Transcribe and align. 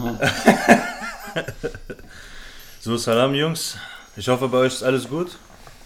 So, 2.80 2.96
Salam, 2.96 3.34
Jungs. 3.34 3.76
Ich 4.16 4.26
hoffe, 4.28 4.48
bei 4.48 4.58
euch 4.58 4.72
ist 4.72 4.82
alles 4.82 5.06
gut. 5.06 5.36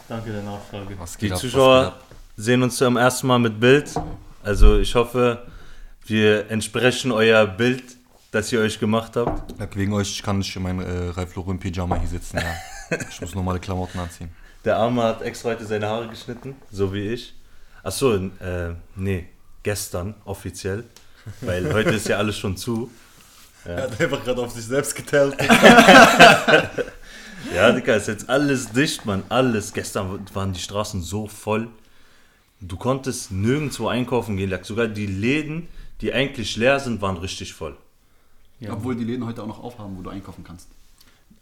Danke 0.09 0.30
der 0.30 0.43
Nachfrage. 0.43 0.96
Was 0.98 1.16
Die 1.16 1.27
geht 1.27 1.32
ab, 1.32 1.37
was 1.37 1.43
geht 1.43 1.50
Zuschauer 1.50 1.87
ab? 1.87 2.04
sehen 2.37 2.62
uns 2.62 2.77
zum 2.77 2.96
ersten 2.96 3.27
Mal 3.27 3.38
mit 3.40 3.58
Bild. 3.58 3.90
Also, 4.45 4.79
ich 4.79 4.95
hoffe, 4.95 5.45
wir 6.06 6.50
entsprechen 6.50 7.11
euer 7.11 7.46
Bild, 7.46 7.82
das 8.30 8.52
ihr 8.52 8.61
euch 8.61 8.79
gemacht 8.79 9.16
habt. 9.16 9.59
Ja, 9.59 9.66
wegen 9.74 9.92
euch 9.92 10.23
kann 10.23 10.41
ich 10.41 10.55
in 10.55 10.62
meinem 10.62 10.80
äh, 10.80 11.09
Ralf 11.10 11.34
Lauren 11.34 11.59
Pyjama 11.59 11.98
hier 11.98 12.09
sitzen, 12.09 12.38
ja. 12.38 12.96
Ich 13.10 13.20
muss 13.20 13.34
normale 13.34 13.59
Klamotten 13.59 13.98
anziehen. 13.98 14.30
Der 14.65 14.77
Arme 14.77 15.02
hat 15.02 15.23
extra 15.23 15.51
heute 15.51 15.66
seine 15.66 15.88
Haare 15.88 16.09
geschnitten, 16.09 16.55
so 16.70 16.92
wie 16.95 17.09
ich. 17.09 17.34
Achso, 17.83 18.15
äh, 18.15 18.74
nee, 18.95 19.28
gestern 19.65 20.15
offiziell. 20.24 20.84
Weil 21.41 21.73
heute 21.73 21.91
ist 21.91 22.06
ja 22.09 22.19
alles 22.19 22.38
schon 22.38 22.56
zu. 22.56 22.91
Er 23.64 23.82
hat 23.84 24.00
einfach 24.00 24.23
gerade 24.24 24.42
auf 24.42 24.52
sich 24.52 24.64
selbst 24.64 24.95
geteilt. 24.95 25.36
Ja, 27.52 27.72
Digga, 27.72 27.95
ist 27.95 28.09
jetzt 28.09 28.28
alles 28.28 28.72
dicht, 28.72 29.05
Mann. 29.05 29.22
Alles. 29.28 29.72
Gestern 29.72 30.27
waren 30.32 30.52
die 30.52 30.60
Straßen 30.60 31.02
so 31.02 31.27
voll. 31.27 31.69
Du 32.60 32.77
konntest 32.77 33.30
nirgendwo 33.32 33.88
einkaufen 33.88 34.36
gehen. 34.36 34.56
Sogar 34.62 34.88
die 34.88 35.06
Läden, 35.06 35.69
die 36.00 36.12
eigentlich 36.12 36.56
leer 36.56 36.80
sind, 36.80 37.02
waren 37.02 37.16
richtig 37.16 37.52
voll. 37.52 37.77
Ja. 38.60 38.72
Obwohl 38.72 38.96
die 38.96 39.05
Läden 39.05 39.27
heute 39.27 39.42
auch 39.42 39.46
noch 39.46 39.62
aufhaben, 39.62 39.96
wo 39.98 40.02
du 40.02 40.10
einkaufen 40.10 40.42
kannst. 40.44 40.69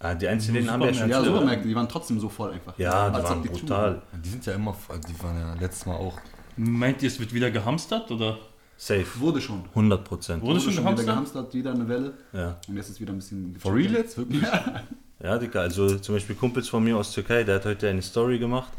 Ah, 0.00 0.14
die 0.14 0.26
Einzelläden 0.26 0.70
haben 0.70 0.82
ja 0.82 0.92
schon 0.92 1.08
Ja, 1.08 1.20
zu, 1.20 1.26
Supermärkte, 1.26 1.68
die 1.68 1.76
waren 1.76 1.88
trotzdem 1.88 2.18
so 2.18 2.28
voll 2.28 2.50
einfach. 2.50 2.76
Ja, 2.76 3.08
die 3.08 3.16
Als 3.16 3.24
waren 3.28 3.42
zu 3.44 3.50
brutal. 3.50 4.02
Die 4.24 4.28
sind 4.28 4.44
ja 4.44 4.54
immer, 4.54 4.74
voll, 4.74 4.98
die 5.08 5.22
waren 5.22 5.38
ja 5.38 5.54
letztes 5.54 5.86
Mal 5.86 5.94
auch. 5.94 6.18
Meint 6.56 7.02
ihr, 7.02 7.08
es 7.08 7.20
wird 7.20 7.32
wieder 7.32 7.52
gehamstert 7.52 8.10
oder? 8.10 8.38
Safe. 8.82 9.06
Wurde 9.20 9.40
schon. 9.40 9.62
100 9.68 10.02
Prozent. 10.02 10.42
Wurde 10.42 10.58
schon 10.58 10.72
wieder 10.72 10.82
gehamstert? 10.82 11.06
gehamstert, 11.06 11.54
wieder 11.54 11.70
eine 11.70 11.88
Welle. 11.88 12.14
Ja. 12.32 12.58
Und 12.66 12.76
jetzt 12.76 12.90
ist 12.90 13.00
wieder 13.00 13.12
ein 13.12 13.18
bisschen. 13.18 13.54
For 13.60 13.72
real 13.72 13.92
jetzt? 13.92 14.18
Wirklich? 14.18 14.42
ja, 15.22 15.38
Digga, 15.38 15.60
also 15.60 15.98
zum 16.00 16.16
Beispiel 16.16 16.34
Kumpels 16.34 16.68
von 16.68 16.82
mir 16.82 16.96
aus 16.96 17.12
Türkei, 17.12 17.44
der 17.44 17.56
hat 17.56 17.64
heute 17.64 17.88
eine 17.88 18.02
Story 18.02 18.40
gemacht, 18.40 18.72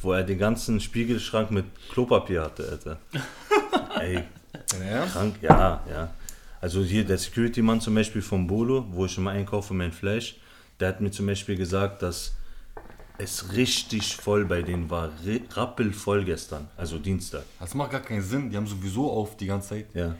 wo 0.00 0.12
er 0.12 0.22
den 0.22 0.38
ganzen 0.38 0.78
Spiegelschrank 0.78 1.50
mit 1.50 1.64
Klopapier 1.90 2.42
hatte, 2.42 2.68
Alter. 2.68 2.98
Ey, 4.00 4.22
Ja? 4.88 5.06
Krank, 5.06 5.34
ja, 5.42 5.82
ja. 5.90 6.10
Also 6.60 6.84
hier 6.84 7.04
der 7.04 7.18
Security-Mann 7.18 7.80
zum 7.80 7.96
Beispiel 7.96 8.22
vom 8.22 8.46
Bolo, 8.46 8.86
wo 8.92 9.06
ich 9.06 9.18
immer 9.18 9.32
einkaufe 9.32 9.74
mein 9.74 9.90
Fleisch, 9.90 10.36
der 10.78 10.90
hat 10.90 11.00
mir 11.00 11.10
zum 11.10 11.26
Beispiel 11.26 11.56
gesagt, 11.56 12.02
dass 12.02 12.34
es 13.22 13.54
richtig 13.54 14.16
voll 14.16 14.44
bei 14.44 14.62
denen 14.62 14.88
war. 14.90 15.10
Rappelvoll 15.52 16.24
gestern, 16.24 16.68
also 16.76 16.98
Dienstag. 16.98 17.42
Das 17.58 17.74
macht 17.74 17.90
gar 17.92 18.00
keinen 18.00 18.22
Sinn. 18.22 18.50
Die 18.50 18.56
haben 18.56 18.66
sowieso 18.66 19.10
auf 19.10 19.36
die 19.36 19.46
ganze 19.46 19.68
Zeit. 19.70 19.86
Ja, 19.94 20.14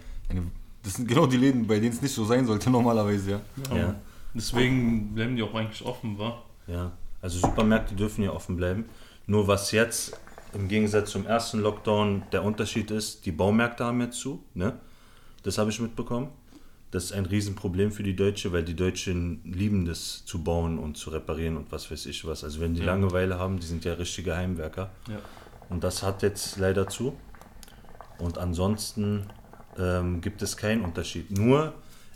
Das 0.83 0.95
sind 0.95 1.09
genau 1.09 1.27
die 1.27 1.37
Läden, 1.37 1.67
bei 1.67 1.79
denen 1.79 1.93
es 1.93 2.03
nicht 2.03 2.15
so 2.15 2.25
sein 2.25 2.47
sollte 2.47 2.71
normalerweise, 2.79 3.31
ja. 3.33 3.77
ja, 3.77 3.95
Deswegen 4.35 5.15
bleiben 5.15 5.37
die 5.37 5.43
auch 5.43 5.55
eigentlich 5.55 5.85
offen, 5.85 6.19
wa? 6.19 6.43
ja. 6.67 6.93
Also 7.23 7.39
Supermärkte 7.39 7.95
dürfen 7.95 8.25
ja 8.25 8.33
offen 8.33 8.57
bleiben. 8.57 8.87
Nur 9.27 9.47
was 9.47 9.73
jetzt 9.73 10.19
im 10.55 10.69
Gegensatz 10.69 11.11
zum 11.11 11.27
ersten 11.27 11.61
Lockdown 11.61 12.23
der 12.33 12.43
Unterschied 12.43 12.91
ist, 12.91 13.27
die 13.27 13.33
Baumärkte 13.33 13.85
haben 13.85 14.01
jetzt 14.01 14.19
zu, 14.21 14.43
ne? 14.55 14.79
Das 15.43 15.59
habe 15.59 15.69
ich 15.71 15.79
mitbekommen. 15.81 16.29
Das 16.91 17.05
ist 17.05 17.13
ein 17.13 17.25
Riesenproblem 17.27 17.93
für 17.93 18.03
die 18.03 18.17
Deutsche, 18.17 18.53
weil 18.53 18.65
die 18.65 18.75
Deutschen 18.75 19.41
lieben 19.45 19.85
das 19.87 20.25
zu 20.25 20.43
bauen 20.43 20.79
und 20.79 20.97
zu 20.97 21.11
reparieren 21.11 21.57
und 21.57 21.71
was 21.71 21.91
weiß 21.91 22.07
ich 22.07 22.25
was. 22.27 22.43
Also 22.43 22.61
wenn 22.61 22.75
die 22.75 22.81
Ja. 22.81 22.87
Langeweile 22.87 23.39
haben, 23.39 23.61
die 23.61 23.67
sind 23.67 23.85
ja 23.85 23.93
richtige 23.95 24.37
Heimwerker. 24.37 24.91
Ja. 25.09 25.19
Und 25.69 25.85
das 25.85 26.03
hat 26.03 26.23
jetzt 26.23 26.59
leider 26.59 26.89
zu. 26.89 27.17
Und 28.19 28.39
ansonsten 28.39 29.27
ähm, 29.79 30.21
gibt 30.21 30.43
es 30.43 30.57
keinen 30.57 30.83
Unterschied. 30.85 31.31
Nur 31.31 31.73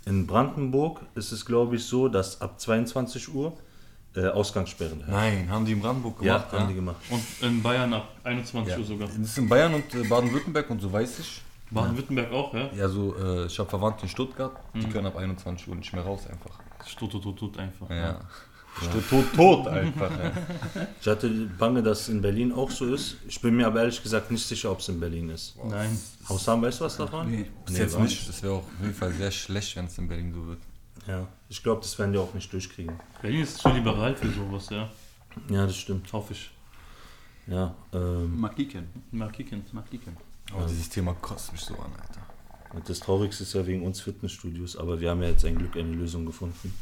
in 0.07 0.27
Brandenburg 0.27 1.01
ist 1.15 1.31
es, 1.31 1.47
glaube 1.47 1.77
ich, 1.77 1.85
so, 1.85 2.09
dass 2.09 2.41
ab 2.41 2.61
22 2.61 3.33
Uhr 3.33 3.57
äh, 4.17 4.27
Ausgangssperren 4.27 4.99
herrschen. 5.05 5.13
Nein, 5.15 5.49
haben 5.51 5.65
die 5.65 5.73
in 5.73 5.81
Brandenburg 5.81 6.21
Ja, 6.21 6.39
gemacht, 6.39 6.53
haben 6.53 6.69
die 6.69 6.75
gemacht. 6.75 6.97
Und 7.11 7.23
in 7.43 7.63
Bayern 7.63 7.95
ab 7.95 8.09
21 8.25 8.73
Ja. 8.73 8.79
Uhr 8.81 8.85
sogar. 8.85 9.07
Das 9.09 9.17
ist 9.19 9.39
in 9.39 9.49
Bayern 9.49 9.73
und 9.75 9.95
äh, 9.95 10.03
Baden-Württemberg 10.03 10.69
und 10.71 10.81
so 10.83 10.93
weiß 10.93 11.21
ich. 11.21 11.41
Baden-Württemberg 11.75 12.33
auch, 12.33 12.55
ja? 12.55 12.71
Ja, 12.77 12.89
so, 12.89 13.15
äh, 13.17 13.47
ich 13.47 13.59
habe 13.59 13.69
Verwandte 13.69 14.05
in 14.05 14.09
Stuttgart, 14.09 14.53
die 14.75 14.89
können 14.89 15.07
ab 15.07 15.17
21 15.17 15.69
Uhr 15.69 15.77
nicht 15.77 15.93
mehr 15.93 16.03
raus 16.03 16.27
einfach. 16.29 16.59
Tut, 16.99 17.11
tut, 17.11 17.23
tut, 17.23 17.39
tut 17.39 17.59
einfach. 17.59 17.91
Ja. 17.91 18.21
Tot, 18.93 19.09
tot, 19.09 19.35
tot 19.35 19.69
einfach. 19.69 20.11
Ja. 20.11 20.33
Ich 21.01 21.07
hatte 21.07 21.29
Bange, 21.59 21.83
dass 21.83 22.01
es 22.03 22.09
in 22.09 22.21
Berlin 22.23 22.53
auch 22.53 22.71
so 22.71 22.93
ist. 22.93 23.17
Ich 23.29 23.41
bin 23.41 23.57
mir 23.57 23.67
aber 23.67 23.81
ehrlich 23.81 24.03
gesagt 24.03 24.31
nicht 24.31 24.45
sicher, 24.45 24.73
ob 24.73 24.81
es 24.81 24.89
in 24.89 24.99
Berlin 24.99 25.29
ist. 25.31 25.55
Nein. 25.63 25.97
Haussam, 26.29 26.63
weißt 26.63 26.81
du 26.81 26.85
was 26.85 26.97
davon? 26.97 27.31
Nee. 27.31 27.47
Bis 27.67 27.75
Nee, 27.75 27.81
jetzt 27.83 27.99
nicht. 27.99 28.29
Das 28.29 28.43
wäre 28.43 28.55
auch 28.55 28.59
auf 28.59 28.81
jeden 28.81 28.95
Fall 28.95 29.13
sehr 29.13 29.31
schlecht, 29.31 29.77
wenn 29.77 29.85
es 29.85 29.99
in 29.99 30.09
Berlin 30.09 30.33
so 30.33 30.47
wird. 30.47 30.59
Ja, 31.07 31.29
ich 31.49 31.63
glaube, 31.63 31.83
das 31.83 31.99
werden 31.99 32.13
die 32.13 32.19
auch 32.19 32.33
nicht 32.35 32.53
durchkriegen. 32.53 32.99
Berlin 33.21 33.43
ist 33.43 33.59
zu 33.59 33.69
liberal 33.69 34.17
für 34.17 34.31
sowas, 34.31 34.69
ja. 34.71 34.89
Ja, 35.51 35.67
das 35.67 35.77
stimmt. 35.77 36.13
Hoffe 36.13 36.33
ich. 36.33 36.51
Ja, 37.47 37.75
ähm, 37.93 38.41
Mag 38.41 38.57
kicken. 38.57 38.89
Mal 39.13 39.31
kicken. 40.45 40.45
Mag 40.45 40.47
kicken. 40.47 40.57
Aber 40.57 40.67
dieses 40.67 40.89
Thema 40.89 41.15
kotzt 41.21 41.53
mich 41.53 41.61
so 41.61 41.75
an, 41.75 41.93
Alter. 42.01 42.21
und 42.75 42.89
das 42.89 42.99
Traurigste 43.01 43.43
ist 43.45 43.53
ja 43.55 43.65
wegen 43.67 43.83
uns 43.85 44.01
Fitnessstudios, 44.01 44.77
aber 44.77 44.99
wir 45.01 45.11
haben 45.11 45.23
ja 45.23 45.29
jetzt 45.29 45.45
ein 45.45 45.57
Glück 45.57 45.77
eine 45.77 45.93
Lösung 45.93 46.27
gefunden. 46.27 46.75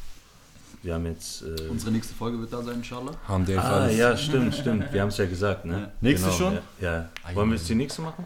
Wir 0.82 0.94
haben 0.94 1.06
jetzt. 1.06 1.42
Äh, 1.42 1.68
Unsere 1.68 1.92
nächste 1.92 2.14
Folge 2.14 2.38
wird 2.40 2.52
da 2.52 2.62
sein, 2.62 2.76
inshallah. 2.76 3.12
Haben 3.28 3.46
einfach 3.46 3.64
ah, 3.64 3.80
alles. 3.82 3.96
ja, 3.96 4.16
stimmt, 4.16 4.54
stimmt. 4.54 4.92
Wir 4.92 5.00
haben 5.02 5.08
es 5.08 5.16
ja 5.16 5.26
gesagt, 5.26 5.64
ne? 5.64 5.80
Ja. 5.80 5.90
Nächste 6.00 6.30
schon? 6.32 6.58
Ja. 6.80 7.08
ja. 7.28 7.34
Wollen 7.34 7.50
wir 7.50 7.56
jetzt 7.56 7.68
die 7.68 7.74
nächste 7.76 8.02
machen? 8.02 8.24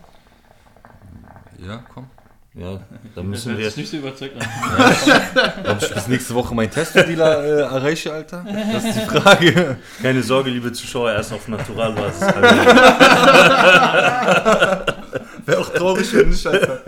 Ja, 1.58 1.84
komm. 1.92 2.08
Ja, 2.54 2.70
dann 2.72 2.82
Das 3.14 3.24
müssen 3.24 3.50
hört 3.50 3.58
wir. 3.60 3.66
sich 3.68 3.76
nicht 3.76 3.90
so 3.90 3.98
überzeugt 3.98 4.36
an. 4.40 4.46
Ob 5.66 5.82
ich 5.82 5.92
bis 5.92 6.08
nächste 6.08 6.34
Woche 6.34 6.54
meinen 6.54 6.70
Testo-Dealer 6.70 7.44
äh, 7.44 7.60
erreiche, 7.60 8.10
Alter? 8.14 8.46
Das 8.72 8.82
ist 8.84 8.96
die 8.96 9.00
Frage. 9.04 9.76
Keine 10.00 10.22
Sorge, 10.22 10.48
liebe 10.48 10.72
Zuschauer, 10.72 11.12
erst 11.12 11.34
auf 11.34 11.46
Naturalbasis. 11.48 12.22
Wäre 15.46 15.60
auch 15.60 15.68
traurig, 15.72 16.12
wenn 16.12 16.28
nicht, 16.30 16.46
Alter. 16.46 16.80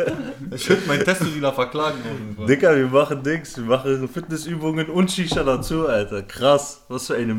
Ich 0.54 0.68
würde 0.68 0.86
meinen 0.86 1.04
Testo-Dealer 1.04 1.52
verklagen. 1.52 1.98
Fall. 2.36 2.46
Dicker, 2.46 2.76
wir 2.76 2.86
machen 2.88 3.22
Dings, 3.22 3.56
wir 3.56 3.64
machen 3.64 4.08
Fitnessübungen 4.08 4.86
und 4.90 5.10
Shisha 5.10 5.44
dazu, 5.44 5.86
Alter. 5.86 6.22
Krass, 6.22 6.82
was 6.88 7.06
für 7.06 7.14
eine 7.16 7.36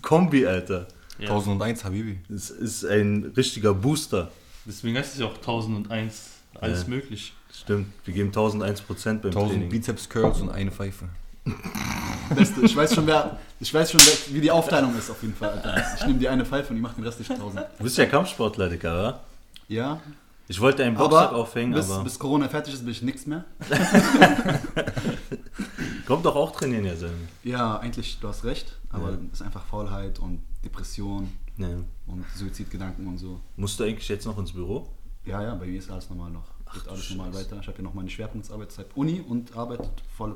Kombi, 0.00 0.46
Alter. 0.46 0.86
Ja. 1.18 1.28
1001, 1.30 1.84
Habibi. 1.84 2.20
Das 2.28 2.50
ist 2.50 2.84
ein 2.86 3.32
richtiger 3.36 3.74
Booster. 3.74 4.30
Deswegen 4.64 4.96
heißt 4.96 5.14
es 5.14 5.20
ja 5.20 5.26
auch 5.26 5.36
1001. 5.36 6.28
Alles 6.60 6.82
Ja. 6.82 6.88
möglich. 6.88 7.34
Stimmt, 7.52 7.88
wir 8.04 8.14
geben 8.14 8.28
1001 8.28 8.80
Prozent 8.80 9.22
beim 9.22 9.32
1000 9.32 9.50
Training. 9.52 9.68
Bizeps-Curls 9.70 10.40
und 10.40 10.50
eine 10.50 10.70
Pfeife. 10.70 11.06
Beste. 12.34 12.60
Ich 12.62 12.76
weiß 12.76 12.94
schon, 12.94 13.06
wer, 13.06 13.38
ich 13.58 13.72
weiß 13.74 13.90
schon, 13.90 14.00
wer, 14.00 14.34
wie 14.34 14.40
die 14.40 14.50
Aufteilung 14.50 14.96
ist 14.96 15.10
auf 15.10 15.20
jeden 15.22 15.34
Fall. 15.34 15.50
Alter. 15.50 15.84
Ich 15.98 16.06
nehme 16.06 16.18
die 16.18 16.28
eine 16.28 16.44
Pfeife 16.44 16.70
und 16.70 16.76
die 16.76 16.82
macht 16.82 16.96
den 16.96 17.04
restlichen 17.04 17.32
1000. 17.32 17.66
Du 17.78 17.84
bist 17.84 17.98
ja 17.98 18.06
Kampfsportler, 18.06 18.68
Dicker, 18.68 18.92
oder? 18.92 19.20
Ja, 19.68 20.00
Ich 20.50 20.60
wollte 20.60 20.82
einen 20.84 20.96
Boxsack 20.96 21.28
aber 21.28 21.36
aufhängen, 21.36 21.72
bis, 21.74 21.88
aber 21.88 22.02
bis 22.02 22.18
Corona 22.18 22.48
fertig 22.48 22.74
ist, 22.74 22.80
bin 22.80 22.90
ich 22.90 23.02
nichts 23.02 23.24
mehr. 23.24 23.44
kommt 26.06 26.24
doch 26.26 26.34
auch 26.34 26.50
trainieren, 26.50 26.84
ja, 26.86 26.96
Sam. 26.96 27.10
Ja, 27.44 27.78
eigentlich, 27.78 28.18
du 28.18 28.26
hast 28.26 28.42
recht, 28.44 28.76
aber 28.88 29.10
Ja. 29.12 29.18
es 29.28 29.34
ist 29.40 29.42
einfach 29.42 29.64
Faulheit 29.66 30.18
und 30.18 30.40
Depression 30.64 31.30
Nee. 31.56 31.76
und 32.08 32.24
Suizidgedanken 32.36 33.06
und 33.06 33.18
so. 33.18 33.40
Musst 33.56 33.78
du 33.78 33.84
eigentlich 33.84 34.08
jetzt 34.08 34.26
noch 34.26 34.38
ins 34.38 34.52
Büro? 34.52 34.88
Ja, 35.24 35.40
ja, 35.40 35.54
bei 35.54 35.66
mir 35.66 35.78
ist 35.78 35.88
alles 35.88 36.10
normal 36.10 36.32
noch. 36.32 36.48
Geht 36.72 36.84
du 36.86 36.90
alles 36.90 37.10
normal 37.10 37.32
weiter. 37.34 37.58
Ich 37.60 37.68
habe 37.68 37.78
ja 37.78 37.84
noch 37.84 37.94
meine 37.94 38.10
Schwerpunktsarbeitszeit 38.10 38.86
Uni 38.96 39.20
und 39.20 39.56
arbeitet 39.56 40.02
voll, 40.16 40.34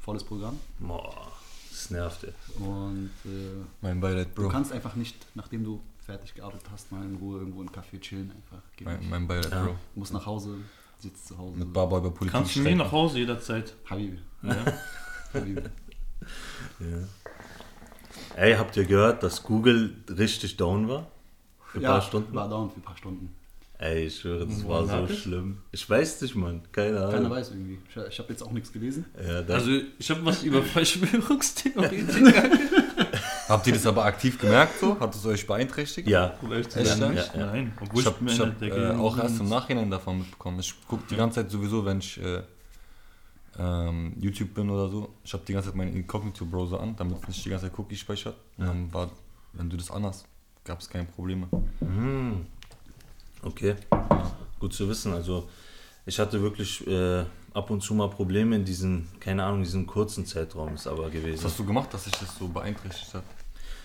volles 0.00 0.22
Programm. 0.24 0.58
Boah, 0.80 1.28
das 1.70 1.90
nervt, 1.90 2.24
ey. 2.24 2.32
Und 2.62 3.10
äh, 3.24 3.64
Mein 3.80 4.00
Beileid, 4.00 4.28
du 4.34 4.42
Bro. 4.42 4.48
kannst 4.50 4.72
einfach 4.72 4.96
nicht, 4.96 5.16
nachdem 5.34 5.64
du 5.64 5.80
fertig 6.06 6.34
gearbeitet 6.34 6.66
hast, 6.72 6.92
mal 6.92 7.04
in 7.04 7.16
Ruhe 7.16 7.40
irgendwo 7.40 7.60
im 7.62 7.68
Café 7.70 8.00
chillen. 8.00 8.30
Einfach. 8.30 8.62
Mein, 8.80 9.10
mein 9.10 9.28
Beileid, 9.28 9.50
Ja. 9.50 9.64
Bro. 9.64 9.72
Du 9.94 10.00
musst 10.00 10.12
nach 10.12 10.24
Hause, 10.24 10.54
sitzt 10.98 11.26
zu 11.26 11.36
Hause. 11.36 11.56
Mit 11.58 11.72
Baba 11.72 11.98
über 11.98 12.10
Politik 12.12 12.32
Kannst 12.32 12.56
du 12.56 12.60
nie 12.60 12.74
nach 12.76 12.92
Hause 12.92 13.18
jederzeit. 13.18 13.74
Habibi. 13.90 14.18
Ja. 14.42 14.56
Habibi. 15.34 15.62
Ja. 16.80 16.98
Ey, 18.36 18.54
habt 18.54 18.76
ihr 18.76 18.84
gehört, 18.84 19.22
dass 19.22 19.42
Google 19.42 19.96
richtig 20.08 20.56
down 20.56 20.88
war? 20.88 21.10
Für 21.66 21.78
ein 21.78 21.82
ja, 21.82 21.90
paar 21.92 22.02
Stunden? 22.02 22.34
war 22.34 22.48
down 22.48 22.70
für 22.70 22.78
ein 22.78 22.82
paar 22.82 22.96
Stunden. 22.96 23.34
Ey, 23.78 24.06
ich 24.06 24.20
schwöre, 24.20 24.46
das 24.46 24.64
Woran 24.64 24.88
war 24.88 25.06
so 25.06 25.14
schlimm. 25.14 25.58
Ich 25.70 25.88
weiß 25.88 26.22
nicht, 26.22 26.34
Mann. 26.34 26.62
Keine 26.72 26.98
Ahnung. 26.98 27.10
Keiner 27.12 27.30
weiß 27.30 27.50
irgendwie. 27.50 27.78
Ich, 27.90 27.96
ich 27.96 28.18
habe 28.18 28.32
jetzt 28.32 28.42
auch 28.42 28.52
nichts 28.52 28.72
gelesen. 28.72 29.04
Ja, 29.22 29.40
Also, 29.54 29.70
ich 29.98 30.10
habe 30.10 30.24
was 30.24 30.42
über 30.44 30.62
Verschwörungstheorien. 30.62 32.08
Habt 33.48 33.66
ihr 33.66 33.72
das 33.72 33.86
aber 33.86 34.04
aktiv 34.04 34.38
gemerkt 34.38 34.80
so? 34.80 34.98
Hat 34.98 35.14
es 35.14 35.24
euch 35.24 35.46
beeinträchtigt? 35.46 36.08
ja. 36.08 36.34
Echt, 36.50 36.72
sein, 36.72 37.00
ja? 37.00 37.08
nicht. 37.08 37.36
Nein, 37.36 37.72
obwohl 37.80 38.00
Ich 38.00 38.06
habe 38.06 38.50
hab, 38.50 38.62
äh, 38.62 38.96
auch 38.96 39.18
erst 39.18 39.40
im 39.40 39.48
Nachhinein 39.48 39.90
davon 39.90 40.18
mitbekommen. 40.18 40.58
Ich 40.58 40.74
gucke 40.86 41.04
die 41.08 41.16
ganze 41.16 41.42
Zeit 41.42 41.50
sowieso, 41.50 41.84
wenn 41.84 41.98
ich 41.98 42.20
äh, 42.20 42.42
ähm, 43.58 44.14
YouTube 44.18 44.54
bin 44.54 44.68
oder 44.68 44.88
so. 44.88 45.14
Ich 45.24 45.32
habe 45.32 45.44
die 45.46 45.52
ganze 45.52 45.68
Zeit 45.68 45.76
meinen 45.76 45.94
Incognito-Browser 45.94 46.80
an, 46.80 46.96
damit 46.96 47.22
es 47.22 47.28
nicht 47.28 47.44
die 47.44 47.50
ganze 47.50 47.66
Zeit 47.66 47.78
Cookie 47.78 47.96
speichert. 47.96 48.36
Und 48.58 48.66
dann 48.66 48.92
war, 48.92 49.10
wenn 49.52 49.70
du 49.70 49.76
das 49.76 49.90
anhast, 49.90 50.26
gab 50.64 50.80
es 50.80 50.88
keine 50.88 51.04
Probleme. 51.04 51.48
Okay. 53.42 53.76
Gut 54.58 54.72
zu 54.72 54.88
wissen. 54.88 55.12
Also, 55.12 55.48
ich 56.04 56.18
hatte 56.18 56.40
wirklich 56.42 56.86
äh, 56.86 57.24
ab 57.56 57.70
und 57.70 57.80
zu 57.82 57.94
mal 57.94 58.08
Probleme 58.10 58.56
in 58.56 58.64
diesen, 58.64 59.08
keine 59.20 59.44
Ahnung, 59.44 59.62
diesen 59.62 59.86
kurzen 59.86 60.26
Zeitraum 60.26 60.74
ist 60.74 60.86
aber 60.86 61.04
Was 61.06 61.12
gewesen. 61.12 61.44
hast 61.44 61.58
du 61.58 61.64
gemacht, 61.64 61.92
dass 61.94 62.04
sich 62.04 62.12
das 62.14 62.36
so 62.38 62.48
beeinträchtigt 62.48 63.14
hat? 63.14 63.24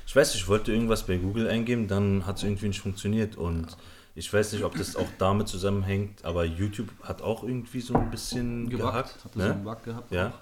Ich 0.06 0.16
weiß 0.16 0.34
nicht, 0.34 0.44
ich 0.44 0.48
wollte 0.50 0.74
irgendwas 0.74 1.06
bei 1.06 1.18
Google 1.18 1.48
eingeben, 1.50 1.88
dann 1.88 2.26
hat 2.26 2.38
es 2.38 2.44
irgendwie 2.44 2.68
nicht 2.68 2.82
funktioniert 2.82 3.38
und 3.38 3.78
ich 4.14 4.32
weiß 4.32 4.52
nicht, 4.54 4.64
ob 4.66 4.76
das 4.76 4.96
auch 4.98 5.08
damit 5.18 5.48
zusammenhängt, 5.48 6.26
aber 6.26 6.44
YouTube 6.44 6.90
hat 7.04 7.22
auch 7.22 7.44
irgendwie 7.44 7.80
so 7.80 7.94
ein 7.94 8.12
bisschen 8.12 8.70
Gewackt. 8.70 8.92
gehackt. 8.92 9.26
Hat 9.26 9.36
das 9.36 9.44
so 9.44 9.50
einen 9.50 9.58
Ne? 9.60 9.64
Bug 9.64 9.84
gehabt? 9.86 10.12
Ja, 10.12 10.34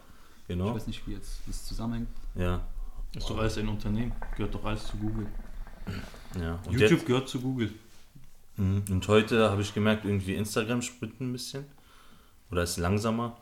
Ich 0.42 0.48
genau. 0.48 0.74
weiß 0.74 0.88
nicht, 0.88 1.06
wie 1.08 1.12
jetzt 1.14 1.40
das 1.46 1.66
zusammenhängt. 1.66 2.08
Ja, 2.36 2.62
Ist 3.16 3.30
doch 3.30 3.38
alles 3.38 3.58
ein 3.60 3.68
Unternehmen. 3.70 4.12
Gehört 4.36 4.56
doch 4.56 4.66
alles 4.66 4.88
zu 4.88 4.98
Google. 4.98 5.28
ja. 6.40 6.60
Und 6.66 6.74
YouTube 6.74 6.92
jetzt- 7.00 7.06
gehört 7.06 7.30
zu 7.30 7.40
Google. 7.42 7.72
Mhm. 8.58 8.84
Und 8.90 9.08
heute 9.08 9.50
habe 9.52 9.62
ich 9.62 9.74
gemerkt, 9.74 10.04
irgendwie 10.06 10.34
Instagram 10.36 10.82
springt 10.82 11.22
ein 11.22 11.32
bisschen. 11.32 11.66
Oder 12.52 12.64
ist 12.64 12.78
langsamer. 12.78 13.38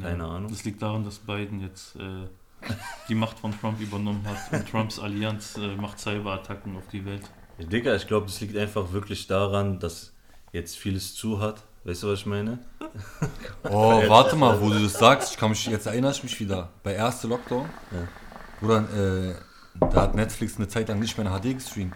Keine 0.00 0.24
Ja. 0.24 0.28
Ahnung. 0.30 0.50
Das 0.50 0.64
liegt 0.64 0.82
daran, 0.82 1.04
dass 1.04 1.18
Biden 1.18 1.60
jetzt 1.60 1.96
äh, 1.96 2.26
die 3.08 3.14
Macht 3.14 3.38
von 3.38 3.58
Trump 3.58 3.80
übernommen 3.80 4.24
hat 4.26 4.52
und 4.52 4.68
Trumps 4.70 4.98
Allianz 4.98 5.56
äh, 5.56 5.74
macht 5.76 5.98
Cyberattacken 5.98 6.76
auf 6.76 6.86
die 6.92 7.04
Welt. 7.04 7.22
Ja, 7.58 7.66
Digga, 7.66 7.94
ich 7.94 8.06
glaube, 8.06 8.26
es 8.26 8.40
liegt 8.40 8.56
einfach 8.56 8.92
wirklich 8.92 9.26
daran, 9.26 9.78
dass 9.78 10.12
jetzt 10.52 10.76
vieles 10.76 11.14
zu 11.14 11.40
hat. 11.40 11.62
Weißt 11.84 12.02
du, 12.02 12.08
was 12.08 12.20
ich 12.20 12.26
meine? 12.26 12.58
Oh, 13.64 14.02
warte 14.08 14.36
mal, 14.36 14.60
wo 14.60 14.70
du 14.70 14.80
das 14.82 14.94
sagst, 14.94 15.32
ich 15.32 15.38
kann 15.38 15.50
mich, 15.50 15.66
jetzt 15.66 15.86
erinnere 15.86 16.12
ich 16.12 16.22
mich 16.22 16.38
wieder. 16.38 16.68
Bei 16.82 16.92
erste 16.94 17.26
Lockdown, 17.28 17.68
Ja. 17.92 18.08
Bruder, 18.60 19.28
äh, 19.30 19.34
da 19.80 20.02
hat 20.02 20.14
Netflix 20.14 20.56
eine 20.56 20.68
Zeit 20.68 20.88
lang 20.88 20.98
nicht 21.00 21.16
mehr 21.18 21.26
in 21.26 21.32
HD 21.40 21.54
gestreamt. 21.54 21.94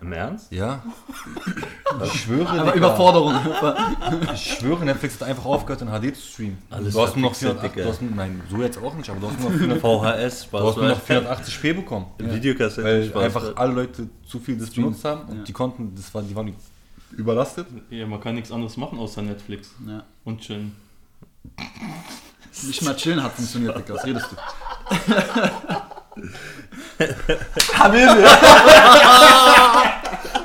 Im 0.00 0.12
Ernst? 0.12 0.52
Ja. 0.52 0.82
Ich 2.04 2.20
schwöre, 2.20 2.46
Aber 2.48 2.72
Digga. 2.72 2.74
Überforderung. 2.76 3.34
Ich 4.34 4.54
schwöre, 4.58 4.84
Netflix 4.84 5.14
hat 5.20 5.28
einfach 5.28 5.46
aufgehört, 5.46 5.80
in 5.82 5.88
HD 5.88 6.14
zu 6.14 6.20
streamen. 6.26 6.58
Alles 6.68 6.92
du 6.92 7.00
hast 7.00 7.16
nur 7.16 7.30
noch 7.30 7.34
verpixelt, 7.34 7.60
480, 7.60 7.72
Digga. 7.72 7.82
du 7.84 7.90
hast, 7.90 8.02
nur- 8.02 8.10
nein, 8.10 8.42
so 8.50 8.56
jetzt 8.62 8.78
auch 8.82 8.94
nicht, 8.94 9.08
aber 9.08 9.20
du 9.20 9.28
hast 9.30 9.40
nur 9.40 9.50
noch, 9.50 9.56
400, 9.56 9.80
VHS, 9.80 10.50
du 10.50 10.58
hast 10.58 10.76
nur 10.76 10.88
noch 10.88 11.00
480p 11.00 11.72
bekommen. 11.74 12.06
Videokassette. 12.18 12.84
Weil 12.84 13.04
Spaß 13.06 13.22
einfach 13.24 13.44
hat. 13.44 13.56
alle 13.58 13.72
Leute 13.72 14.08
zu 14.26 14.38
viel 14.40 14.58
das 14.58 14.70
benutzt 14.70 15.04
haben 15.04 15.22
und 15.28 15.38
Ja. 15.38 15.42
die 15.44 15.52
konnten, 15.52 15.94
das 15.94 16.12
war, 16.14 16.22
die 16.22 16.36
waren 16.36 16.52
überlastet. 17.12 17.66
Ja, 17.88 18.06
man 18.06 18.20
kann 18.20 18.34
nichts 18.34 18.52
anderes 18.52 18.76
machen 18.76 18.98
außer 18.98 19.22
Netflix 19.22 19.70
Ja. 19.86 20.02
und 20.24 20.40
chillen. 20.40 20.76
Nicht 22.66 22.82
mal 22.82 22.96
chillen 22.96 23.22
hat 23.22 23.32
funktioniert, 23.32 23.78
Digga. 23.78 23.94
Was 23.94 24.04
redest 24.04 24.26
du? 24.32 24.36
가면은. 27.72 28.24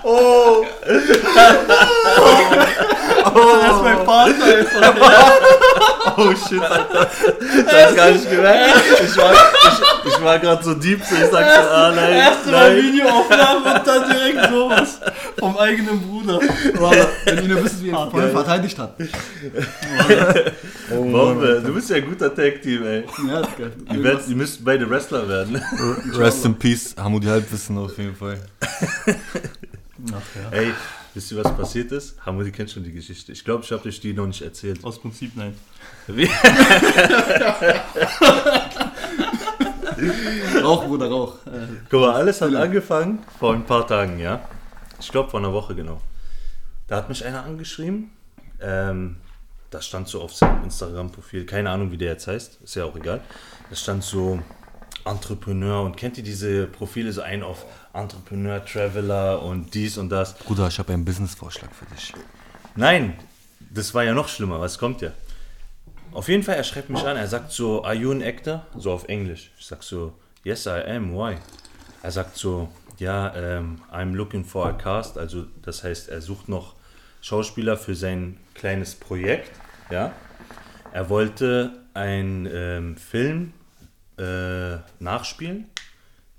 오 0.03 0.63
아. 0.65 0.65
어. 2.19 2.61
Habibi! 3.33 3.61
Das 3.61 3.75
ist 3.75 3.83
mein 3.83 4.05
Vater 4.05 4.45
einfach. 4.45 5.31
Oh 6.17 6.31
shit, 6.35 6.61
Alter. 6.61 7.09
Das 7.65 7.85
hast 7.85 7.95
gar 7.95 8.11
nicht 8.11 8.29
gemerkt. 8.29 8.83
Ich 9.03 9.17
war, 9.17 9.33
ich, 9.33 10.13
ich 10.13 10.23
war 10.23 10.39
gerade 10.39 10.63
so 10.63 10.73
deep, 10.73 11.01
so 11.03 11.15
ich 11.15 11.31
sag 11.31 11.31
so, 11.31 11.69
ah 11.69 11.91
nein, 11.95 12.13
Erstmal 12.13 12.73
nein. 12.73 12.83
Videoaufnahme 12.83 13.75
und 13.75 13.87
dann 13.87 14.09
direkt 14.09 14.49
sowas. 14.51 14.99
Vom 15.39 15.57
eigenen 15.57 16.01
Bruder. 16.01 16.39
Wenn 17.25 17.37
ihr 17.37 17.55
nur 17.55 17.63
wisst, 17.63 17.83
wie 17.83 17.89
er 17.89 18.29
verteidigt 18.31 18.77
hat. 18.77 18.95
Bombe, 20.89 21.61
du 21.65 21.73
bist 21.73 21.89
ja 21.89 21.97
ein 21.97 22.05
guter 22.05 22.33
Tag-Team, 22.33 22.85
ey. 22.85 23.03
Ja, 23.27 23.41
Digga. 23.41 23.69
Ihr, 23.93 24.03
werdet, 24.03 24.27
ihr 24.27 24.35
müsst 24.35 24.63
beide 24.63 24.89
Wrestler 24.89 25.27
werden. 25.27 25.61
Rest 26.13 26.45
in 26.45 26.55
Peace, 26.55 26.95
Hamudi 26.97 27.27
Halbwissen 27.27 27.77
auf 27.77 27.97
jeden 27.97 28.15
Fall. 28.15 28.39
Ach 29.07 29.11
ja. 30.35 30.57
Ey, 30.57 30.73
wisst 31.13 31.31
ihr, 31.31 31.43
was 31.43 31.55
passiert 31.55 31.91
ist? 31.91 32.23
Hamudi 32.25 32.51
kennt 32.51 32.71
schon 32.71 32.83
die 32.83 32.91
Geschichte. 32.91 33.31
Ich 33.31 33.43
glaube, 33.43 33.63
ich 33.63 33.71
habe 33.71 33.87
euch 33.87 33.99
die 33.99 34.13
noch 34.13 34.27
nicht 34.27 34.41
erzählt. 34.41 34.83
Aus 34.83 34.99
Prinzip 34.99 35.35
nein. 35.35 35.55
Wie? 36.07 36.25
Rauch, 40.63 40.85
Bruder, 40.85 41.09
Rauch. 41.09 41.35
Guck 41.89 42.01
mal, 42.01 42.13
alles 42.13 42.41
hat 42.41 42.53
angefangen 42.55 43.19
vor 43.39 43.53
ein 43.53 43.65
paar 43.65 43.87
Tagen, 43.87 44.19
ja. 44.19 44.47
Ich 44.99 45.11
glaube 45.11 45.29
vor 45.29 45.39
einer 45.39 45.53
Woche 45.53 45.75
genau. 45.75 46.01
Da 46.87 46.97
hat 46.97 47.09
mich 47.09 47.25
einer 47.25 47.43
angeschrieben. 47.43 48.11
Ähm, 48.59 49.17
das 49.69 49.85
stand 49.87 50.07
so 50.07 50.21
auf 50.21 50.33
seinem 50.33 50.63
Instagram-Profil. 50.65 51.45
Keine 51.45 51.69
Ahnung, 51.69 51.91
wie 51.91 51.97
der 51.97 52.11
jetzt 52.11 52.27
heißt. 52.27 52.61
Ist 52.61 52.75
ja 52.75 52.85
auch 52.85 52.95
egal. 52.95 53.21
Da 53.69 53.75
stand 53.75 54.03
so 54.03 54.41
Entrepreneur 55.05 55.83
und 55.83 55.97
kennt 55.97 56.17
ihr 56.17 56.23
diese 56.23 56.67
Profile 56.67 57.11
so 57.11 57.21
ein 57.21 57.43
auf 57.43 57.65
Entrepreneur, 57.93 58.63
Traveler 58.63 59.41
und 59.41 59.73
dies 59.73 59.97
und 59.97 60.09
das. 60.09 60.35
Bruder, 60.35 60.67
ich 60.67 60.79
habe 60.79 60.93
einen 60.93 61.05
Business-Vorschlag 61.05 61.71
für 61.71 61.85
dich. 61.93 62.13
Nein, 62.75 63.15
das 63.59 63.93
war 63.93 64.03
ja 64.03 64.13
noch 64.13 64.27
schlimmer. 64.27 64.59
Was 64.59 64.77
kommt 64.77 65.01
ja? 65.01 65.11
Auf 66.13 66.27
jeden 66.27 66.43
Fall, 66.43 66.55
er 66.55 66.63
schreibt 66.63 66.89
mich 66.89 67.03
an. 67.05 67.15
Er 67.15 67.27
sagt 67.27 67.51
so, 67.51 67.83
are 67.83 67.93
you 67.93 68.11
an 68.11 68.21
actor? 68.21 68.65
So 68.77 68.91
auf 68.91 69.07
Englisch. 69.07 69.51
Ich 69.57 69.65
sag 69.65 69.81
so, 69.81 70.13
yes, 70.43 70.65
I 70.65 70.81
am. 70.85 71.13
Why? 71.13 71.37
Er 72.03 72.11
sagt 72.11 72.35
so, 72.35 72.69
ja, 72.97 73.33
ähm, 73.35 73.81
I'm 73.91 74.13
looking 74.13 74.43
for 74.43 74.67
a 74.67 74.73
cast. 74.73 75.17
Also 75.17 75.45
das 75.61 75.83
heißt, 75.83 76.09
er 76.09 76.21
sucht 76.21 76.49
noch 76.49 76.75
Schauspieler 77.21 77.77
für 77.77 77.95
sein 77.95 78.37
kleines 78.53 78.95
Projekt. 78.95 79.51
Ja. 79.89 80.11
Er 80.91 81.09
wollte 81.09 81.79
einen 81.93 82.47
ähm, 82.51 82.97
Film 82.97 83.53
äh, 84.21 84.79
nachspielen. 84.99 85.65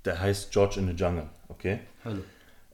Der 0.05 0.19
heißt 0.19 0.51
George 0.51 0.79
in 0.79 0.87
the 0.87 0.93
Jungle. 0.93 1.29
Okay. 1.49 1.79
Hallo. 2.03 2.23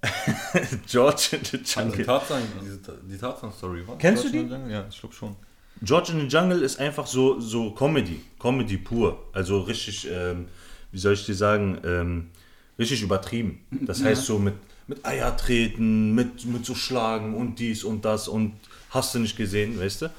George 0.87 1.29
in 1.33 1.43
the 1.43 1.57
Jungle. 1.57 2.05
Tarzan, 2.05 2.41
diese, 2.61 2.79
die 3.03 3.17
Tarzan-Story, 3.17 3.87
war? 3.87 3.97
Kennst 3.97 4.23
du 4.23 4.29
die? 4.29 4.71
Ja, 4.71 4.85
ich 4.89 4.99
glaube 4.99 5.13
schon. 5.13 5.35
George 5.81 6.11
in 6.11 6.19
the 6.21 6.27
Jungle 6.27 6.61
ist 6.61 6.79
einfach 6.79 7.07
so, 7.07 7.39
so 7.39 7.71
Comedy, 7.71 8.21
Comedy 8.37 8.77
pur. 8.77 9.27
Also 9.33 9.61
richtig, 9.61 10.07
ähm, 10.11 10.47
wie 10.91 10.99
soll 10.99 11.13
ich 11.13 11.25
dir 11.25 11.35
sagen, 11.35 11.79
ähm, 11.83 12.29
richtig 12.77 13.01
übertrieben. 13.01 13.65
Das 13.71 14.03
heißt 14.03 14.25
so 14.25 14.39
mit, 14.39 14.55
mit 14.87 15.05
Eier 15.05 15.35
treten, 15.35 16.13
mit, 16.15 16.45
mit 16.45 16.65
so 16.65 16.75
Schlagen 16.75 17.35
und 17.35 17.59
dies 17.59 17.83
und 17.83 18.05
das 18.05 18.27
und 18.27 18.53
hast 18.89 19.15
du 19.15 19.19
nicht 19.19 19.37
gesehen, 19.37 19.79
weißt 19.79 20.03
du? 20.03 20.11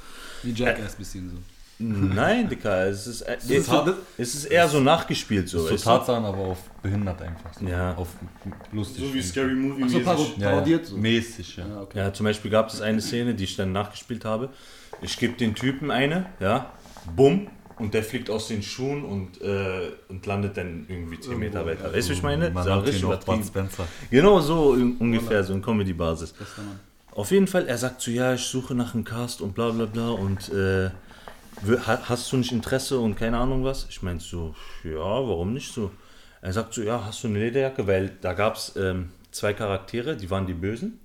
Wie 0.43 0.53
Jackass 0.53 0.97
bisschen 0.97 1.31
so. 1.31 1.37
Nein, 1.81 2.49
Dicker, 2.49 2.87
es 2.87 3.07
ist, 3.07 3.23
äh, 3.23 3.37
ist 3.37 3.67
so- 3.67 3.95
es 4.19 4.35
ist 4.35 4.45
eher 4.45 4.69
so 4.69 4.81
nachgespielt 4.81 5.49
so, 5.49 5.67
So? 5.67 5.77
Tarzan, 5.77 6.25
aber 6.25 6.39
auf 6.39 6.59
behindert 6.83 7.23
einfach. 7.23 7.53
So. 7.59 7.67
Ja. 7.67 7.95
Auf 7.95 8.09
lustig. 8.73 9.05
So 9.07 9.15
wie 9.15 9.23
Scary 9.23 9.55
Movie 9.55 9.89
so, 9.89 9.99
ja, 9.99 10.05
parodiert 10.51 10.85
ja. 10.85 10.91
so. 10.91 10.97
Mäßig, 10.99 11.57
ja. 11.57 11.67
Ja, 11.67 11.81
okay. 11.81 11.99
Ja, 11.99 12.13
zum 12.13 12.25
Beispiel 12.25 12.51
gab 12.51 12.69
es 12.69 12.81
eine 12.83 13.01
Szene, 13.01 13.35
die 13.35 13.45
ich 13.45 13.57
dann 13.57 13.73
nachgespielt 13.73 14.25
habe. 14.25 14.51
Ich 15.03 15.17
gebe 15.19 15.35
den 15.35 15.55
Typen 15.55 15.91
eine, 15.91 16.27
ja, 16.41 16.71
bumm, 17.17 17.49
und 17.79 17.95
der 17.95 18.03
fliegt 18.05 18.29
aus 18.29 18.49
den 18.49 18.63
Schuhen 18.63 19.03
und, 19.05 19.41
äh, 19.41 19.91
und 20.09 20.27
landet 20.27 20.59
dann 20.59 20.85
irgendwie 20.87 21.19
10 21.19 21.39
Meter 21.39 21.65
weiter. 21.65 21.91
Weißt 21.93 22.09
du, 22.09 22.13
wie 22.13 22.17
ich 22.19 22.23
meine? 22.23 22.51
Man 22.51 22.69
hat 22.69 22.85
richtig 22.85 23.03
übertrieben. 23.03 23.43
Spencer. 23.43 23.87
Genau 24.11 24.39
so 24.41 24.73
un- 24.73 24.97
ungefähr, 24.99 25.43
so 25.45 25.55
in 25.55 25.63
Comedy-Basis. 25.63 26.35
Auf 27.13 27.31
jeden 27.31 27.47
Fall, 27.47 27.67
er 27.67 27.79
sagt 27.79 28.03
so, 28.03 28.11
ja, 28.11 28.35
ich 28.35 28.43
suche 28.43 28.75
nach 28.75 28.95
einem 28.95 29.05
Cast 29.05 29.41
und 29.41 29.55
bla 29.55 29.71
bla 29.71 29.87
bla 29.87 30.11
und 30.11 30.49
äh, 30.51 30.91
hast 31.87 32.33
du 32.33 32.37
nicht 32.37 32.53
Interesse 32.53 32.99
und 32.99 33.17
keine 33.17 33.39
Ahnung 33.39 33.65
was? 33.65 33.87
Ich 33.91 34.03
meinte 34.03 34.25
so, 34.25 34.55
ja, 34.85 34.97
warum 34.99 35.53
nicht 35.53 35.73
so? 35.73 35.91
Er 36.43 36.53
sagt 36.53 36.75
so, 36.75 36.83
ja, 36.83 37.05
hast 37.05 37.23
du 37.23 37.29
eine 37.29 37.39
Lederjacke? 37.39 37.87
Weil 37.87 38.11
da 38.21 38.33
gab 38.33 38.57
es 38.57 38.75
ähm, 38.77 39.11
zwei 39.31 39.53
Charaktere, 39.53 40.17
die 40.17 40.31
waren 40.31 40.47
die 40.47 40.55
Bösen. 40.55 41.01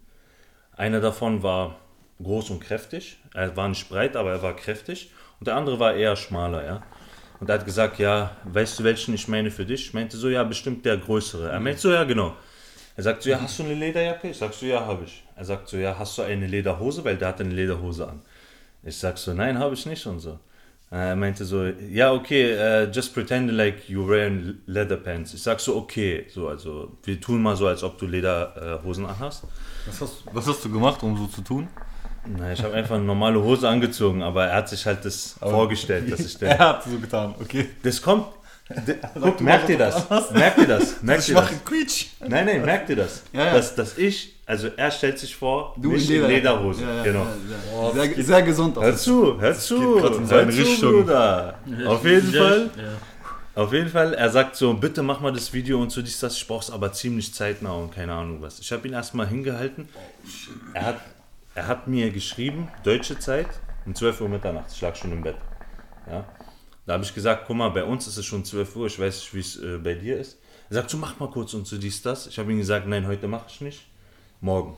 Einer 0.77 1.01
davon 1.01 1.43
war 1.43 1.77
groß 2.21 2.51
und 2.51 2.61
kräftig. 2.61 3.17
Er 3.33 3.55
war 3.57 3.67
nicht 3.67 3.89
breit, 3.89 4.15
aber 4.15 4.31
er 4.31 4.41
war 4.41 4.55
kräftig. 4.55 5.11
Und 5.39 5.47
der 5.47 5.55
andere 5.55 5.79
war 5.79 5.93
eher 5.93 6.15
schmaler, 6.15 6.65
ja. 6.65 6.83
Und 7.39 7.49
er 7.49 7.59
hat 7.59 7.65
gesagt, 7.65 7.99
ja, 7.99 8.31
weißt 8.45 8.79
du, 8.79 8.83
welchen 8.85 9.13
ich 9.13 9.27
meine 9.27 9.51
für 9.51 9.65
dich? 9.65 9.87
Ich 9.87 9.93
meinte 9.93 10.15
so, 10.15 10.29
ja, 10.29 10.43
bestimmt 10.43 10.85
der 10.85 10.97
größere. 10.97 11.49
Er 11.49 11.59
meinte 11.59 11.81
so, 11.81 11.91
ja, 11.91 12.05
genau. 12.05 12.35
Er 12.95 13.03
sagt 13.03 13.23
so, 13.23 13.29
ja, 13.29 13.41
hast 13.41 13.59
du 13.59 13.63
eine 13.63 13.73
Lederjacke? 13.73 14.29
Ich 14.29 14.37
sag 14.37 14.53
so, 14.53 14.65
ja, 14.65 14.85
habe 14.85 15.03
ich. 15.03 15.21
Er 15.35 15.43
sagt 15.43 15.67
so, 15.67 15.75
ja, 15.75 15.97
hast 15.99 16.17
du 16.17 16.21
eine 16.21 16.47
Lederhose? 16.47 17.03
Weil 17.03 17.17
der 17.17 17.27
hatte 17.27 17.43
eine 17.43 17.53
Lederhose 17.53 18.07
an. 18.07 18.21
Ich 18.83 18.97
sag 18.97 19.17
so, 19.17 19.33
nein, 19.33 19.59
habe 19.59 19.73
ich 19.73 19.85
nicht 19.85 20.05
und 20.05 20.19
so. 20.19 20.39
Er 20.91 21.15
meinte 21.15 21.43
so, 21.45 21.65
ja, 21.65 22.13
okay, 22.13 22.51
äh, 22.51 22.89
just 22.91 23.13
pretend 23.13 23.51
like 23.51 23.89
you 23.89 24.07
wearing 24.07 24.59
leather 24.65 24.95
pants. 24.97 25.33
Ich 25.33 25.41
sag 25.43 25.59
so, 25.59 25.75
okay, 25.75 26.25
so, 26.29 26.47
also 26.47 26.95
wir 27.03 27.19
tun 27.19 27.41
mal 27.41 27.55
so, 27.55 27.67
als 27.67 27.83
ob 27.83 27.97
du 27.97 28.05
Lederhosen 28.05 29.05
anhast. 29.05 29.43
Was 29.87 30.01
hast, 30.01 30.23
was 30.31 30.47
hast 30.47 30.63
du 30.63 30.71
gemacht, 30.71 31.01
um 31.03 31.17
so 31.17 31.27
zu 31.27 31.41
tun? 31.41 31.67
Na, 32.27 32.53
ich 32.53 32.63
habe 32.63 32.73
einfach 32.75 32.95
eine 32.95 33.03
normale 33.03 33.41
Hose 33.41 33.67
angezogen, 33.67 34.23
aber 34.23 34.45
er 34.47 34.55
hat 34.57 34.69
sich 34.69 34.85
halt 34.85 35.03
das 35.05 35.35
vorgestellt, 35.39 36.11
dass 36.11 36.19
ich 36.25 36.41
Er 36.41 36.55
der. 36.55 36.59
hat 36.59 36.83
so 36.83 36.97
getan, 36.97 37.35
okay. 37.41 37.67
Das 37.83 38.01
kommt. 38.01 38.27
D- 38.87 38.95
Guck, 39.21 39.41
merkt 39.41 39.69
ihr 39.69 39.77
das? 39.77 40.09
Merkt 40.31 40.57
ihr 40.59 40.67
das? 40.67 41.01
Merkt 41.03 41.27
ihr 41.29 41.35
das? 41.35 41.65
Quietsch. 41.65 42.05
Nein, 42.21 42.45
nein, 42.45 42.63
merkt 42.65 42.89
ihr 42.89 42.95
das? 42.95 43.23
Ja, 43.33 43.45
ja. 43.45 43.53
Dass, 43.53 43.75
dass 43.75 43.97
ich, 43.97 44.34
also 44.45 44.69
er 44.77 44.91
stellt 44.91 45.17
sich 45.19 45.35
vor, 45.35 45.73
Du 45.77 45.89
mich 45.91 46.09
in 46.09 46.17
in 46.17 46.21
Lederjacke. 46.27 46.35
Lederhose. 46.59 46.83
Ja, 46.83 46.95
ja, 46.97 47.03
genau. 47.03 47.25
ja, 47.25 47.93
ja. 47.99 48.05
Sehr, 48.13 48.23
sehr 48.23 48.41
gesund 48.43 48.77
Hör 48.77 48.95
zu, 48.95 49.39
hör 49.41 49.53
zu, 49.57 50.01
hör 50.01 50.25
seine 50.25 50.51
zu, 50.51 50.57
Richtung. 50.61 50.91
Bruder. 50.93 51.59
Auf 51.87 52.05
jeden 52.05 52.31
Fall, 52.33 52.69
Ja. 52.77 53.63
auf 53.63 53.73
jeden 53.73 53.89
Fall, 53.89 54.13
er 54.13 54.29
sagt 54.29 54.55
so, 54.55 54.73
bitte 54.73 55.01
mach 55.03 55.19
mal 55.19 55.31
das 55.33 55.51
Video 55.53 55.81
und 55.81 55.91
so 55.91 56.01
dies, 56.01 56.19
das, 56.19 56.37
ich 56.37 56.47
brauch's 56.47 56.69
aber 56.69 56.91
ziemlich 56.93 57.33
zeitnah 57.33 57.73
und 57.73 57.93
keine 57.93 58.13
Ahnung 58.13 58.41
was. 58.41 58.59
Ich 58.59 58.71
habe 58.71 58.87
ihn 58.87 58.93
erstmal 58.93 59.27
hingehalten. 59.27 59.89
Er 60.73 60.85
hat, 60.85 61.01
er 61.55 61.67
hat 61.67 61.87
mir 61.87 62.09
geschrieben, 62.11 62.67
deutsche 62.83 63.17
Zeit, 63.19 63.47
Um 63.85 63.93
12 63.95 64.21
Uhr 64.21 64.29
mitternachts, 64.29 64.73
ich 64.75 64.81
lag 64.81 64.95
schon 64.95 65.11
im 65.11 65.21
Bett. 65.23 65.35
Ja. 66.09 66.23
Da 66.85 66.93
habe 66.93 67.03
ich 67.03 67.15
gesagt, 67.15 67.45
guck 67.47 67.55
mal, 67.55 67.69
bei 67.69 67.83
uns 67.83 68.05
ist 68.07 68.17
es 68.17 68.25
schon 68.25 68.45
12 68.45 68.75
Uhr, 68.75 68.85
ich 68.87 68.99
weiß 68.99 69.15
nicht, 69.15 69.33
wie 69.33 69.39
es 69.39 69.55
äh, 69.57 69.77
bei 69.83 69.95
dir 69.95 70.19
ist. 70.19 70.37
Er 70.69 70.75
sagt, 70.75 70.89
so 70.91 70.97
mach 70.97 71.19
mal 71.19 71.29
kurz 71.31 71.53
und 71.55 71.65
so 71.65 71.77
dies, 71.77 72.01
das. 72.03 72.27
Ich 72.27 72.37
habe 72.37 72.51
ihm 72.51 72.59
gesagt, 72.59 72.85
nein, 72.87 73.07
heute 73.07 73.27
mache 73.27 73.45
ich 73.49 73.61
nicht, 73.61 73.81
morgen. 74.41 74.75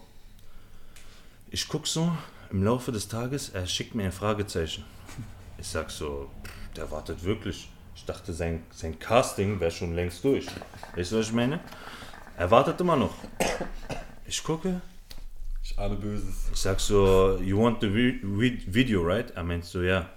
Ich 1.49 1.67
guck 1.67 1.87
so 1.87 2.11
im 2.51 2.63
Laufe 2.63 2.91
des 2.91 3.07
Tages, 3.07 3.49
er 3.49 3.65
schickt 3.65 3.95
mir 3.95 4.03
ein 4.05 4.11
Fragezeichen. 4.11 4.85
Ich 5.57 5.67
sag 5.67 5.89
so, 5.91 6.29
der 6.75 6.89
wartet 6.91 7.23
wirklich. 7.23 7.69
Ich 7.95 8.05
dachte, 8.05 8.31
sein, 8.33 8.63
sein 8.71 8.99
Casting 8.99 9.59
wäre 9.59 9.71
schon 9.71 9.95
längst 9.95 10.23
durch. 10.23 10.45
Weißt 10.95 11.11
du, 11.11 11.19
was 11.19 11.27
ich 11.27 11.33
meine? 11.33 11.59
Er 12.37 12.51
wartet 12.51 12.79
immer 12.79 12.95
noch. 12.95 13.13
Ich 14.25 14.43
gucke, 14.43 14.81
Ich 15.63 15.77
ahne 15.79 15.95
Böses. 15.95 16.47
ich 16.53 16.57
sag 16.59 16.79
so, 16.79 17.37
you 17.41 17.57
want 17.61 17.81
the 17.81 17.93
vi 17.93 18.19
vi 18.23 18.61
video, 18.67 19.01
right? 19.01 19.31
Er 19.31 19.43
meint 19.43 19.65
so, 19.65 19.81
ja. 19.81 20.07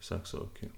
Ich 0.00 0.06
sag 0.06 0.26
so, 0.26 0.42
okay. 0.42 0.68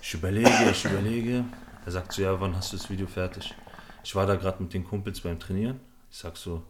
Ich 0.00 0.14
überlege, 0.14 0.70
ich 0.70 0.84
überlege. 0.84 1.44
Er 1.84 1.92
sagt 1.92 2.12
so, 2.12 2.22
ja, 2.22 2.40
wann 2.40 2.56
hast 2.56 2.72
du 2.72 2.76
das 2.76 2.88
Video 2.88 3.06
fertig? 3.06 3.52
Ich 4.04 4.14
war 4.14 4.26
da 4.26 4.36
gerade 4.36 4.62
mit 4.62 4.72
den 4.72 4.84
Kumpels 4.84 5.20
beim 5.20 5.38
Trainieren. 5.40 5.80
Ich 6.10 6.18
sag 6.18 6.36
so, 6.36 6.62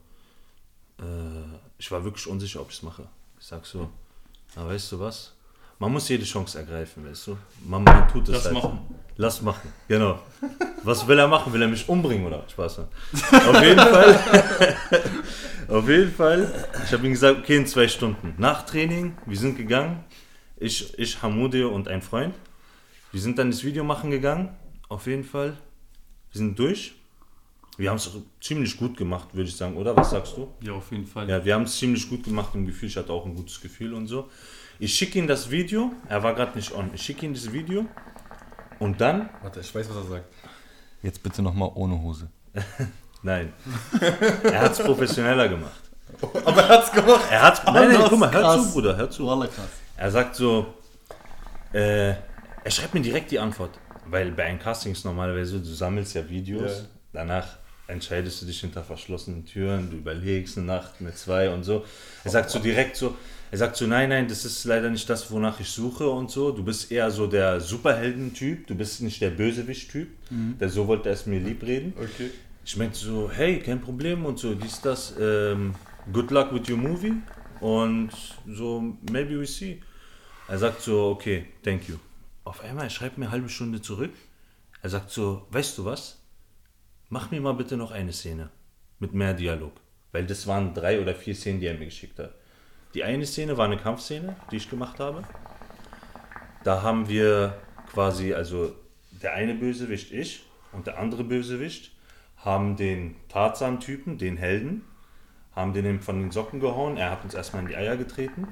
äh, 0.99 1.03
ich 1.79 1.91
war 1.91 2.05
wirklich 2.05 2.27
unsicher, 2.27 2.61
ob 2.61 2.71
ich 2.71 2.77
es 2.77 2.83
mache. 2.83 3.07
Ich 3.39 3.47
sag 3.47 3.65
so, 3.67 3.89
na, 4.55 4.67
weißt 4.67 4.93
du 4.93 5.01
was? 5.01 5.33
Man 5.79 5.93
muss 5.93 6.09
jede 6.09 6.25
Chance 6.25 6.59
ergreifen, 6.59 7.07
weißt 7.09 7.27
du? 7.27 7.37
Man, 7.67 7.85
man 7.85 8.09
tut 8.09 8.29
es 8.29 8.35
Lass 8.35 8.45
halt. 8.47 8.55
machen. 8.55 8.79
Lass 9.19 9.43
machen, 9.43 9.73
genau. 9.89 10.19
Was 10.83 11.07
will 11.07 11.19
er 11.19 11.29
machen? 11.29 11.53
Will 11.53 11.63
er 11.63 11.69
mich 11.69 11.89
umbringen 11.89 12.27
oder? 12.27 12.45
Spaß. 12.49 12.79
ne? 12.79 12.89
Auf 13.33 13.63
jeden 13.63 13.79
Fall. 13.79 14.77
Auf 15.69 15.89
jeden 15.89 16.13
Fall. 16.13 16.67
Ich 16.85 16.93
habe 16.93 17.07
ihm 17.07 17.13
gesagt, 17.13 17.39
okay, 17.41 17.57
in 17.57 17.67
zwei 17.67 17.89
Stunden. 17.89 18.35
Nach 18.39 18.65
Training, 18.65 19.17
wir 19.27 19.37
sind 19.37 19.57
gegangen. 19.57 20.05
Ich, 20.59 20.99
ich, 20.99 21.21
Hamude 21.23 21.69
und 21.69 21.89
ein 21.89 22.03
Freund. 22.03 22.35
Wir 23.13 23.21
sind 23.21 23.39
dann 23.39 23.51
das 23.51 23.65
Video 23.65 23.85
machen 23.85 24.11
gegangen. 24.11 24.55
Auf 24.89 25.07
jeden 25.07 25.25
Fall. 25.25 25.57
Wir 26.33 26.39
sind 26.39 26.59
durch. 26.59 26.95
Wir 27.79 27.91
haben 27.91 27.97
es 27.97 28.11
ziemlich 28.41 28.77
gut 28.79 28.97
gemacht, 28.97 29.29
würde 29.35 29.49
ich 29.49 29.57
sagen, 29.57 29.77
oder? 29.77 29.95
Was 29.97 30.11
sagst 30.11 30.37
du? 30.37 30.49
Ja, 30.63 30.73
auf 30.73 30.91
jeden 30.91 31.07
Fall. 31.07 31.29
Ja, 31.29 31.45
wir 31.45 31.55
haben 31.55 31.65
es 31.65 31.77
ziemlich 31.79 32.09
gut 32.09 32.25
gemacht 32.25 32.55
im 32.55 32.67
Gefühl. 32.67 32.89
Ich 32.89 32.97
hatte 32.97 33.13
auch 33.13 33.27
ein 33.27 33.35
gutes 33.35 33.61
Gefühl 33.61 33.93
und 33.95 34.07
so. 34.07 34.29
Ich 34.79 34.95
schicke 34.95 35.19
ihm 35.19 35.27
das 35.27 35.51
Video. 35.51 35.93
Er 36.09 36.23
war 36.23 36.35
gerade 36.35 36.57
nicht 36.57 36.73
on. 36.75 36.91
Ich 36.95 37.03
schicke 37.03 37.27
ihm 37.27 37.35
das 37.35 37.53
Video. 37.53 37.87
Und 38.79 39.01
dann 39.01 39.29
Warte, 39.43 39.61
ich 39.61 39.75
weiß, 39.75 39.89
was 39.91 39.97
er 39.97 40.05
sagt. 40.05 40.25
Jetzt 41.03 41.23
bitte 41.23 41.43
nochmal 41.43 41.71
ohne 41.75 42.01
Hose. 42.01 42.29
Nein. 43.23 43.53
er 44.45 44.61
hat 44.61 44.73
es 44.73 44.79
professioneller 44.79 45.49
gemacht. 45.49 45.81
Aber 46.45 46.63
er 46.63 46.69
hat's 46.69 46.93
gemacht. 46.93 47.25
Er 47.31 47.43
hat 47.43 47.65
Nein, 47.67 47.89
nein, 47.89 48.01
das 48.01 48.09
guck 48.11 48.19
mal, 48.19 48.33
hör 48.33 48.41
krass. 48.41 48.67
zu, 48.69 48.73
Bruder, 48.73 48.97
hör 48.97 49.11
zu. 49.11 49.27
Krass. 49.27 49.51
Er 49.97 50.11
sagt 50.11 50.37
so, 50.37 50.75
äh, 51.73 52.11
er 52.11 52.71
schreibt 52.71 52.95
mir 52.95 53.01
direkt 53.03 53.31
die 53.31 53.39
Antwort. 53.39 53.79
Weil 54.07 54.31
bei 54.33 54.45
einem 54.45 54.59
Casting 54.59 54.93
ist 54.93 55.05
normalerweise 55.05 55.53
so, 55.53 55.59
du 55.59 55.65
sammelst 55.75 56.15
ja 56.15 56.29
Videos, 56.29 56.71
Ja. 56.71 56.85
danach 57.13 57.47
entscheidest 57.89 58.43
du 58.43 58.47
dich 58.47 58.61
hinter 58.61 58.83
verschlossenen 58.83 59.45
Türen, 59.45 59.91
du 59.91 59.97
überlegst 59.97 60.57
eine 60.59 60.67
Nacht 60.67 61.01
mit 61.01 61.17
zwei 61.17 61.51
und 61.51 61.65
so. 61.65 61.85
Er 62.25 62.31
sagt 62.31 62.51
so 62.51 62.59
direkt 62.59 62.97
so, 62.97 63.17
er 63.51 63.59
sagt 63.59 63.77
so, 63.77 63.87
nein, 63.87 64.09
nein, 64.09 64.27
das 64.29 64.45
ist 64.45 64.65
leider 64.65 64.91
nicht 64.91 65.09
das, 65.09 65.31
wonach 65.31 65.61
ich 65.61 65.69
suche 65.69 66.09
und 66.09 66.31
so. 66.31 66.51
Du 66.51 66.65
bist 66.65 66.91
eher 66.91 67.11
so 67.11 67.27
der 67.27 67.61
Superhelden-Typ, 67.61 68.67
du 68.67 68.75
bist 68.75 69.03
nicht 69.03 69.21
der 69.23 69.31
Bösewicht-Typ. 69.31 70.09
Der 70.61 70.69
so 70.69 70.89
wollte 70.89 71.11
es 71.11 71.27
mir 71.27 71.39
lieb 71.39 71.63
reden. 71.63 71.95
Okay. 71.97 72.31
Ich 72.65 72.77
meinte 72.77 72.99
so, 72.99 73.31
hey, 73.33 73.61
kein 73.61 73.81
Problem 73.81 74.27
und 74.27 74.41
so, 74.41 74.55
dies, 74.55 74.81
das, 74.81 75.15
ähm, 75.21 75.77
good 76.13 76.33
luck 76.33 76.53
with 76.53 76.69
your 76.69 76.77
movie 76.77 77.15
und 77.61 78.11
so, 78.49 78.97
maybe 79.13 79.39
we 79.39 79.47
see. 79.47 79.81
Er 80.49 80.59
sagt 80.59 80.83
so, 80.83 81.11
okay, 81.11 81.47
thank 81.63 81.89
you. 81.89 81.97
Auf 82.43 82.63
einmal, 82.63 82.87
er 82.87 82.91
schreibt 82.91 83.19
mir 83.19 83.27
eine 83.27 83.33
halbe 83.33 83.49
Stunde 83.49 83.81
zurück. 83.81 84.13
Er 84.83 84.91
sagt 84.91 85.11
so, 85.11 85.47
weißt 85.51 85.79
du 85.79 85.85
was? 85.85 86.19
Mach 87.09 87.31
mir 87.31 87.41
mal 87.41 87.55
bitte 87.55 87.77
noch 87.77 87.93
eine 87.93 88.13
Szene 88.13 88.51
mit 88.99 89.13
mehr 89.13 89.35
Dialog. 89.35 89.73
Weil 90.13 90.27
das 90.27 90.47
waren 90.47 90.75
drei 90.75 91.01
oder 91.01 91.15
vier 91.15 91.35
Szenen, 91.35 91.61
die 91.61 91.67
er 91.67 91.79
mir 91.79 91.85
geschickt 91.85 92.19
hat. 92.19 92.35
Die 92.95 93.05
eine 93.05 93.27
Szene 93.27 93.57
war 93.57 93.67
eine 93.67 93.77
Kampfszene, 93.77 94.35
die 94.51 94.57
ich 94.57 94.71
gemacht 94.71 94.99
habe. 94.99 95.23
Da 96.65 96.83
haben 96.83 97.09
wir 97.09 97.57
quasi, 97.93 98.35
also 98.35 98.75
der 99.23 99.35
eine 99.35 99.55
Bösewicht, 99.55 100.13
ich, 100.13 100.45
und 100.73 100.87
der 100.87 100.99
andere 100.99 101.23
Bösewicht 101.23 101.93
haben 102.39 102.77
den 102.77 103.17
Tarzan-Typen, 103.29 104.19
den 104.19 104.37
Helden, 104.37 104.83
haben 105.55 105.73
den 105.73 106.01
von 106.01 106.21
den 106.21 106.31
Socken 106.31 106.61
gehauen. 106.61 106.97
Er 106.97 107.11
hat 107.11 107.25
uns 107.25 107.35
erstmal 107.35 107.63
in 107.63 107.69
die 107.69 107.77
Eier 107.77 107.97
getreten. 107.97 108.49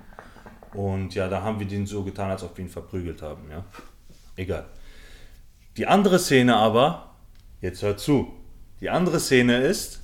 Und 0.73 1.14
ja, 1.14 1.28
da 1.28 1.42
haben 1.42 1.58
wir 1.58 1.66
den 1.66 1.87
so 1.87 2.04
getan, 2.04 2.30
als 2.30 2.42
ob 2.42 2.56
wir 2.56 2.64
ihn 2.64 2.70
verprügelt 2.70 3.23
haben. 3.23 3.50
Ja? 3.50 3.64
Egal. 4.37 4.66
Die 5.76 5.87
andere 5.87 6.18
Szene 6.18 6.56
aber, 6.56 7.14
jetzt 7.61 7.82
hört 7.82 8.00
zu. 8.00 8.43
Die 8.81 8.90
andere 8.90 9.21
Szene 9.21 9.59
ist, 9.59 10.00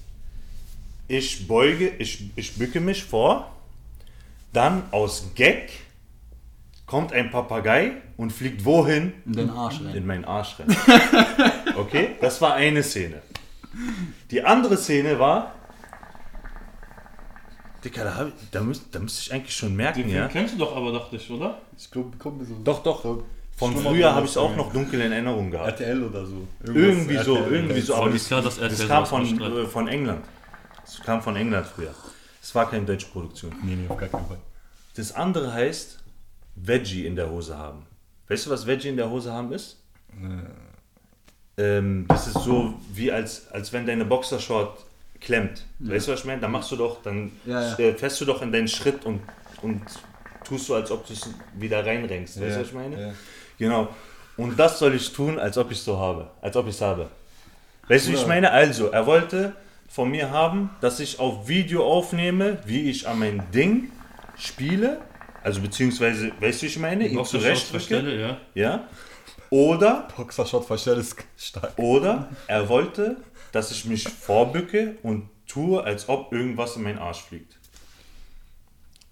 ich 1.09 1.49
beuge, 1.49 1.89
ich, 1.99 2.31
ich 2.37 2.57
bücke 2.57 2.81
mich 2.81 3.05
vor, 3.05 3.51
dann 4.53 4.85
aus 4.91 5.31
Gag 5.35 5.71
kommt 6.87 7.13
ein 7.13 7.31
Papagei 7.31 7.93
und 8.17 8.33
fliegt 8.33 8.65
wohin? 8.65 9.13
In 9.27 9.33
den 9.33 9.51
Arsch 9.51 9.81
rein. 9.85 9.95
in 9.95 10.07
meinen 10.07 10.25
Arsch 10.25 10.57
rein. 10.59 10.77
Okay, 11.77 12.17
das 12.21 12.41
war 12.43 12.55
eine 12.55 12.83
Szene. 12.83 13.23
Die 14.31 14.43
andere 14.43 14.77
Szene 14.77 15.19
war. 15.19 15.55
Dicker, 17.85 18.05
da, 18.05 18.27
ich, 18.27 18.51
da, 18.51 18.61
müsst, 18.61 18.95
da 18.95 18.99
müsste 18.99 19.21
ich 19.23 19.33
eigentlich 19.33 19.57
schon 19.57 19.75
merken, 19.75 20.03
Den 20.03 20.11
ja. 20.11 20.29
kennst 20.29 20.55
du 20.55 20.59
doch 20.59 20.77
aber, 20.77 20.93
dachte 20.93 21.17
ich, 21.17 21.31
oder? 21.31 21.63
Ich 21.79 21.91
glaube, 21.91 22.17
kommt 22.19 22.39
mir 22.39 22.45
so. 22.45 22.55
Doch, 22.63 22.83
doch. 22.83 23.03
So 23.03 23.25
Von 23.61 23.73
Schlummer- 23.75 23.91
früher 23.91 24.15
habe 24.15 24.25
ich 24.25 24.33
es 24.33 24.37
auch 24.37 24.57
noch 24.57 24.73
dunkel 24.73 25.01
in 25.03 25.13
Erinnerung 25.13 25.51
gehabt. 25.51 25.69
RTL 25.81 26.03
oder 26.03 26.27
so. 26.27 26.49
Irgendwie 26.65 27.17
so, 27.19 27.37
RTL. 27.37 27.53
irgendwie 27.55 27.81
so. 27.81 27.95
Aber 27.95 28.11
das, 28.11 28.27
klar, 28.27 28.43
dass 28.43 28.57
das 28.59 28.73
RTL 28.81 28.89
kam 28.89 29.07
von, 29.07 29.41
äh, 29.41 29.67
von 29.67 29.87
England. 29.89 30.25
Das 30.85 31.01
kam 31.03 31.23
von 31.23 31.37
England 31.37 31.67
früher. 31.67 31.95
Es 32.43 32.55
war 32.55 32.69
keine 32.69 32.85
deutsche 32.87 33.07
Produktion. 33.07 33.55
Nee, 33.63 33.77
nee, 33.77 33.87
auf 33.89 33.97
gar 33.97 34.09
keinen 34.09 34.27
Fall. 34.27 34.39
Das 34.97 35.13
andere 35.15 35.53
heißt 35.53 35.99
Veggie 36.57 37.07
in 37.07 37.15
der 37.15 37.31
Hose 37.31 37.57
haben. 37.57 37.85
Weißt 38.29 38.47
du, 38.47 38.51
was 38.51 38.67
Veggie 38.67 38.89
in 38.89 38.97
der 38.97 39.09
Hose 39.11 39.33
haben 39.33 39.53
ist? 39.53 39.77
Ähm, 41.57 42.07
das 42.09 42.27
ist 42.29 42.41
so 42.43 42.75
wie 42.93 43.13
als, 43.13 43.49
als 43.53 43.73
wenn 43.73 43.87
deine 43.87 44.05
Boxershort 44.05 44.85
klemmt. 45.21 45.65
Weißt 45.79 46.09
du, 46.09 46.13
was 46.13 46.21
ich 46.21 46.27
meine? 46.27 46.41
Dann 46.41 46.51
machst 46.53 46.71
du 46.73 46.77
doch, 46.77 47.03
dann 47.03 47.33
Ja, 47.45 47.61
ja. 47.73 47.79
äh, 47.79 47.93
fährst 47.95 48.21
du 48.21 48.25
doch 48.25 48.41
in 48.43 48.51
deinen 48.53 48.69
Schritt 48.69 49.05
und, 49.05 49.21
und 49.63 49.83
tust 50.45 50.67
so, 50.67 50.75
als 50.75 50.91
ob 50.91 51.07
du 51.07 51.13
es 51.13 51.29
wieder 51.59 51.85
reinrenkst. 51.85 52.37
Weißt 52.41 52.47
du, 52.49 52.53
Ja, 52.55 52.61
was 52.61 52.67
ich 52.69 52.73
meine? 52.73 53.15
Genau. 53.61 53.89
Und 54.39 54.59
das 54.59 54.79
soll 54.79 54.95
ich 54.95 55.13
tun, 55.13 55.39
als 55.39 55.59
ob 55.59 55.71
ich 55.71 55.79
es 55.79 55.85
so 55.85 55.99
habe. 55.99 56.31
Als 56.41 56.57
ob 56.57 56.67
ich 56.67 56.75
es 56.75 56.81
habe. 56.81 57.09
Weißt 57.89 58.09
du, 58.09 58.13
wie 58.13 58.17
ich 58.17 58.27
meine? 58.27 58.51
Also, 58.51 58.87
er 58.89 59.07
wollte 59.07 59.55
von 59.87 60.11
mir 60.11 60.31
haben, 60.31 60.71
dass 60.81 60.99
ich 60.99 61.21
auf 61.21 61.47
Video 61.47 61.85
aufnehme, 61.85 62.59
wie 62.65 62.89
ich 62.91 63.07
an 63.07 63.19
mein 63.19 63.43
Ding 63.53 63.93
spiele. 64.39 65.03
Also, 65.45 65.61
beziehungsweise, 65.61 66.33
weißt 66.41 66.63
du, 66.63 66.63
wie 66.63 66.71
ich 66.71 66.79
meine? 66.79 67.07
Ihn 67.07 67.25
verstelle, 67.25 68.19
ja. 68.19 68.37
Ja. 68.55 68.89
Oder 69.51 70.09
Boxershot 70.17 70.65
verstellt 70.65 70.99
ist 70.99 71.17
stark. 71.37 71.73
oder 71.77 72.31
er 72.47 72.69
wollte, 72.69 73.17
dass 73.53 73.71
ich 73.73 73.85
mich 73.85 74.09
vorbücke 74.09 74.97
und 75.03 75.29
tue, 75.47 75.83
als 75.85 76.09
ob 76.09 76.33
irgendwas 76.33 76.77
in 76.77 76.85
meinen 76.85 76.99
Arsch 76.99 77.23
fliegt. 77.23 77.59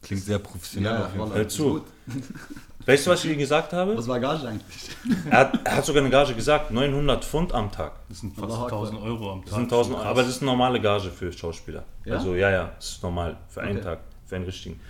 Klingt 0.01 0.23
sehr 0.23 0.39
professionell 0.39 0.93
Ja, 0.93 1.07
auf 1.07 1.13
jeden 1.13 1.29
Fall. 1.29 1.37
Hör 1.37 1.49
zu. 1.49 1.85
Weißt 2.89 3.07
du, 3.07 3.11
was 3.11 3.23
ich 3.23 3.31
ihm 3.33 3.39
gesagt 3.39 3.75
habe? 3.75 3.95
Was 3.99 4.09
war 4.09 4.19
Gage 4.19 4.49
eigentlich? 4.49 4.89
Er 5.31 5.41
hat, 5.41 5.61
er 5.63 5.77
hat 5.77 5.85
sogar 5.85 6.01
eine 6.01 6.11
Gage 6.11 6.33
gesagt, 6.33 6.71
900 6.71 7.23
Pfund 7.23 7.53
am 7.53 7.71
Tag. 7.71 7.93
Das 8.09 8.21
sind 8.21 8.35
fast 8.35 8.51
Allahu 8.51 8.65
Akbar. 8.65 8.79
1000 8.79 9.03
Euro 9.03 9.33
am 9.33 9.41
Tag. 9.41 9.45
Das 9.51 9.55
sind 9.57 9.65
1000, 9.65 9.97
aber 9.99 10.23
das 10.23 10.31
ist 10.31 10.41
eine 10.41 10.51
normale 10.51 10.81
Gage 10.81 11.11
für 11.11 11.31
Schauspieler. 11.31 11.85
Ja? 12.07 12.15
Also 12.15 12.35
ja, 12.35 12.51
ja, 12.51 12.73
das 12.77 12.93
ist 12.93 13.03
normal 13.03 13.37
für 13.51 13.61
einen 13.61 13.77
Okay. 13.77 13.85
Tag, 13.85 13.99
für 14.25 14.37
einen 14.37 14.47
richtigen. 14.47 14.81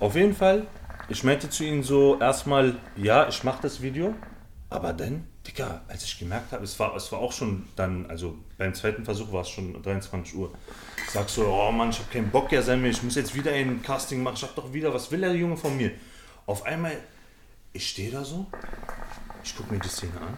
Auf 0.00 0.16
jeden 0.16 0.34
Fall, 0.34 0.66
ich 1.10 1.24
meinte 1.24 1.50
zu 1.50 1.62
ihm 1.64 1.82
so 1.82 2.18
erstmal, 2.18 2.74
ja, 2.96 3.28
ich 3.28 3.44
mache 3.44 3.58
das 3.60 3.82
Video, 3.82 4.14
aber 4.70 4.94
dann, 4.94 5.26
Digga, 5.46 5.82
als 5.88 6.04
ich 6.04 6.18
gemerkt 6.18 6.52
habe, 6.52 6.64
es 6.64 6.78
war, 6.80 6.96
es 6.96 7.12
war 7.12 7.18
auch 7.18 7.32
schon 7.32 7.66
dann, 7.76 8.06
also 8.06 8.38
beim 8.56 8.72
zweiten 8.72 9.04
Versuch 9.04 9.30
war 9.30 9.42
es 9.42 9.50
schon 9.50 9.82
23 9.82 10.34
Uhr. 10.36 10.52
Ich 11.04 11.12
sag 11.12 11.28
so, 11.28 11.46
oh 11.46 11.70
Mann, 11.70 11.90
ich 11.90 11.98
habe 11.98 12.08
keinen 12.10 12.30
Bock, 12.30 12.50
ja, 12.50 12.62
Samuel, 12.62 12.92
ich 12.92 13.02
muss 13.02 13.14
jetzt 13.14 13.34
wieder 13.34 13.52
ein 13.52 13.82
Casting 13.82 14.22
machen, 14.22 14.36
ich 14.38 14.42
hab 14.42 14.54
doch 14.54 14.72
wieder, 14.72 14.94
was 14.94 15.10
will 15.10 15.20
der 15.20 15.34
Junge 15.34 15.58
von 15.58 15.76
mir? 15.76 15.90
Auf 16.46 16.64
einmal, 16.64 16.92
ich 17.76 17.88
stehe 17.90 18.10
da 18.10 18.24
so, 18.24 18.46
ich 19.44 19.56
gucke 19.56 19.72
mir 19.74 19.80
die 19.80 19.88
Szene 19.88 20.20
an. 20.20 20.36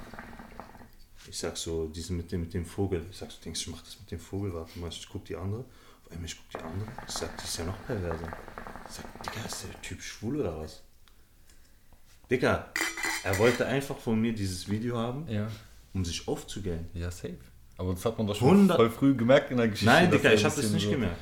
Ich 1.29 1.39
sag 1.39 1.57
so, 1.57 1.89
diese 1.89 2.13
mit 2.15 2.31
dem, 2.33 2.41
mit 2.43 2.55
dem 2.55 2.65
Vogel. 2.65 3.05
Ich 3.11 3.17
sag 3.19 3.31
so, 3.31 3.39
denkst 3.45 3.65
du, 3.65 3.71
ich 3.71 3.77
mach 3.77 3.83
das 3.85 3.99
mit 4.01 4.11
dem 4.11 4.19
Vogel? 4.21 4.53
Warte 4.55 4.79
mal, 4.79 4.89
ich 4.89 5.07
guck 5.11 5.25
die 5.27 5.37
andere. 5.37 5.61
Auf 6.05 6.13
einmal, 6.13 6.27
ich 6.27 6.37
guck 6.37 6.51
die 6.61 6.65
andere. 6.67 6.89
Ich 7.07 7.15
sag, 7.15 7.37
die 7.37 7.45
ist 7.45 7.59
ja 7.59 7.65
noch 7.65 7.87
perverser. 7.87 8.29
Ich 8.89 8.95
sag, 8.95 9.23
Digga, 9.23 9.47
ist 9.47 9.65
der 9.65 9.83
Typ 9.83 10.01
schwul 10.03 10.41
oder 10.41 10.59
was? 10.59 10.83
Digga, 12.31 12.71
er 13.25 13.39
wollte 13.39 13.67
einfach 13.67 13.97
von 13.99 14.21
mir 14.21 14.33
dieses 14.35 14.69
Video 14.69 14.97
haben, 14.97 15.27
Ja. 15.29 15.49
um 15.95 16.05
sich 16.05 16.27
aufzugellen. 16.29 16.89
Ja, 16.95 17.11
safe. 17.11 17.37
Aber 17.77 17.93
das 17.95 18.05
hat 18.05 18.19
man 18.19 18.27
doch 18.27 18.35
schon 18.37 18.49
100 18.49 18.77
voll 18.77 18.91
früh 18.91 19.15
gemerkt 19.15 19.51
in 19.51 19.59
der 19.59 19.69
Geschichte. 19.69 19.87
Nein, 19.93 20.11
Digga, 20.11 20.33
ich 20.33 20.45
hab 20.45 20.55
das 20.55 20.71
nicht 20.71 20.85
so- 20.85 20.91
gemerkt. 20.91 21.17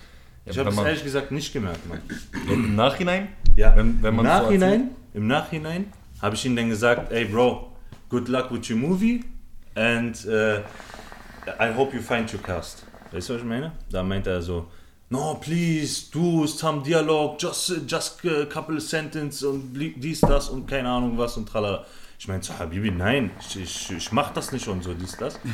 Ich 0.46 0.54
Ja, 0.54 0.61
habe 0.61 0.66
wenn 0.66 0.73
es 0.73 0.76
man- 0.76 0.87
ehrlich 0.87 1.02
gesagt 1.04 1.32
nicht 1.32 1.52
gemerkt, 1.52 1.87
Mann. 1.88 2.00
Im 2.49 2.76
Nachhinein? 2.76 3.28
Ja, 3.56 3.75
Wenn- 3.76 4.00
wenn 4.02 4.11
im 4.11 4.16
man 4.16 4.26
so 4.26 4.32
Nachhinein, 4.44 4.90
im 5.14 5.26
Nachhinein 5.26 5.92
habe 6.23 6.35
ich 6.35 6.44
ihm 6.44 6.56
dann 6.56 6.68
gesagt, 6.68 7.12
ey 7.12 7.25
Bro, 7.26 7.73
good 8.08 8.28
luck 8.28 8.50
with 8.50 8.68
your 8.70 8.78
movie 8.78 9.25
and 9.75 10.16
uh, 10.26 10.61
I 11.61 11.73
hope 11.75 11.94
you 11.94 12.02
find 12.02 12.32
your 12.32 12.42
cast. 12.42 12.85
Weißt 13.12 13.28
du, 13.28 13.35
was 13.35 13.40
ich 13.42 13.46
meine? 13.46 13.73
Da 13.90 14.02
meinte 14.02 14.30
er 14.30 14.42
so, 14.42 14.66
no 15.11 15.35
please, 15.35 16.11
do 16.12 16.46
some 16.46 16.82
dialog, 16.82 17.40
just, 17.40 17.82
just 17.87 18.25
a 18.26 18.46
couple 18.46 18.80
sentence 18.80 19.42
und 19.44 19.73
bli- 19.73 19.94
dies, 19.96 20.20
das 20.20 20.49
und 20.49 20.66
keine 20.66 20.88
Ahnung 20.88 21.16
was 21.18 21.37
und 21.37 21.49
tralala. 21.49 21.85
Ich 22.18 22.26
meinte 22.28 22.46
so, 22.46 22.58
Habibi, 22.58 22.90
nein, 22.90 23.30
ich, 23.40 23.61
ich, 23.61 23.90
ich 23.92 24.11
mach 24.12 24.32
das 24.32 24.50
nicht 24.50 24.66
und 24.68 24.82
so, 24.82 24.94
dies, 24.94 25.16
das. 25.16 25.38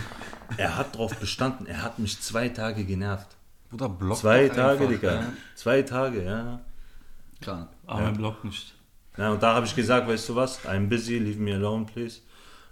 Er 0.58 0.76
hat 0.76 0.94
drauf 0.96 1.16
bestanden, 1.16 1.66
er 1.66 1.82
hat 1.82 1.98
mich 1.98 2.20
zwei 2.20 2.50
Tage 2.50 2.84
genervt. 2.84 3.28
Bruder, 3.70 3.88
block 3.88 4.18
Zwei 4.18 4.48
Tage, 4.48 4.82
einfach, 4.84 4.88
Digga. 4.88 5.14
ja. 5.14 5.32
Zwei 5.54 5.80
Tage, 5.80 6.24
ja. 6.24 6.60
Krank. 7.40 7.68
Aber 7.86 8.02
er 8.02 8.12
blockt 8.12 8.44
nicht. 8.44 8.74
Ja, 9.16 9.30
und 9.30 9.42
da 9.42 9.54
habe 9.54 9.66
ich 9.66 9.76
gesagt, 9.76 10.08
weißt 10.08 10.30
du 10.30 10.36
was, 10.36 10.64
I'm 10.64 10.88
busy, 10.88 11.18
leave 11.18 11.38
me 11.38 11.54
alone, 11.54 11.86
please. 11.92 12.20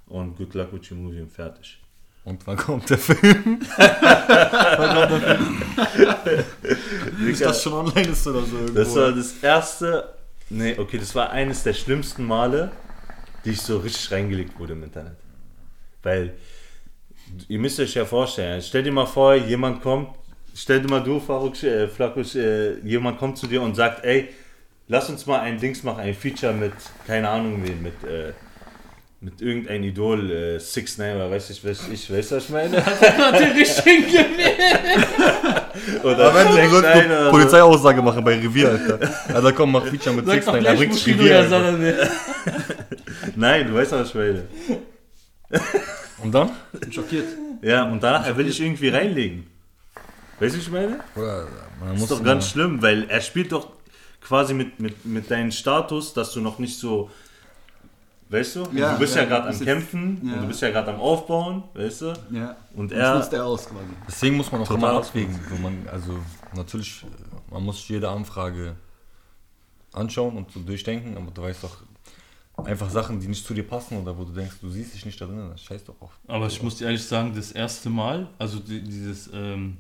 Und 0.07 0.37
good 0.37 0.55
luck 0.55 0.73
with 0.73 0.91
your 0.91 0.97
movie 0.97 1.21
und 1.21 1.31
fertig. 1.31 1.79
Und 2.25 2.47
wann 2.47 2.57
kommt 2.57 2.89
der 2.91 2.99
Film? 2.99 3.61
Ist 7.27 7.41
das 7.41 7.63
schon 7.63 7.73
online 7.73 8.09
ist 8.09 8.27
oder 8.27 8.43
so 8.43 8.57
irgendwo? 8.57 8.75
Das 8.75 8.95
war 8.95 9.13
das 9.13 9.35
erste, 9.43 10.13
nee, 10.51 10.79
okay, 10.79 10.99
das 10.99 11.15
war 11.15 11.31
eines 11.31 11.63
der 11.63 11.73
schlimmsten 11.73 12.25
Male, 12.25 12.71
die 13.45 13.51
ich 13.51 13.63
so 13.63 13.79
richtig 13.79 14.11
reingelegt 14.13 14.59
wurde 14.59 14.75
im 14.75 14.83
Internet. 14.83 15.17
Weil, 16.03 16.35
ihr 17.49 17.59
müsst 17.59 17.81
euch 17.81 17.95
ja 17.95 18.05
vorstellen, 18.05 18.61
stell 18.61 18.83
dir 18.83 18.93
mal 18.93 19.07
vor, 19.07 19.35
jemand 19.35 19.83
kommt, 19.83 20.11
stell 20.55 20.83
dir 20.83 20.89
mal 20.89 21.03
du, 21.03 21.21
Faruk, 21.21 21.63
äh, 21.63 21.89
Flakus, 21.89 22.35
äh, 22.35 22.79
jemand 22.81 23.19
kommt 23.19 23.39
zu 23.39 23.47
dir 23.47 23.63
und 23.63 23.75
sagt, 23.75 24.05
ey, 24.05 24.29
lass 24.91 25.09
uns 25.09 25.25
mal 25.25 25.41
ein 25.41 25.59
Dings 25.59 25.83
machen, 25.83 26.01
ein 26.01 26.15
Feature 26.15 26.53
mit, 26.53 26.73
keine 27.07 27.29
Ahnung 27.29 27.63
wen, 27.65 27.81
mit, 27.81 28.05
äh, 28.05 28.33
mit 29.21 29.41
irgendein 29.41 29.85
Idol, 29.85 30.31
äh, 30.31 30.59
Six 30.59 30.99
Nine 30.99 31.15
oder 31.15 31.31
weiß 31.31 31.51
ich, 31.51 31.65
weiß 31.65 31.89
ich, 31.93 32.13
weißt 32.13 32.33
du, 32.33 32.37
was 32.37 32.45
ich 32.45 32.51
meine? 32.51 32.77
Natürlich 33.19 33.77
gewählt. 33.77 35.07
Oder 36.03 36.35
Ende 36.35 36.53
Six 36.55 36.71
du 36.71 36.89
eine 36.89 37.21
oder. 37.21 37.31
Polizeiaussage 37.31 38.03
machen 38.03 38.25
bei 38.25 38.35
Revier, 38.35 38.71
Alter. 38.71 38.99
Alter, 39.33 39.53
komm, 39.53 39.73
mach 39.73 39.87
Feature 39.87 40.17
mit 40.17 40.27
Sag 40.27 40.35
Six 40.35 40.47
Nine, 40.47 40.59
er 40.59 40.63
gleich 40.63 40.79
bringt 40.79 40.93
Bushido 40.93 41.23
Revier. 41.23 41.47
oder. 41.47 42.09
Nein, 43.37 43.67
du 43.69 43.75
weißt, 43.75 43.93
was 43.93 44.09
ich 44.09 44.15
meine. 44.15 44.43
Und 46.23 46.35
dann? 46.35 46.51
bin 46.73 46.93
schockiert. 46.93 47.27
Ja, 47.63 47.85
und 47.85 48.03
danach 48.03 48.37
will 48.37 48.47
ich 48.47 48.61
irgendwie 48.61 48.89
reinlegen. 48.89 49.47
Weißt 50.39 50.55
du, 50.55 50.59
was 50.59 50.67
ich 50.67 50.71
meine? 50.71 51.01
Bruder, 51.15 51.49
man 51.79 51.91
Das 51.91 52.01
muss 52.01 52.11
ist 52.11 52.19
doch 52.19 52.25
ganz 52.25 52.51
schlimm, 52.51 52.83
weil 52.83 53.05
er 53.09 53.23
spielt 53.23 53.53
doch 53.53 53.69
quasi 54.21 54.55
mit, 54.55 54.81
mit, 54.81 55.05
mit 55.05 55.31
deinem 55.31 55.51
Status, 55.51 56.13
dass 56.13 56.33
du 56.33 56.41
noch 56.41 56.59
nicht 56.59 56.79
so. 56.79 57.11
Weißt 58.29 58.57
du? 58.57 58.69
Ja, 58.73 58.93
du 58.93 59.01
bist 59.01 59.17
ja, 59.17 59.23
ja, 59.23 59.29
gerade 59.29 59.49
am 59.49 59.59
Kämpfen 59.59 60.21
ja. 60.25 60.35
und 60.35 60.43
du 60.43 60.47
bist 60.47 60.63
ja 60.63 60.71
gerade 60.71 60.93
am 60.93 61.01
Aufbauen, 61.01 61.65
weißt 61.75 62.03
du? 62.03 62.15
Ja. 62.31 62.57
Und 62.77 62.93
Das 62.93 62.99
er. 62.99 63.15
nutzt 63.17 63.33
er 63.33 63.45
aus 63.45 63.67
quasi. 63.67 63.89
Deswegen 64.07 64.37
muss 64.37 64.53
man 64.53 64.61
auch 64.61 64.71
immer 64.71 64.93
abwägen. 64.93 65.37
Man, 65.61 65.89
also 65.91 66.17
natürlich, 66.55 67.05
man 67.51 67.65
muss 67.65 67.89
jede 67.89 68.09
Anfrage 68.09 68.77
anschauen 69.93 70.37
und 70.37 70.53
so 70.53 70.61
durchdenken, 70.61 71.17
aber 71.17 71.33
du 71.33 71.43
weißt 71.43 71.65
doch 71.65 71.79
einfach 72.67 72.91
Sachen, 72.91 73.19
die 73.21 73.29
nicht 73.29 73.45
zu 73.45 73.55
dir 73.55 73.63
passen 73.63 74.01
oder 74.01 74.17
wo 74.17 74.25
du 74.25 74.33
denkst, 74.33 74.57
du 74.61 74.69
siehst 74.71 74.95
dich 74.95 75.05
nicht 75.07 75.21
da 75.21 75.27
drin, 75.27 75.49
das 75.51 75.63
scheiß 75.63 75.85
doch 75.85 76.01
auf. 76.01 76.13
Aber 76.29 76.47
ich 76.47 76.63
muss 76.63 76.77
dir 76.77 76.85
ehrlich 76.87 77.05
sagen, 77.05 77.33
das 77.35 77.53
erste 77.53 77.91
Mal, 77.91 78.29
also 78.39 78.59
die, 78.59 78.83
dieses, 78.83 79.31
ähm, 79.33 79.79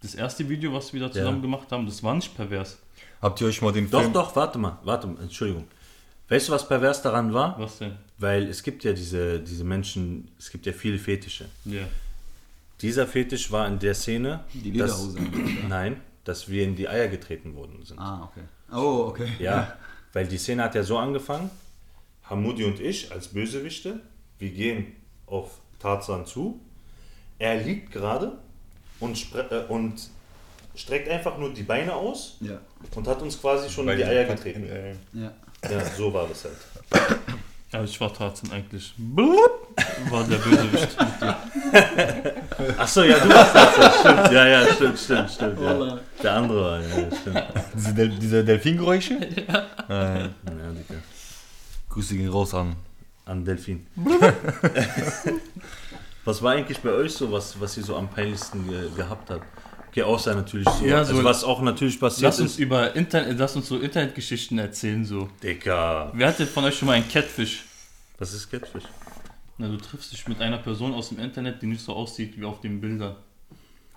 das 0.00 0.14
erste 0.14 0.48
Video, 0.48 0.72
was 0.72 0.92
wir 0.92 1.00
da 1.00 1.10
zusammen 1.10 1.42
gemacht 1.42 1.70
haben, 1.70 1.86
das 1.86 2.02
war 2.02 2.14
nicht 2.14 2.34
pervers. 2.34 2.78
Habt 3.20 3.40
ihr 3.40 3.46
euch 3.48 3.60
mal 3.62 3.72
den 3.72 3.90
Doch, 3.90 4.00
Film... 4.00 4.12
doch, 4.12 4.34
warte 4.36 4.58
mal, 4.58 4.78
warte 4.84 5.06
mal, 5.06 5.20
Entschuldigung. 5.22 5.66
Weißt 6.28 6.48
du, 6.48 6.52
was 6.52 6.68
pervers 6.68 7.02
daran 7.02 7.32
war? 7.32 7.58
Was 7.58 7.78
denn? 7.78 7.92
Weil 8.18 8.48
es 8.48 8.62
gibt 8.62 8.84
ja 8.84 8.92
diese, 8.92 9.40
diese 9.40 9.64
Menschen, 9.64 10.28
es 10.38 10.50
gibt 10.50 10.66
ja 10.66 10.72
viele 10.72 10.98
Fetische. 10.98 11.46
Ja. 11.64 11.82
Dieser 12.80 13.06
Fetisch 13.06 13.50
war 13.50 13.66
in 13.66 13.78
der 13.78 13.94
Szene. 13.94 14.44
Die 14.52 14.72
dass- 14.76 14.90
Lederhose. 15.14 15.18
Nein, 15.68 16.00
dass 16.24 16.48
wir 16.48 16.64
in 16.64 16.76
die 16.76 16.88
Eier 16.88 17.08
getreten 17.08 17.54
worden 17.54 17.84
sind. 17.84 17.98
Ah, 17.98 18.24
okay. 18.30 18.44
Oh, 18.72 19.06
okay. 19.08 19.28
Ja, 19.38 19.76
weil 20.12 20.26
die 20.26 20.38
Szene 20.38 20.62
hat 20.64 20.74
ja 20.74 20.82
so 20.82 20.98
angefangen. 20.98 21.50
Hamudi 22.28 22.64
und 22.64 22.78
ich 22.78 23.10
als 23.10 23.28
Bösewichte, 23.28 24.00
wir 24.38 24.50
gehen 24.50 24.94
auf 25.26 25.58
Tarzan 25.78 26.26
zu. 26.26 26.60
Er 27.38 27.56
liegt 27.62 27.90
gerade 27.92 28.36
und, 29.00 29.26
äh, 29.34 29.64
und 29.68 30.10
streckt 30.78 31.08
einfach 31.08 31.36
nur 31.38 31.52
die 31.52 31.62
Beine 31.64 31.92
aus 31.94 32.36
Ja. 32.40 32.58
und 32.94 33.06
hat 33.08 33.20
uns 33.22 33.40
quasi 33.40 33.68
schon 33.68 33.88
in 33.88 33.96
die 33.98 34.04
Eier 34.04 34.24
getreten. 34.24 34.96
Ja. 35.12 35.32
Ja, 35.68 35.84
so 35.96 36.12
war 36.14 36.26
das 36.28 36.44
halt. 36.44 36.56
Aber 37.72 37.84
ich 37.84 38.00
war 38.00 38.14
Tarzan 38.14 38.50
eigentlich. 38.52 38.94
Blub, 38.96 39.68
war 40.08 40.24
der 40.24 40.36
Bösewicht. 40.36 40.96
Achso, 42.78 43.02
ja, 43.02 43.18
du 43.18 43.28
warst 43.28 43.54
das. 43.54 43.76
ja, 43.76 43.90
Stimmt, 44.00 44.32
ja, 44.32 44.46
ja, 44.46 44.72
stimmt, 44.72 44.98
stimmt, 44.98 45.30
stimmt. 45.30 45.60
Ja. 45.60 45.98
Der 46.22 46.32
andere 46.32 46.60
war, 46.64 46.80
ja, 46.80 47.16
stimmt. 47.20 47.44
Diese, 47.74 47.94
Del 47.94 48.08
diese 48.10 48.44
Delfingeräusche? 48.44 49.14
Ja. 49.48 50.14
Äh, 50.16 50.20
Ja, 50.22 50.28
Digga. 50.44 51.00
Grüße 51.90 52.16
gehen 52.16 52.30
raus 52.30 52.54
an. 52.54 52.76
An 53.26 53.44
Delfin. 53.44 53.86
was 56.24 56.42
war 56.42 56.52
eigentlich 56.52 56.78
bei 56.78 56.90
euch 56.90 57.12
so, 57.12 57.30
was, 57.32 57.60
was 57.60 57.76
ihr 57.76 57.82
so 57.84 57.96
am 57.96 58.08
peinlichsten 58.08 58.66
ge 58.68 58.88
gehabt 58.96 59.28
habt? 59.30 59.44
Okay, 59.88 60.02
außer 60.02 60.34
natürlich 60.34 60.68
so. 60.68 60.84
Ja, 60.84 61.04
so- 61.04 61.12
also 61.12 61.24
was 61.24 61.44
auch 61.44 61.60
natürlich 61.62 61.98
passiert 61.98 62.24
Lass 62.30 62.40
uns 62.40 62.52
ist. 62.52 62.58
über 62.58 62.94
Internet, 62.94 63.38
lass 63.38 63.56
uns 63.56 63.68
so 63.68 63.78
Internetgeschichten 63.78 64.58
erzählen 64.58 65.04
so. 65.04 65.28
Digga. 65.42 66.10
Wer 66.14 66.28
hatte 66.28 66.46
von 66.46 66.64
euch 66.64 66.76
schon 66.78 66.86
mal 66.86 66.94
einen 66.94 67.08
Catfish? 67.08 67.64
Was 68.18 68.32
ist 68.34 68.50
Catfish? 68.50 68.84
Na, 69.56 69.68
du 69.68 69.76
triffst 69.76 70.12
dich 70.12 70.26
mit 70.28 70.40
einer 70.40 70.58
Person 70.58 70.94
aus 70.94 71.08
dem 71.08 71.18
Internet, 71.20 71.60
die 71.62 71.66
nicht 71.66 71.80
so 71.84 71.92
aussieht 71.94 72.38
wie 72.38 72.44
auf 72.44 72.60
den 72.60 72.80
Bildern. 72.80 73.16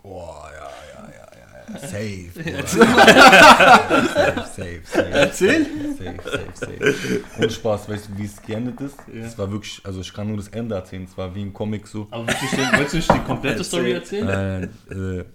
Boah, 0.01 0.49
ja, 0.51 0.69
ja, 0.93 1.09
ja, 1.09 1.13
ja, 1.13 1.27
ja. 1.27 1.51
Safe, 1.77 2.31
safe, 2.65 4.43
safe, 4.47 4.81
safe. 4.83 5.09
Erzähl. 5.11 5.65
Safe, 5.97 6.17
safe, 6.23 6.51
safe. 6.55 7.23
Ohne 7.37 7.49
Spaß, 7.49 7.87
weißt 7.89 8.09
du, 8.09 8.17
wie 8.17 8.25
es 8.25 8.41
geendet 8.41 8.81
ist? 8.81 8.97
Ja. 9.13 9.21
Es 9.25 9.37
war 9.37 9.49
wirklich, 9.51 9.79
also 9.83 10.01
ich 10.01 10.11
kann 10.13 10.27
nur 10.27 10.37
das 10.37 10.47
Ende 10.49 10.75
erzählen, 10.75 11.03
es 11.09 11.17
war 11.17 11.33
wie 11.35 11.41
ein 11.43 11.53
Comic 11.53 11.87
so. 11.87 12.07
Aber 12.11 12.25
willst 12.27 12.41
du, 12.41 12.57
nicht- 12.57 12.77
willst 12.79 12.93
du 12.93 12.97
nicht 12.97 13.13
die 13.13 13.19
komplette 13.19 13.63
Story 13.63 13.91
erzählen? 13.93 14.69
Äh, 14.89 14.93
äh, 14.93 15.25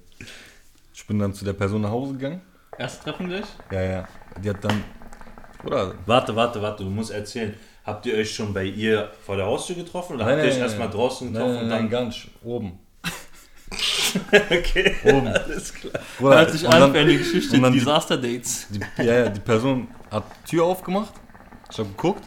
ich 0.96 1.06
bin 1.06 1.18
dann 1.18 1.35
zu 1.35 1.44
der 1.44 1.52
Person 1.52 1.82
nach 1.82 1.90
Hause 1.90 2.14
gegangen. 2.14 2.40
Erst 2.78 3.02
treffen 3.02 3.28
gleich? 3.28 3.44
Ja, 3.70 3.82
ja. 3.82 4.09
Die 4.42 4.48
hat 4.48 4.64
dann, 4.64 4.82
oder? 5.62 5.94
Warte, 6.06 6.35
warte, 6.35 6.62
warte, 6.62 6.85
du 6.85 6.90
musst 6.90 7.11
erzählen. 7.11 7.54
Habt 7.85 8.06
ihr 8.06 8.14
euch 8.16 8.35
schon 8.35 8.54
bei 8.54 8.64
ihr 8.64 9.11
vor 9.24 9.37
der 9.37 9.44
Haustür 9.44 9.76
getroffen 9.76 10.16
oder 10.16 10.24
habt 10.24 10.38
ihr 10.38 10.44
euch 10.50 10.59
erstmal 10.59 10.88
draußen 10.90 11.30
nein, 11.30 11.35
getroffen 11.35 11.68
nein, 11.68 11.85
und 11.85 11.85
nein, 11.85 11.90
dann. 11.90 12.06
nicht. 12.09 12.30
Oben. 12.42 12.78
okay, 14.32 14.94
Oben. 15.04 15.28
alles 15.28 15.74
klar. 15.74 15.92
Bruder, 16.18 16.37
Hört 16.38 16.50
sich 16.52 16.66
an 16.66 16.92
für 16.92 16.98
eine 16.98 17.18
Geschichte 17.18 17.56
und 17.56 17.62
dann 17.62 17.72
die- 17.74 17.78
Disaster-Dates. 17.78 18.68
Ja, 18.96 19.02
ja, 19.04 19.28
die 19.28 19.40
Person 19.40 19.88
hat 20.11 20.24
die 20.46 20.50
Tür 20.50 20.64
aufgemacht. 20.64 21.12
Ich 21.70 21.78
habe 21.78 21.90
geguckt. 21.90 22.24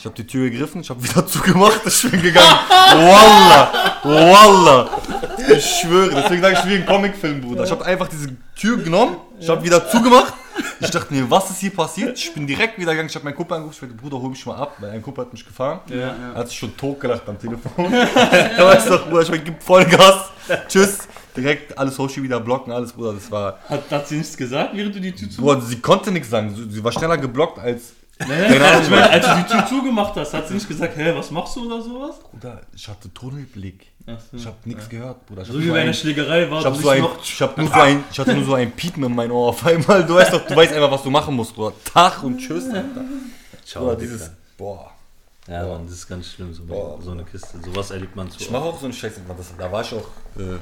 Ich 0.00 0.06
habe 0.06 0.16
die 0.16 0.26
Tür 0.26 0.48
gegriffen. 0.48 0.80
Ich 0.80 0.88
habe 0.88 1.04
wieder 1.04 1.26
zugemacht. 1.26 1.82
Ich 1.84 2.10
bin 2.10 2.22
gegangen. 2.22 2.58
Wallah. 2.70 4.00
Wallah. 4.02 4.90
Ich 5.54 5.62
schwöre. 5.62 6.14
Deswegen 6.14 6.40
sage 6.40 6.56
ich 6.58 6.70
wie 6.70 6.74
ein 6.76 6.86
Comicfilm, 6.86 7.42
Bruder. 7.42 7.64
Ich 7.64 7.70
habe 7.70 7.84
einfach 7.84 8.08
diese 8.08 8.34
Tür 8.56 8.78
genommen. 8.78 9.18
Ich 9.38 9.46
habe 9.50 9.62
wieder 9.62 9.86
zugemacht. 9.90 10.32
Ich 10.80 10.90
dachte 10.90 11.12
mir, 11.12 11.30
was 11.30 11.50
ist 11.50 11.60
hier 11.60 11.74
passiert? 11.74 12.16
Ich 12.16 12.32
bin 12.32 12.46
direkt 12.46 12.78
wieder 12.78 12.92
gegangen. 12.92 13.10
Ich 13.10 13.14
habe 13.14 13.26
meinen 13.26 13.34
Kumpel 13.34 13.58
angerufen. 13.58 13.76
Ich 13.76 13.82
meinte, 13.82 13.96
Bruder, 14.02 14.22
hol 14.22 14.30
mich 14.30 14.46
mal 14.46 14.56
ab. 14.56 14.76
Weil 14.78 14.92
ein 14.92 15.02
Kumpel 15.02 15.26
hat 15.26 15.34
mich 15.34 15.46
gefahren. 15.46 15.80
Ja. 15.88 16.14
Er 16.32 16.34
hat 16.34 16.48
sich 16.48 16.58
schon 16.58 16.74
totgelacht 16.78 17.28
am 17.28 17.38
Telefon. 17.38 17.92
weißt 17.92 18.86
du 18.86 18.90
doch, 18.92 19.06
Bruder, 19.06 19.20
ich 19.20 19.30
mein, 19.30 19.44
gib 19.44 19.62
Vollgas. 19.62 20.30
Tschüss. 20.66 21.00
Direkt 21.36 21.76
alles 21.76 21.96
Social 21.96 22.22
wieder 22.22 22.40
blocken, 22.40 22.72
alles, 22.72 22.94
Bruder. 22.94 23.12
Das 23.12 23.30
war. 23.30 23.58
Hat, 23.68 23.90
hat 23.90 24.08
sie 24.08 24.16
nichts 24.16 24.34
gesagt, 24.34 24.70
während 24.72 24.94
du 24.94 25.00
die 25.00 25.12
Tür 25.12 25.28
zu... 25.28 25.42
Bruder, 25.42 25.60
sie 25.60 25.78
konnte 25.78 26.10
nichts 26.10 26.30
sagen. 26.30 26.56
Sie 26.70 26.82
war 26.82 26.90
schneller 26.90 27.18
geblockt 27.18 27.58
als. 27.58 27.92
Ich 28.20 28.90
meine, 28.90 29.10
als 29.10 29.26
du 29.26 29.34
die 29.36 29.52
Tür 29.52 29.66
zugemacht 29.66 30.14
hast, 30.16 30.34
hat 30.34 30.46
sie 30.48 30.54
nicht 30.54 30.68
gesagt, 30.68 30.96
hä, 30.96 31.12
was 31.16 31.30
machst 31.30 31.56
du 31.56 31.66
oder 31.66 31.80
sowas? 31.82 32.16
Bruder, 32.30 32.60
ich 32.74 32.86
hatte 32.88 33.12
Tunnelblick. 33.12 33.86
So. 34.06 34.36
Ich 34.36 34.46
habe 34.46 34.56
nichts 34.64 34.88
gehört, 34.88 35.24
Bruder. 35.26 35.42
Ich 35.42 35.48
So 35.48 35.54
hab 35.54 35.60
wie 35.60 35.64
nur 35.66 35.74
bei 35.74 35.80
einer 35.82 35.90
ein- 35.90 35.94
Schlägerei 35.94 36.50
war, 36.50 36.60
ich 36.60 36.66
hab 36.66 36.76
so 36.76 36.88
ein, 36.90 37.00
noch... 37.02 37.22
ich 37.22 37.40
hab 37.42 37.56
nur 37.56 37.66
so 37.68 37.72
ein, 37.74 38.04
ich 38.10 38.18
hatte 38.18 38.34
nur 38.34 38.44
so 38.44 38.54
ein 38.54 38.72
Piepen 38.72 39.04
in 39.04 39.14
mein 39.14 39.30
Ohr 39.30 39.48
auf 39.48 39.64
einmal. 39.64 40.04
Du 40.04 40.14
weißt 40.14 40.32
doch, 40.32 40.46
du 40.46 40.54
weißt 40.56 40.72
einfach, 40.72 40.90
was 40.90 41.02
du 41.02 41.10
machen 41.10 41.34
musst, 41.34 41.54
Bruder. 41.54 41.74
Tag 41.84 42.22
und 42.22 42.38
Tschüss. 42.38 42.66
Alter. 42.66 43.04
Ciao, 43.64 43.84
Bruder, 43.84 43.96
dieses, 43.96 44.30
boah. 44.58 44.90
Ja, 45.48 45.66
Mann, 45.66 45.84
das 45.86 45.94
ist 45.94 46.08
ganz 46.08 46.26
schlimm, 46.32 46.52
so, 46.52 46.64
Boah. 46.64 47.00
so 47.02 47.10
eine 47.12 47.24
Kiste. 47.24 47.58
Sowas 47.64 47.90
erlebt 47.90 48.14
man 48.14 48.30
zu. 48.30 48.38
Ich 48.40 48.50
mache 48.50 48.62
auch 48.64 48.78
so 48.78 48.84
einen 48.84 48.92
Scheiß, 48.92 49.14
Mann, 49.26 49.36
das, 49.36 49.52
da 49.56 49.72
war 49.72 49.80
ich 49.82 49.92
auch 49.94 50.06
äh, 50.38 50.58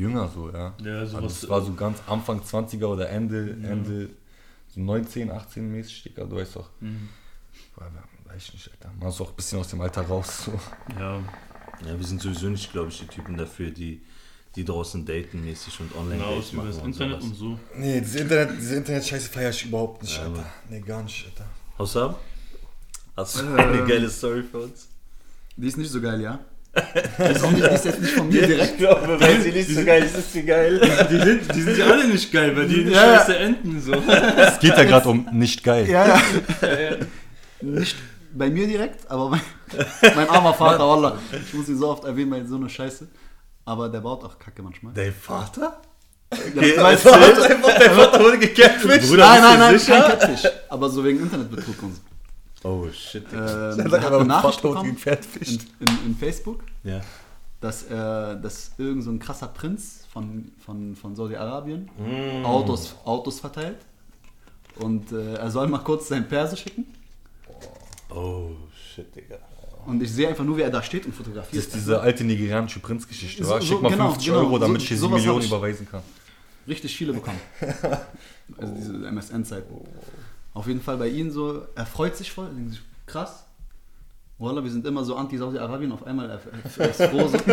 jünger 0.00 0.28
so, 0.34 0.50
ja. 0.50 0.72
Ja, 0.82 1.00
Also 1.00 1.18
sowas... 1.18 1.40
das 1.40 1.50
war 1.50 1.60
so 1.62 1.72
ganz 1.74 1.98
Anfang 2.08 2.40
20er 2.40 2.86
oder 2.86 3.08
Ende, 3.10 3.50
Ende 3.62 4.08
so 4.78 4.84
19, 4.84 5.30
18 5.30 5.72
mäßig, 5.72 6.02
Digga, 6.04 6.24
du 6.24 6.36
weißt 6.36 6.56
doch. 6.56 6.70
Mhm. 6.80 7.08
Boah, 7.74 7.90
weiß 8.26 8.44
ich 8.44 8.52
nicht, 8.54 8.70
Alter. 8.70 8.92
Man 8.98 9.08
ist 9.08 9.20
auch 9.20 9.30
ein 9.30 9.36
bisschen 9.36 9.58
aus 9.58 9.68
dem 9.68 9.80
Alter 9.80 10.02
raus. 10.02 10.44
So. 10.46 10.60
Ja, 10.98 11.18
Ja, 11.86 11.98
wir 11.98 12.06
sind 12.06 12.20
sowieso 12.20 12.48
nicht, 12.48 12.70
glaube 12.72 12.88
ich, 12.88 12.98
die 13.00 13.06
Typen 13.06 13.36
dafür, 13.36 13.70
die 13.70 14.00
die 14.56 14.64
draußen 14.64 15.04
daten 15.04 15.44
mäßig 15.44 15.78
und 15.80 15.94
online 15.94 16.16
Genau, 16.22 16.34
Dates 16.36 16.52
über 16.52 16.62
machen 16.64 16.72
das 16.74 16.82
und 16.82 16.90
Internet 16.92 17.22
und 17.22 17.34
so. 17.34 17.58
Nee, 17.76 18.00
diese 18.00 18.18
Internet, 18.20 18.58
diese 18.58 18.76
Internet-Scheiße 18.76 19.28
feier 19.28 19.50
ich 19.50 19.64
überhaupt 19.66 20.02
nicht, 20.02 20.16
Ja, 20.16 20.24
Alter. 20.24 20.46
Nee, 20.68 20.80
gar 20.80 21.02
nicht, 21.02 21.24
Alter. 21.26 21.46
Hossam? 21.78 22.14
Hast 23.16 23.40
du 23.40 23.46
Äh, 23.46 23.60
eine 23.62 23.86
geile 23.86 24.08
Story 24.10 24.42
für 24.42 24.58
uns? 24.62 24.88
Die 25.56 25.66
ist 25.68 25.76
nicht 25.76 25.90
so 25.90 26.00
geil, 26.00 26.20
ja? 26.20 26.40
Die 26.74 27.74
ist, 27.74 27.84
jetzt 27.84 28.00
nicht 28.00 28.12
von 28.12 28.28
mir 28.28 28.46
direkt. 28.46 28.78
glaube, 28.78 29.20
weil 29.20 29.40
sie 29.40 29.50
nicht 29.50 29.68
so 29.68 29.84
geil 29.84 30.02
ist, 30.02 30.16
ist 30.16 30.32
sie 30.32 30.44
geil. 30.44 30.80
Die 31.10 31.18
sind, 31.18 31.54
die 31.54 31.62
sind 31.62 31.78
ja 31.78 31.86
alle 31.86 32.06
nicht 32.06 32.30
geil, 32.30 32.56
weil 32.56 32.68
die 32.68 32.82
Ja, 32.82 33.16
scheiße 33.18 33.36
enden 33.36 33.80
so. 33.80 33.92
Es 33.92 34.58
geht 34.58 34.76
ja 34.76 34.84
gerade 34.84 35.08
um 35.08 35.26
nicht 35.32 35.64
geil. 35.64 35.88
Ja, 35.88 36.06
ja. 36.06 36.20
Nicht 37.60 37.96
bei 38.32 38.50
mir 38.50 38.66
direkt, 38.66 39.10
aber 39.10 39.30
mein, 39.30 39.40
mein 40.14 40.28
armer 40.28 40.54
Vater, 40.54 40.86
Wallah. 40.86 41.18
Ich 41.32 41.54
muss 41.54 41.68
ihn 41.68 41.78
so 41.78 41.88
oft 41.88 42.04
erwähnen 42.04 42.30
bei 42.30 42.44
so 42.44 42.56
einer 42.56 42.68
Scheiße. 42.68 43.08
Aber 43.64 43.88
der 43.88 44.00
baut 44.00 44.24
auch 44.24 44.38
Kacke 44.38 44.62
manchmal. 44.62 44.92
Dein 44.94 45.12
Vater? 45.12 45.80
Du, 46.30 46.60
du, 46.60 46.84
einfach, 46.84 47.12
dein 47.12 47.94
Vater 47.94 48.20
wurde 48.20 48.38
gecatfished. 48.38 49.10
nein, 49.16 49.40
nein, 49.40 49.58
nein, 49.58 49.78
kein 49.78 50.02
Catfish. 50.02 50.50
Aber 50.68 50.88
so 50.88 51.02
wegen 51.04 51.20
Internetbetrug 51.20 51.82
und 51.82 51.94
so. 51.94 52.00
Oh 52.64 52.86
shit. 52.92 53.24
Ähm, 53.32 53.38
Er 53.38 53.76
er 53.78 53.84
hat 53.92 54.04
aber, 54.04 54.16
eine 54.18 54.24
Nachricht 54.26 54.62
bekommen 54.62 54.96
in, 55.04 55.58
in, 55.80 55.88
in 56.06 56.16
Facebook, 56.16 56.64
Ja. 56.84 57.00
dass, 57.60 57.84
äh, 57.84 57.88
dass 58.40 58.72
irgend 58.78 59.04
so 59.04 59.10
ein 59.10 59.18
krasser 59.18 59.48
Prinz 59.48 60.04
von, 60.12 60.50
von, 60.64 60.96
von 60.96 61.14
Saudi-Arabien 61.14 61.88
Mm. 61.98 62.44
Autos, 62.44 62.94
Autos 63.04 63.40
verteilt. 63.40 63.78
Und 64.76 65.10
äh, 65.12 65.34
er 65.34 65.50
soll 65.50 65.66
mal 65.68 65.78
kurz 65.78 66.08
seinen 66.08 66.28
Perso 66.28 66.56
schicken. 66.56 66.86
Oh 68.10 68.50
shit, 68.94 69.14
Digga. 69.14 69.36
Und 69.86 70.02
ich 70.02 70.12
sehe 70.12 70.28
einfach 70.28 70.44
nur, 70.44 70.56
wie 70.56 70.62
er 70.62 70.70
da 70.70 70.82
steht 70.82 71.04
und 71.06 71.12
Das 71.12 71.18
fotografiert. 71.18 71.62
ist 71.64 71.74
diese 71.74 72.00
alte 72.00 72.22
nigerianische 72.24 72.78
Prinzgeschichte. 72.80 73.44
So- 73.44 73.58
so- 73.58 73.64
Schick 73.64 73.80
mal 73.82 73.90
genau, 73.90 74.10
50 74.10 74.26
genau. 74.26 74.38
Euro, 74.40 74.58
damit 74.58 74.80
So- 74.80 74.82
ich 74.82 74.88
hier 74.88 74.96
7 74.98 75.08
sowas 75.08 75.12
hab 75.12 75.24
Millionen 75.26 75.44
ich. 75.44 75.48
überweisen 75.50 75.88
kann. 75.90 76.02
richtig 76.66 76.96
viele 76.96 77.12
bekommen. 77.12 77.40
Also 78.56 78.74
diese 78.74 79.06
MSN-Zeit. 79.06 79.64
Auf 80.58 80.66
jeden 80.66 80.80
Fall 80.80 80.96
bei 80.96 81.06
ihnen 81.06 81.30
so, 81.30 81.68
er 81.76 81.86
freut 81.86 82.16
sich 82.16 82.32
voll, 82.32 82.48
denkt 82.52 82.72
sich, 82.72 82.82
krass. 83.06 83.44
Wallah, 84.38 84.64
wir 84.64 84.72
sind 84.72 84.84
immer 84.88 85.04
so 85.04 85.14
anti-Saudi-Arabien, 85.14 85.92
auf 85.92 86.04
einmal 86.04 86.28
er, 86.28 86.40
ist 86.90 87.00
froh. 87.00 87.28
So. 87.28 87.38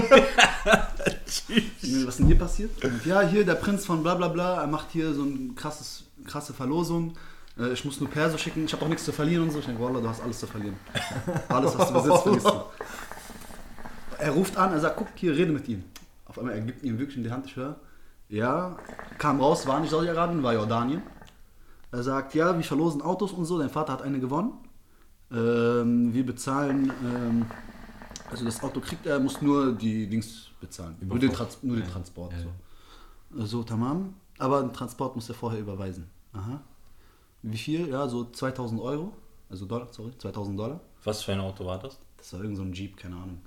Was 1.26 2.08
ist 2.10 2.18
denn 2.20 2.26
hier 2.26 2.40
passiert? 2.40 2.72
Ja, 3.06 3.22
hier 3.22 3.46
der 3.46 3.54
Prinz 3.54 3.86
von 3.86 4.02
bla 4.02 4.16
bla 4.16 4.28
bla, 4.30 4.62
er 4.62 4.66
macht 4.66 4.90
hier 4.90 5.14
so 5.14 5.22
eine 5.22 5.54
krasse 5.54 6.54
Verlosung. 6.54 7.14
Äh, 7.60 7.74
Ich 7.74 7.86
muss 7.86 8.00
nur 8.00 8.10
Perso 8.10 8.40
schicken, 8.40 8.66
ich 8.66 8.74
habe 8.74 8.84
auch 8.84 8.90
nichts 8.90 9.06
zu 9.06 9.12
verlieren 9.12 9.44
und 9.44 9.52
so. 9.52 9.60
Ich 9.60 9.68
denke, 9.68 9.84
Wallah, 9.84 10.02
du 10.02 10.10
hast 10.10 10.22
alles 10.24 10.40
zu 10.40 10.48
verlieren. 10.48 10.76
Alles, 11.48 11.78
was 11.78 11.90
du 11.90 11.94
besitzt, 11.94 12.24
verlierst 12.24 12.48
du. 12.48 12.64
Er 14.18 14.32
ruft 14.32 14.58
an, 14.58 14.72
er 14.72 14.80
sagt, 14.80 14.98
guck 14.98 15.10
hier, 15.14 15.36
rede 15.38 15.52
mit 15.52 15.68
ihm. 15.68 15.84
Auf 16.26 16.40
einmal, 16.40 16.56
er 16.56 16.62
gibt 16.62 16.82
ihm 16.84 16.98
wirklich 16.98 17.18
in 17.18 17.24
die 17.24 17.30
Hand, 17.32 17.46
ich 17.46 17.56
höre. 17.56 17.76
Ja, 18.30 18.78
kam 19.20 19.40
raus, 19.40 19.68
war 19.68 19.80
nicht 19.80 19.92
Saudi-Arabien, 19.92 20.42
war 20.42 20.56
Jordanien. 20.56 21.04
Er 21.96 22.04
sagt, 22.04 22.36
ja, 22.36 22.56
wir 22.58 22.64
verlosen 22.64 23.02
Autos 23.02 23.32
und 23.32 23.46
so, 23.46 23.58
dein 23.58 23.70
Vater 23.70 23.94
hat 23.94 24.02
eine 24.02 24.20
gewonnen. 24.20 24.52
Ähm, 25.32 26.14
wir 26.14 26.26
bezahlen, 26.26 26.92
ähm, 27.02 27.46
also 28.30 28.44
das 28.44 28.62
Auto 28.62 28.82
kriegt 28.82 29.06
er, 29.06 29.18
muss 29.18 29.42
nur 29.42 29.72
die 29.72 30.06
Dings 30.08 30.50
bezahlen. 30.60 30.98
Nur 31.00 31.20
den, 31.20 31.32
Trans 31.32 31.60
nur 31.64 31.78
den 31.78 31.88
Transport. 31.88 32.34
So. 33.32 33.46
so, 33.46 33.64
tamam. 33.64 34.14
Aber 34.40 34.62
den 34.62 34.74
Transport 34.74 35.16
muss 35.16 35.30
er 35.30 35.36
vorher 35.36 35.62
überweisen. 35.62 36.10
Aha. 36.34 36.60
Wie 37.44 37.58
viel? 37.58 37.88
Ja, 37.88 38.10
so 38.10 38.26
2000 38.26 38.82
Euro. 38.82 39.14
Also 39.50 39.66
Dollar, 39.66 39.88
sorry, 39.92 40.12
2000 40.18 40.60
Dollar. 40.60 40.82
Was 41.06 41.24
für 41.24 41.32
ein 41.32 41.40
Auto 41.40 41.66
war 41.66 41.80
das? 41.80 41.98
Das 42.18 42.34
war 42.34 42.42
irgend 42.42 42.58
so 42.58 42.64
ein 42.64 42.74
Jeep, 42.74 42.98
keine 42.98 43.16
Ahnung. 43.16 43.40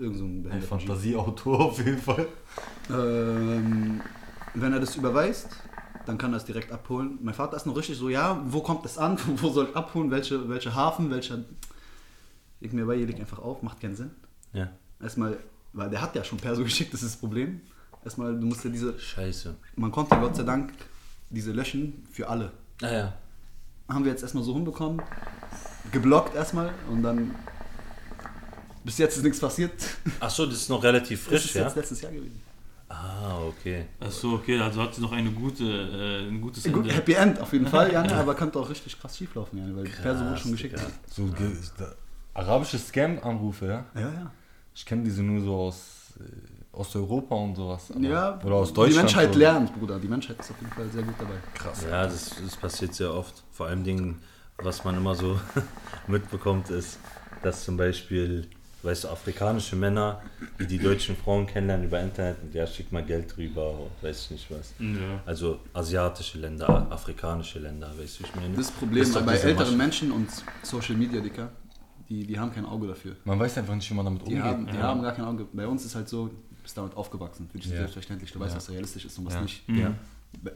Irgend 0.00 0.18
so 0.18 0.24
ein 0.24 0.50
Ein. 0.50 0.62
Fantasieauto 0.62 1.54
auf 1.68 1.78
jeden 1.78 1.98
Fall. 1.98 2.26
Ähm, 2.90 4.00
wenn 4.54 4.72
er 4.72 4.80
das 4.80 4.96
überweist, 4.96 5.48
dann 6.08 6.16
kann 6.16 6.32
er 6.32 6.38
es 6.38 6.44
direkt 6.46 6.72
abholen. 6.72 7.18
Mein 7.22 7.34
Vater 7.34 7.56
ist 7.56 7.66
noch 7.66 7.76
richtig 7.76 7.98
so, 7.98 8.08
ja, 8.08 8.42
wo 8.46 8.60
kommt 8.60 8.84
es 8.86 8.96
an? 8.96 9.18
Wo 9.36 9.50
soll 9.50 9.68
ich 9.70 9.76
abholen? 9.76 10.10
Welche, 10.10 10.48
welche 10.48 10.74
Hafen? 10.74 11.10
Welcher. 11.10 11.40
Ich 12.60 12.72
mir 12.72 12.86
bei, 12.86 12.96
leg 12.96 13.20
einfach 13.20 13.38
auf, 13.38 13.62
macht 13.62 13.80
keinen 13.80 13.94
Sinn. 13.94 14.10
Ja. 14.54 14.70
Erstmal, 15.02 15.36
weil 15.74 15.90
der 15.90 16.00
hat 16.00 16.16
ja 16.16 16.24
schon 16.24 16.38
Perso 16.38 16.62
geschickt, 16.64 16.94
das 16.94 17.02
ist 17.02 17.12
das 17.14 17.20
Problem. 17.20 17.60
Erstmal, 18.02 18.38
du 18.40 18.46
musst 18.46 18.64
ja 18.64 18.70
diese. 18.70 18.98
Scheiße. 18.98 19.54
Man 19.76 19.92
konnte 19.92 20.16
Gott 20.16 20.34
sei 20.34 20.44
Dank 20.44 20.72
diese 21.28 21.52
löschen 21.52 22.06
für 22.10 22.26
alle. 22.28 22.52
Ah 22.82 22.90
ja. 22.90 23.12
Haben 23.88 24.04
wir 24.04 24.10
jetzt 24.12 24.22
erstmal 24.22 24.44
so 24.44 24.54
hinbekommen. 24.54 25.02
Geblockt 25.92 26.34
erstmal 26.34 26.72
und 26.90 27.02
dann. 27.02 27.34
Bis 28.82 28.96
jetzt 28.96 29.18
ist 29.18 29.22
nichts 29.24 29.40
passiert. 29.40 29.74
Achso, 30.20 30.46
das 30.46 30.54
ist 30.54 30.68
noch 30.70 30.82
relativ 30.82 31.24
Das 31.24 31.28
frisch, 31.28 31.44
ist 31.46 31.54
ja? 31.54 31.70
letztes 31.74 32.00
Jahr 32.00 32.12
gewesen. 32.12 32.40
Ah, 32.90 33.38
okay. 33.46 33.86
Achso, 34.00 34.34
okay, 34.34 34.58
also 34.58 34.82
hat 34.82 34.94
sie 34.94 35.02
noch 35.02 35.12
eine 35.12 35.30
gute, 35.30 35.64
äh, 35.64 36.28
ein 36.28 36.40
gutes 36.40 36.64
Gut, 36.64 36.74
Ende. 36.84 36.94
Happy 36.94 37.12
End 37.12 37.38
auf 37.40 37.52
jeden 37.52 37.66
Fall, 37.66 37.92
Janne, 37.92 38.14
aber 38.14 38.34
könnte 38.34 38.58
auch 38.58 38.68
richtig 38.70 38.98
krass 38.98 39.16
schief 39.16 39.34
laufen, 39.34 39.58
Janne, 39.58 39.76
weil 39.76 39.84
Perso 39.84 40.24
wurde 40.24 40.36
schon 40.38 40.52
geschickt. 40.52 40.78
Digga. 40.78 40.90
So 41.10 41.26
ge 41.26 41.50
da, 41.76 41.92
arabische 42.34 42.78
Scam-Anrufe, 42.78 43.66
ja? 43.66 43.84
Ja, 43.94 44.00
ja. 44.00 44.32
Ich 44.74 44.86
kenne 44.86 45.02
diese 45.02 45.22
nur 45.22 45.42
so 45.42 45.54
aus 45.54 46.14
äh, 46.20 46.76
Osteuropa 46.76 47.34
und 47.34 47.56
sowas. 47.56 47.90
aber- 47.90 48.00
Ja, 48.00 48.40
oder 48.42 48.54
aus 48.54 48.72
Deutschland. 48.72 48.92
Die 49.10 49.14
Menschheit 49.14 49.32
so. 49.34 49.38
lernt, 49.38 49.74
Bruder. 49.78 49.98
Die 49.98 50.08
Menschheit 50.08 50.38
ist 50.40 50.50
auf 50.50 50.56
jeden 50.60 50.72
Fall 50.72 50.88
sehr 50.88 51.02
gut 51.02 51.14
dabei. 51.18 51.34
Krass. 51.54 51.84
Ja, 51.90 52.04
das, 52.04 52.36
das 52.42 52.56
passiert 52.56 52.94
sehr 52.94 53.12
oft. 53.12 53.42
Vor 53.50 53.66
allem 53.66 53.84
Dingen, 53.84 54.22
was 54.56 54.84
man 54.84 54.96
immer 54.96 55.14
so 55.14 55.38
mitbekommt, 56.06 56.70
ist, 56.70 56.98
dass 57.42 57.64
zum 57.64 57.76
Beispiel, 57.76 58.48
weißt 58.82 59.04
du, 59.04 59.08
afrikanische 59.08 59.74
Männer, 59.76 60.22
die 60.60 60.66
die 60.66 60.78
deutschen 60.78 61.16
Frauen 61.16 61.46
kennenlernen 61.46 61.86
über 61.86 62.00
Internet, 62.00 62.36
und 62.42 62.54
ja, 62.54 62.66
schick 62.66 62.92
mal 62.92 63.02
Geld 63.04 63.36
rüber, 63.36 63.74
weiß 64.02 64.24
ich 64.26 64.30
nicht 64.30 64.50
was. 64.50 64.72
Ja. 64.78 65.20
Also 65.26 65.60
asiatische 65.74 66.38
Länder, 66.38 66.86
afrikanische 66.90 67.58
Länder, 67.58 67.90
weißt 67.98 68.20
du, 68.20 68.24
ich 68.24 68.34
meine. 68.36 68.54
Das 68.54 68.70
Problem 68.70 69.02
ist 69.02 69.14
bei 69.26 69.34
älteren 69.34 69.74
Masche- 69.74 69.76
Menschen 69.76 70.12
und 70.12 70.28
Social 70.62 70.94
Media, 70.96 71.20
Dicker, 71.20 71.50
die, 72.08 72.24
die 72.26 72.38
haben 72.38 72.52
kein 72.52 72.64
Auge 72.66 72.86
dafür. 72.88 73.16
Man 73.24 73.38
weiß 73.38 73.58
einfach 73.58 73.74
nicht, 73.74 73.90
wie 73.90 73.94
man 73.94 74.04
damit 74.04 74.22
Die, 74.22 74.26
umgeht. 74.34 74.42
haben, 74.42 74.66
die 74.66 74.76
ja. 74.76 74.82
haben 74.82 75.02
gar 75.02 75.12
kein 75.12 75.24
Auge. 75.24 75.46
Bei 75.52 75.66
uns 75.66 75.84
ist 75.84 75.94
halt 75.94 76.08
so, 76.08 76.28
du 76.28 76.34
bist 76.62 76.76
damit 76.78 76.96
aufgewachsen. 76.96 77.48
Für 77.50 77.58
dich 77.58 77.66
ist 77.66 77.72
Ja. 77.72 77.78
selbstverständlich. 77.80 78.32
Du 78.32 78.40
weißt, 78.40 78.56
was 78.56 78.70
realistisch 78.70 79.04
ist 79.04 79.18
und 79.18 79.26
was 79.26 79.34
Ja. 79.34 79.40
nicht. 79.42 79.68
Ja, 79.68 79.92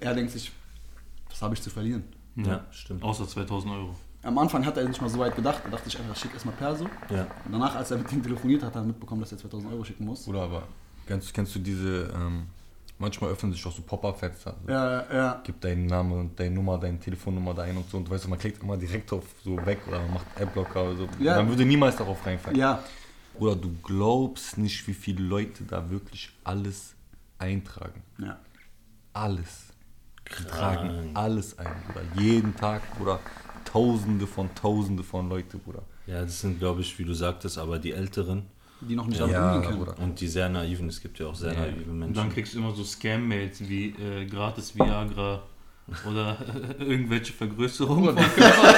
Er 0.01 0.15
denkt 0.15 0.31
sich, 0.33 0.51
was 1.29 1.43
habe 1.43 1.55
ich 1.55 1.61
zu 1.63 1.71
verlieren? 1.71 2.05
ja, 2.37 2.65
stimmt. 2.71 3.03
Außer 3.03 3.27
2000 3.29 3.73
Euro. 3.75 3.97
Am 4.23 4.39
Anfang 4.39 4.65
hat 4.65 4.77
er 4.77 4.89
nicht 4.89 5.01
mal 5.01 5.09
so 5.11 5.19
weit 5.19 5.35
gedacht. 5.35 5.63
Er 5.65 5.71
dachte 5.71 5.85
sich 5.91 5.99
einfach, 5.99 6.15
schick 6.17 6.33
erstmal 6.33 6.55
Perso. 6.55 6.87
Ja. 7.11 7.23
Und 7.45 7.53
danach, 7.53 7.75
als 7.75 7.91
er 7.91 7.99
mit 7.99 8.13
ihm 8.13 8.23
telefoniert 8.23 8.63
hat, 8.63 8.69
hat 8.69 8.77
er 8.83 8.87
mitbekommen, 8.87 9.21
dass 9.21 9.33
er 9.33 9.39
2000 9.39 9.73
Euro 9.73 9.83
schicken 9.85 10.05
muss. 10.05 10.29
Oder 10.29 10.43
aber, 10.43 10.63
kennst, 11.07 11.35
kennst 11.35 11.55
du 11.57 11.59
diese, 11.59 12.13
ähm, 12.15 12.47
manchmal 12.99 13.31
öffnen 13.33 13.53
sich 13.53 13.67
auch 13.67 13.73
so 13.73 13.83
Pop-Up-Fenster. 13.83 14.55
So. 14.65 14.73
Ja, 14.73 15.13
ja. 15.13 15.41
Gib 15.43 15.61
deinen 15.61 15.87
Namen 15.87 16.13
und 16.13 16.39
deine 16.39 16.55
Nummer, 16.55 16.79
deine 16.79 17.01
Telefonnummer 17.01 17.53
da 17.53 17.63
ein 17.63 17.77
und 17.77 17.91
so. 17.91 17.97
Und 17.97 18.09
weißt 18.09 18.25
du, 18.25 18.29
man 18.29 18.39
klickt 18.39 18.63
immer 18.63 18.77
direkt 18.77 19.13
auf 19.13 19.25
so 19.45 19.57
weg 19.67 19.81
oder 19.89 19.99
man 20.01 20.15
macht 20.15 20.27
Adblocker 20.41 20.85
oder 20.85 20.97
so. 20.97 21.09
Ja. 21.19 21.37
Man 21.37 21.49
würde 21.49 21.65
niemals 21.65 21.97
darauf 21.97 22.25
reinfallen. 22.25 22.57
Ja, 22.59 22.81
Oder 23.41 23.57
du 23.57 23.75
glaubst 23.83 24.57
nicht, 24.59 24.87
wie 24.87 24.95
viele 24.95 25.25
Leute 25.25 25.65
da 25.65 25.91
wirklich 25.91 26.31
alles 26.45 26.95
eintragen. 27.39 28.03
ja. 28.19 28.39
Alles. 29.15 29.67
Die 30.39 30.45
tragen 30.45 31.11
alles 31.13 31.59
ein, 31.59 31.67
Bruder. 31.87 32.01
Jeden 32.17 32.57
Tag, 32.57 32.81
Bruder. 32.97 33.21
Tausende 33.73 34.27
von 34.27 34.55
Tausende 34.55 35.03
von 35.03 35.29
Leute, 35.29 35.57
Bruder. 35.59 35.83
Ja, 36.07 36.21
das 36.23 36.41
sind, 36.41 36.59
glaube 36.59 36.81
ich, 36.83 36.99
wie 36.99 37.05
du 37.05 37.15
sagtest, 37.15 37.59
aber 37.59 37.79
die 37.79 37.93
Älteren 37.93 38.43
Die 38.81 38.95
noch 38.97 39.07
nicht 39.07 39.21
Ja, 39.21 39.27
damit 39.27 39.55
umgehen 39.57 39.63
können. 39.71 39.85
Bruder. 39.85 39.99
und 40.03 40.21
die 40.21 40.29
sehr 40.29 40.49
naiven. 40.49 40.89
Es 40.89 41.01
gibt 41.01 41.19
ja 41.19 41.27
auch 41.27 41.35
sehr 41.35 41.53
Ja. 41.55 41.61
naive 41.61 41.91
Und 41.91 41.99
Menschen. 41.99 42.15
dann 42.15 42.31
kriegst 42.33 42.55
du 42.55 42.59
immer 42.59 42.73
so 42.75 42.85
Scam-Mails 42.85 43.69
wie 43.69 43.91
äh, 43.91 44.27
gratis 44.27 44.75
Viagra 44.77 45.43
oder 46.11 46.37
irgendwelche 46.79 47.33
Vergrößerungen. 47.33 48.17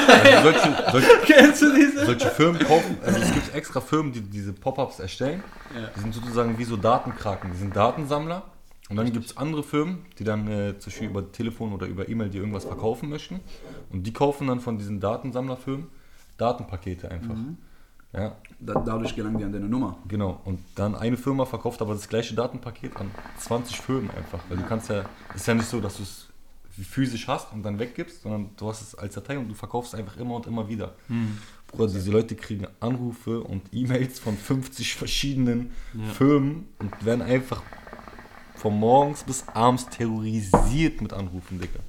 Also 0.07 0.50
solche, 0.50 0.85
solche, 0.92 1.09
Kennst 1.26 1.62
du 1.62 1.74
diese? 1.74 2.07
solche 2.07 2.28
Firmen 2.30 2.61
kaufen, 2.61 2.96
also 3.04 3.18
es 3.20 3.33
gibt 3.33 3.54
extra 3.54 3.80
Firmen, 3.80 4.12
die 4.12 4.20
diese 4.20 4.52
Pop-Ups 4.52 4.98
erstellen. 5.00 5.42
Ja. 5.74 5.88
Die 5.96 6.00
sind 6.00 6.14
sozusagen 6.14 6.57
wie 6.59 6.64
so 6.64 6.76
Datenkraken, 6.76 7.50
die 7.52 7.59
sind 7.59 7.74
Datensammler. 7.74 8.42
Und 8.90 8.97
dann 8.97 9.11
gibt 9.12 9.25
es 9.27 9.37
andere 9.38 9.62
Firmen, 9.62 10.05
die 10.18 10.25
dann 10.25 10.47
äh, 10.47 10.79
zum 10.79 10.90
Beispiel 10.90 11.09
über 11.09 11.33
Telefon 11.33 11.73
oder 11.73 11.87
über 11.87 12.07
E-Mail 12.09 12.29
dir 12.29 12.40
irgendwas 12.40 12.64
verkaufen 12.66 13.09
möchten. 13.09 13.40
Und 13.90 14.03
die 14.07 14.12
kaufen 14.12 14.47
dann 14.49 14.61
von 14.61 14.77
diesen 14.79 15.01
Datensammlerfirmen 15.01 15.87
Datenpakete 16.37 17.11
einfach. 17.11 17.37
Ja, 18.12 18.37
Da, 18.61 18.75
dadurch 18.75 19.14
gelangen 19.16 19.38
die 19.38 19.44
an 19.44 19.53
deine 19.53 19.66
Nummer. 19.68 19.97
genau. 20.07 20.40
Und 20.44 20.61
dann 20.75 20.94
eine 20.94 21.16
Firma 21.16 21.44
verkauft 21.47 21.81
aber 21.83 21.94
das 21.94 22.09
gleiche 22.09 22.35
Datenpaket 22.35 22.97
an 22.97 23.11
20 23.38 23.81
Firmen 23.81 24.11
einfach. 24.11 24.40
Weil 24.49 24.59
du 24.59 24.64
kannst 24.64 24.88
ja, 24.90 25.05
es 25.31 25.37
ist 25.42 25.47
ja 25.47 25.55
nicht 25.55 25.68
so, 25.68 25.81
dass 25.81 25.97
du 25.97 26.03
es 26.03 26.29
physisch 26.88 27.27
hast 27.29 27.53
und 27.53 27.62
dann 27.62 27.79
weggibst, 27.79 28.23
sondern 28.23 28.51
du 28.57 28.68
hast 28.68 28.83
es 28.83 28.94
als 28.97 29.14
Datei 29.14 29.38
und 29.38 29.49
du 29.49 29.55
verkaufst 29.55 29.94
es 29.94 29.99
einfach 30.01 30.16
immer 30.16 30.35
und 30.35 30.47
immer 30.47 30.68
wieder. 30.68 30.94
Bruder, 31.68 31.87
diese 31.92 32.11
Leute 32.11 32.35
kriegen 32.37 32.66
Anrufe 32.81 33.40
und 33.40 33.62
E-Mails 33.73 34.18
von 34.18 34.37
50 34.37 34.94
verschiedenen 34.94 35.70
Ja. 35.94 36.05
Firmen 36.12 36.68
und 36.81 37.05
werden 37.05 37.23
einfach 37.23 37.62
von 38.64 38.79
morgens 38.81 39.22
bis 39.22 39.46
abends 39.48 39.87
terrorisiert 39.90 41.03
mit 41.03 41.12
Anrufen, 41.12 41.61
Digga. 41.61 41.81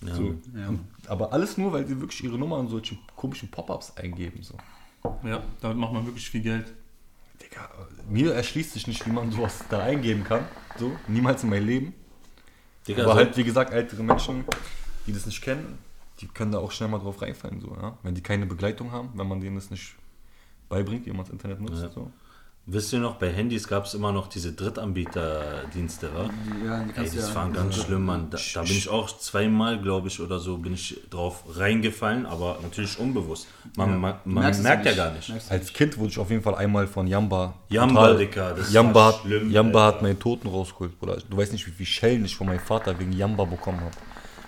Ja. 0.00 0.14
So. 0.14 0.34
Ja. 0.56 0.70
Aber 1.08 1.30
alles 1.30 1.58
nur, 1.58 1.74
weil 1.74 1.86
sie 1.86 2.00
wirklich 2.00 2.24
ihre 2.24 2.38
Nummer 2.38 2.56
an 2.56 2.68
solche 2.68 2.96
komischen 3.14 3.50
Pop-Ups 3.50 3.94
eingeben. 3.98 4.42
So. 4.42 4.54
Ja, 5.22 5.42
damit 5.60 5.76
macht 5.76 5.92
man 5.92 6.06
wirklich 6.06 6.30
viel 6.30 6.40
Geld. 6.40 6.72
Digga, 7.42 7.68
mir 8.08 8.32
erschließt 8.32 8.72
sich 8.72 8.86
nicht, 8.86 9.04
wie 9.04 9.10
man 9.10 9.30
sowas 9.30 9.62
da 9.68 9.80
eingeben 9.82 10.24
kann. 10.24 10.46
So, 10.78 10.90
niemals 11.06 11.42
in 11.44 11.50
meinem 11.50 11.66
Leben. 11.66 11.92
Digga, 12.88 13.02
Aber 13.02 13.12
so- 13.12 13.18
halt, 13.18 13.36
wie 13.36 13.44
gesagt, 13.44 13.70
ältere 13.70 14.02
Menschen, 14.02 14.46
die 15.06 15.12
das 15.12 15.26
nicht 15.26 15.42
kennen, 15.42 15.76
die 16.20 16.28
können 16.28 16.52
da 16.52 16.60
auch 16.60 16.72
schnell 16.72 16.88
mal 16.88 16.98
drauf 16.98 17.20
reinfallen. 17.20 17.60
So, 17.60 17.76
ja? 17.78 17.98
Wenn 18.02 18.14
die 18.14 18.22
keine 18.22 18.46
Begleitung 18.46 18.90
haben, 18.90 19.10
wenn 19.16 19.28
man 19.28 19.38
denen 19.42 19.56
das 19.56 19.70
nicht 19.70 19.96
beibringt, 20.70 21.04
wie 21.04 21.10
man 21.10 21.24
das 21.26 21.28
Internet 21.30 21.60
nutzt. 21.60 21.82
Ja. 21.82 21.90
So. 21.90 22.10
Wisst 22.66 22.94
ihr 22.94 22.98
noch, 22.98 23.16
bei 23.16 23.30
Handys 23.30 23.68
gab 23.68 23.84
es 23.84 23.92
immer 23.92 24.10
noch 24.10 24.26
diese 24.26 24.52
Drittanbieterdienste, 24.52 26.08
wa? 26.14 26.30
Ja, 26.64 26.82
die 26.84 26.98
Ey, 26.98 27.04
das 27.14 27.28
ja- 27.28 27.34
war 27.34 27.50
ganz 27.50 27.76
schlimm, 27.76 28.06
Mann. 28.06 28.28
Da, 28.30 28.38
da 28.54 28.62
bin 28.62 28.72
ich 28.72 28.88
auch 28.88 29.14
zweimal, 29.18 29.78
glaube 29.82 30.08
ich, 30.08 30.18
oder 30.18 30.38
so, 30.40 30.56
bin 30.56 30.72
ich 30.72 30.98
drauf 31.10 31.44
reingefallen, 31.56 32.24
aber 32.24 32.58
natürlich 32.62 32.98
unbewusst. 32.98 33.48
Man, 33.76 34.00
man, 34.00 34.14
Du 34.24 34.30
man 34.30 34.44
merkst 34.44 34.62
merkt, 34.62 34.86
es 34.86 34.96
ja 34.96 35.04
gar 35.04 35.14
nicht. 35.14 35.28
Merkst 35.28 35.50
du 35.50 35.54
Als 35.54 35.72
Kind 35.74 35.98
wurde 35.98 36.08
ich 36.08 36.18
auf 36.18 36.30
jeden 36.30 36.42
Fall 36.42 36.54
einmal 36.54 36.86
von 36.86 37.06
Jamba. 37.06 37.52
Jamba, 37.68 38.00
total- 38.00 38.16
Dicker, 38.16 38.54
das 38.54 38.72
Jamba, 38.72 38.94
war 38.94 39.08
hat, 39.12 39.20
schlimm, 39.20 39.50
Jamba 39.50 39.84
Alter. 39.86 39.96
hat 39.96 40.02
meinen 40.02 40.18
Toten 40.18 40.48
rausgeholt, 40.48 40.98
Bruder. 40.98 41.18
Du 41.28 41.36
weißt 41.36 41.52
nicht, 41.52 41.66
wie 41.66 41.70
viel 41.72 41.86
Schellen 41.86 42.24
ich 42.24 42.34
von 42.34 42.46
meinem 42.46 42.60
Vater 42.60 42.98
wegen 42.98 43.12
Jamba 43.12 43.44
bekommen 43.44 43.80
habe. 43.80 43.90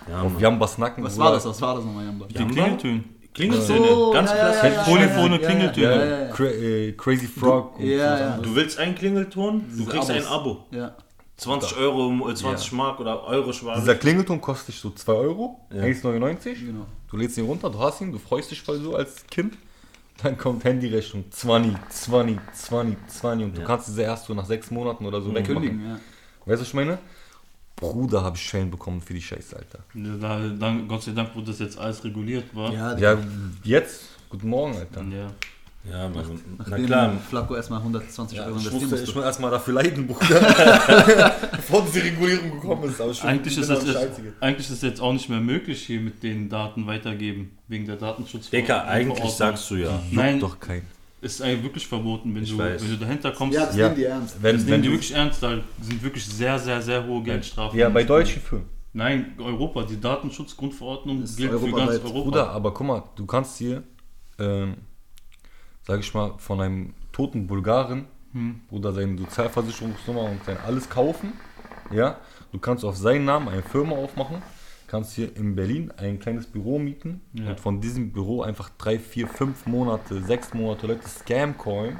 Ja, 0.09 0.21
Auf. 0.21 0.39
Jambas 0.39 0.77
Nacken. 0.77 1.03
Was 1.03 1.13
Bruder. 1.15 1.25
war 1.25 1.33
das? 1.33 1.45
Was 1.45 1.61
war 1.61 1.75
das 1.75 1.83
nochmal, 1.85 2.05
Jamba? 2.05 2.25
Die 2.27 2.33
Jamba? 2.35 2.53
Klingeltöne. 2.53 3.03
Klingeltöne, 3.37 3.87
So, 3.87 4.11
ganz 4.11 4.29
ja, 4.31 4.35
ja, 4.37 4.43
klassisch. 4.51 4.73
ja, 4.75 4.83
Polyphone 4.83 5.31
ja, 5.33 5.39
ja, 5.39 5.47
Klingeltöne. 5.47 5.95
Ja, 5.95 6.05
ja, 6.05 6.19
ja. 6.27 6.33
Cra 6.33 6.45
äh, 6.45 6.91
Crazy 6.93 7.27
Frog. 7.27 7.79
und 7.79 7.85
Ja, 7.85 7.97
was 8.13 8.19
ja. 8.19 8.25
anderes. 8.33 8.41
Du 8.43 8.55
willst 8.55 8.79
einen 8.79 8.95
Klingelton, 8.95 9.59
du 9.69 9.75
Diese 9.77 9.89
kriegst 9.89 10.09
ein 10.11 10.25
Abos. 10.25 10.31
Abo. 10.31 10.65
Ja. 10.71 10.95
20 11.37 11.77
Euro, 11.77 12.29
äh, 12.29 12.33
20 12.35 12.71
Ja. 12.71 12.77
Mark 12.77 12.99
oder 12.99 13.23
Euro 13.25 13.53
schwarz. 13.53 13.79
Dieser 13.79 13.95
Klingelton 13.95 14.41
kostet 14.41 14.69
dich 14.69 14.79
so 14.81 14.89
2 14.89 15.13
Euro, 15.13 15.59
Ja. 15.71 15.83
1,99. 15.83 16.65
Genau. 16.65 16.85
Du 17.09 17.15
lädst 17.17 17.37
ihn 17.37 17.45
runter, 17.45 17.69
du 17.69 17.79
hast 17.79 18.01
ihn, 18.01 18.11
du 18.11 18.17
freust 18.19 18.49
dich 18.51 18.61
voll 18.61 18.79
so 18.81 18.95
als 18.95 19.23
Kind. 19.29 19.53
Dann 20.23 20.35
kommt 20.35 20.63
Handyrechnung 20.63 21.25
20, 21.29 21.75
20, 21.89 22.39
20, 22.53 22.97
20 23.07 23.45
und 23.45 23.57
du 23.57 23.63
kannst 23.63 23.87
diese 23.87 24.01
erst 24.01 24.25
so 24.25 24.33
nach 24.33 24.45
sechs 24.47 24.71
Monaten 24.71 25.05
oder 25.05 25.21
so 25.21 25.29
wegmachen. 25.29 25.53
Kündigen, 25.61 25.85
ja. 25.85 25.99
Weißt 26.45 26.57
du, 26.57 26.61
was 26.61 26.67
ich 26.69 26.73
meine? 26.73 26.97
Bruder, 27.77 28.23
habe 28.23 28.35
ich 28.37 28.43
Schellen 28.43 28.71
bekommen 28.71 29.01
für 29.01 29.13
die 29.13 29.21
Scheiße, 29.21 29.55
Alter. 29.55 29.79
Ja, 29.93 30.15
Da, 30.19 30.39
dann, 30.59 30.87
Gott 30.87 31.03
sei 31.03 31.11
Dank 31.11 31.35
wurde 31.35 31.47
das 31.47 31.59
jetzt 31.59 31.77
alles 31.77 32.03
reguliert, 32.03 32.53
war. 32.55 32.73
Ja, 32.73 32.97
Ja, 32.97 33.17
jetzt, 33.63 34.05
guten 34.29 34.49
Morgen, 34.49 34.75
Alter. 34.77 35.03
ja. 35.03 35.27
Ja, 35.89 36.09
Mann. 36.09 36.25
Na 36.57 36.65
nachdem 36.67 36.85
klar. 36.85 37.13
Flacco 37.29 37.55
erstmal 37.55 37.79
120 37.79 38.39
Euro 38.41 38.49
ich 38.49 38.55
investieren 38.55 38.81
musste, 38.81 38.95
ich 38.95 39.01
musste. 39.01 39.15
muss 39.15 39.23
erstmal 39.25 39.51
dafür 39.51 39.73
leiden, 39.75 40.05
Bruder. 40.05 40.39
Bevor 41.51 41.85
diese 41.85 42.03
Regulierung 42.03 42.51
gekommen 42.59 42.89
ist. 42.89 42.99
Aber 42.99 43.11
ich 43.11 43.23
Eigentlich 43.23 43.57
ist, 43.57 43.69
der 43.69 43.77
jetzt, 43.77 44.21
eigentlich 44.41 44.65
ist 44.67 44.71
es 44.71 44.81
jetzt 44.81 44.99
auch 44.99 45.13
nicht 45.13 45.29
mehr 45.29 45.39
möglich, 45.39 45.85
hier 45.85 46.01
mit 46.01 46.21
den 46.23 46.49
Daten 46.49 46.87
weitergeben, 46.87 47.57
wegen 47.69 47.85
der 47.85 47.95
Datenschutz. 47.95 48.49
Dicker, 48.49 48.85
eigentlich 48.85 49.29
sagst 49.31 49.69
du 49.71 49.75
ja. 49.75 49.97
Nein, 50.11 50.41
Doch 50.41 50.59
kein. 50.59 50.81
Ist 51.21 51.41
eigentlich 51.41 51.63
wirklich 51.63 51.87
verboten, 51.87 52.33
wenn 52.35 52.43
Ich 52.43 52.51
du, 52.51 52.57
weiß. 52.57 52.81
wenn 52.83 52.89
du 52.91 52.97
dahinter 52.97 53.31
kommst. 53.31 53.55
Ja, 53.55 53.65
das 53.65 53.75
Ja. 53.75 53.85
nehmen 53.85 53.95
die 53.97 54.03
ernst. 54.05 54.35
das 54.35 54.43
Wenn, 54.43 54.55
nehmen 54.57 54.69
wenn 54.69 54.81
die 54.83 54.91
wirklich 54.91 55.13
ernst, 55.13 55.41
da 55.43 55.57
sind 55.81 56.03
wirklich 56.03 56.25
sehr, 56.25 56.59
sehr, 56.59 56.81
sehr 56.81 57.05
hohe 57.05 57.23
Geldstrafen. 57.23 57.77
ja, 57.79 57.89
bei 57.89 58.03
deutschen 58.03 58.41
Filmen. 58.41 58.65
Nein, 58.93 59.33
Europa, 59.37 59.83
die 59.83 59.99
Datenschutzgrundverordnung 59.99 61.23
Ist 61.23 61.37
gilt 61.37 61.51
für 61.51 61.71
ganz 61.71 61.91
Europa. 61.93 62.09
Bruder, 62.09 62.49
aber 62.51 62.73
guck 62.73 62.87
mal, 62.87 63.03
du 63.15 63.25
kannst 63.25 63.57
hier, 63.57 63.83
ähm, 64.39 64.75
sag 65.85 65.99
ich 65.99 66.13
mal, 66.13 66.33
von 66.37 66.61
einem 66.61 66.93
toten 67.11 67.47
Bulgaren, 67.47 68.05
Hm. 68.33 68.61
Bruder, 68.69 68.91
seine 68.93 69.17
Sozialversicherungsnummer 69.17 70.23
und 70.23 70.43
sein 70.45 70.57
alles 70.65 70.89
kaufen. 70.89 71.33
Ja, 71.91 72.17
du 72.51 72.59
kannst 72.59 72.83
auf 72.83 72.97
seinen 72.97 73.25
Namen 73.25 73.47
eine 73.49 73.63
Firma 73.63 73.95
aufmachen, 73.95 74.41
kannst 74.87 75.13
hier 75.13 75.35
in 75.35 75.55
Berlin 75.55 75.91
ein 75.97 76.19
kleines 76.19 76.45
Büro 76.47 76.79
mieten 76.79 77.21
Ja. 77.33 77.49
und 77.51 77.59
von 77.59 77.81
diesem 77.81 78.11
Büro 78.11 78.41
einfach 78.41 78.69
drei, 78.77 78.97
vier, 78.99 79.27
fünf 79.27 79.65
Monate, 79.65 80.21
sechs 80.23 80.53
Monate 80.53 80.87
Leute 80.87 81.07
Scam 81.07 81.57
callen, 81.57 81.97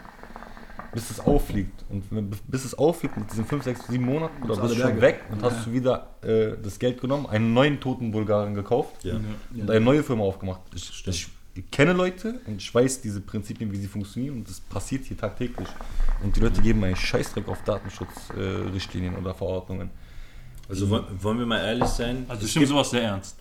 bis 0.93 1.11
es 1.11 1.19
auffliegt. 1.19 1.83
Und 1.89 2.03
bis 2.47 2.65
es 2.65 2.73
auffliegt 2.77 3.17
mit 3.17 3.29
diesen 3.29 3.45
fünf, 3.45 3.63
sechs, 3.63 3.85
sieben 3.87 4.05
Monaten, 4.05 4.41
oder 4.43 4.53
Ist 4.53 4.61
bist 4.61 4.75
du 4.75 4.79
schon 4.81 5.01
weg 5.01 5.21
und 5.31 5.43
hast 5.43 5.65
du 5.67 5.73
wieder 5.73 6.15
äh, 6.21 6.55
das 6.61 6.79
Geld 6.79 7.01
genommen, 7.01 7.25
einen 7.27 7.53
neuen 7.53 7.79
toten 7.79 8.11
Bulgaren 8.11 8.53
gekauft 8.53 9.03
Ja. 9.03 9.15
und 9.53 9.69
eine 9.69 9.81
neue 9.81 10.01
Firma 10.03 10.23
aufgemacht. 10.23 10.61
Ich, 10.73 11.05
ich 11.55 11.71
kenne 11.71 11.91
Leute 11.93 12.39
und 12.45 12.61
ich 12.61 12.73
weiß 12.73 13.01
diese 13.01 13.19
Prinzipien, 13.19 13.71
wie 13.71 13.77
sie 13.77 13.87
funktionieren 13.87 14.35
und 14.37 14.49
das 14.49 14.59
passiert 14.59 15.05
hier 15.05 15.17
tagtäglich. 15.17 15.67
Und 16.23 16.35
die 16.35 16.39
Leute 16.39 16.61
geben 16.61 16.83
einen 16.83 16.95
Scheißdreck 16.95 17.47
auf 17.47 17.63
Datenschutzrichtlinien 17.63 19.15
äh, 19.15 19.17
oder 19.17 19.33
Verordnungen. 19.33 19.89
Also 20.69 20.89
wollen, 20.89 21.05
wollen 21.21 21.39
wir 21.39 21.45
mal 21.45 21.59
ehrlich 21.59 21.87
sein? 21.87 22.25
Also 22.27 22.45
ich 22.45 22.55
nehme 22.55 22.67
sowas 22.67 22.89
sehr 22.89 23.01
ernst. 23.03 23.37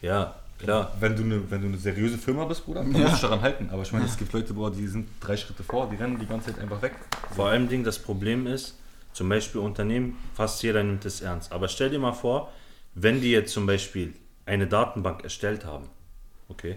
Ja, 0.00 0.34
klar. 0.58 0.92
Wenn 1.00 1.16
du 1.16 1.22
eine, 1.22 1.50
wenn 1.50 1.60
du 1.60 1.68
eine 1.68 1.78
seriöse 1.78 2.18
Firma 2.18 2.44
bist, 2.44 2.64
Bruder, 2.64 2.82
dann 2.82 2.92
Ja. 2.92 2.98
musst 3.00 3.06
du 3.08 3.12
dich 3.12 3.20
daran 3.22 3.40
halten. 3.42 3.68
Aber 3.70 3.82
ich 3.82 3.92
meine, 3.92 4.04
es 4.04 4.16
gibt 4.16 4.32
Leute, 4.32 4.54
Bruder, 4.54 4.74
die 4.76 4.86
sind 4.86 5.08
drei 5.20 5.36
Schritte 5.36 5.62
vor, 5.62 5.88
die 5.90 5.96
rennen 5.96 6.18
die 6.18 6.26
ganze 6.26 6.52
Zeit 6.52 6.60
einfach 6.62 6.82
weg. 6.82 6.92
Vor 7.34 7.48
allem 7.48 7.68
Ding, 7.68 7.84
das 7.84 7.98
Problem 7.98 8.46
ist, 8.46 8.78
zum 9.12 9.28
Beispiel 9.28 9.60
Unternehmen, 9.60 10.16
fast 10.34 10.62
jeder 10.62 10.82
nimmt 10.82 11.04
es 11.04 11.20
ernst. 11.20 11.52
Aber 11.52 11.68
stell 11.68 11.90
dir 11.90 11.98
mal 11.98 12.12
vor, 12.12 12.50
wenn 12.94 13.20
die 13.20 13.30
jetzt 13.30 13.52
zum 13.52 13.66
Beispiel 13.66 14.14
eine 14.46 14.66
Datenbank 14.66 15.22
erstellt 15.24 15.64
haben, 15.64 15.86
okay, 16.48 16.76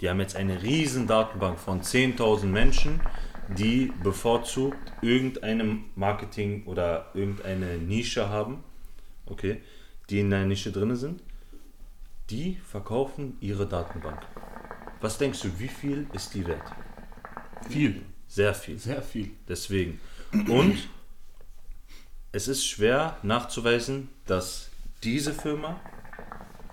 die 0.00 0.08
haben 0.10 0.20
jetzt 0.20 0.36
eine 0.36 0.62
riesen 0.62 1.06
Datenbank 1.06 1.58
von 1.58 1.82
10.000 1.82 2.46
Menschen, 2.46 3.00
die 3.48 3.92
bevorzugt 4.02 4.76
irgendeinem 5.02 5.84
Marketing 5.94 6.64
oder 6.66 7.06
irgendeine 7.14 7.76
Nische 7.78 8.28
haben, 8.28 8.64
okay, 9.26 9.62
die 10.10 10.20
in 10.20 10.30
der 10.30 10.44
Nische 10.44 10.70
drin 10.72 10.94
sind, 10.96 11.22
die 12.30 12.56
verkaufen 12.70 13.36
ihre 13.40 13.66
Datenbank. 13.66 14.20
Was 15.00 15.18
denkst 15.18 15.40
du, 15.42 15.58
wie 15.58 15.68
viel 15.68 16.06
ist 16.12 16.34
die 16.34 16.46
wert? 16.46 16.62
Viel. 17.68 18.02
Sehr 18.28 18.54
viel. 18.54 18.78
Sehr 18.78 19.02
viel. 19.02 19.30
Deswegen. 19.48 20.00
Und 20.48 20.88
es 22.32 22.48
ist 22.48 22.66
schwer 22.66 23.16
nachzuweisen, 23.22 24.08
dass 24.26 24.68
diese 25.02 25.32
Firma 25.32 25.78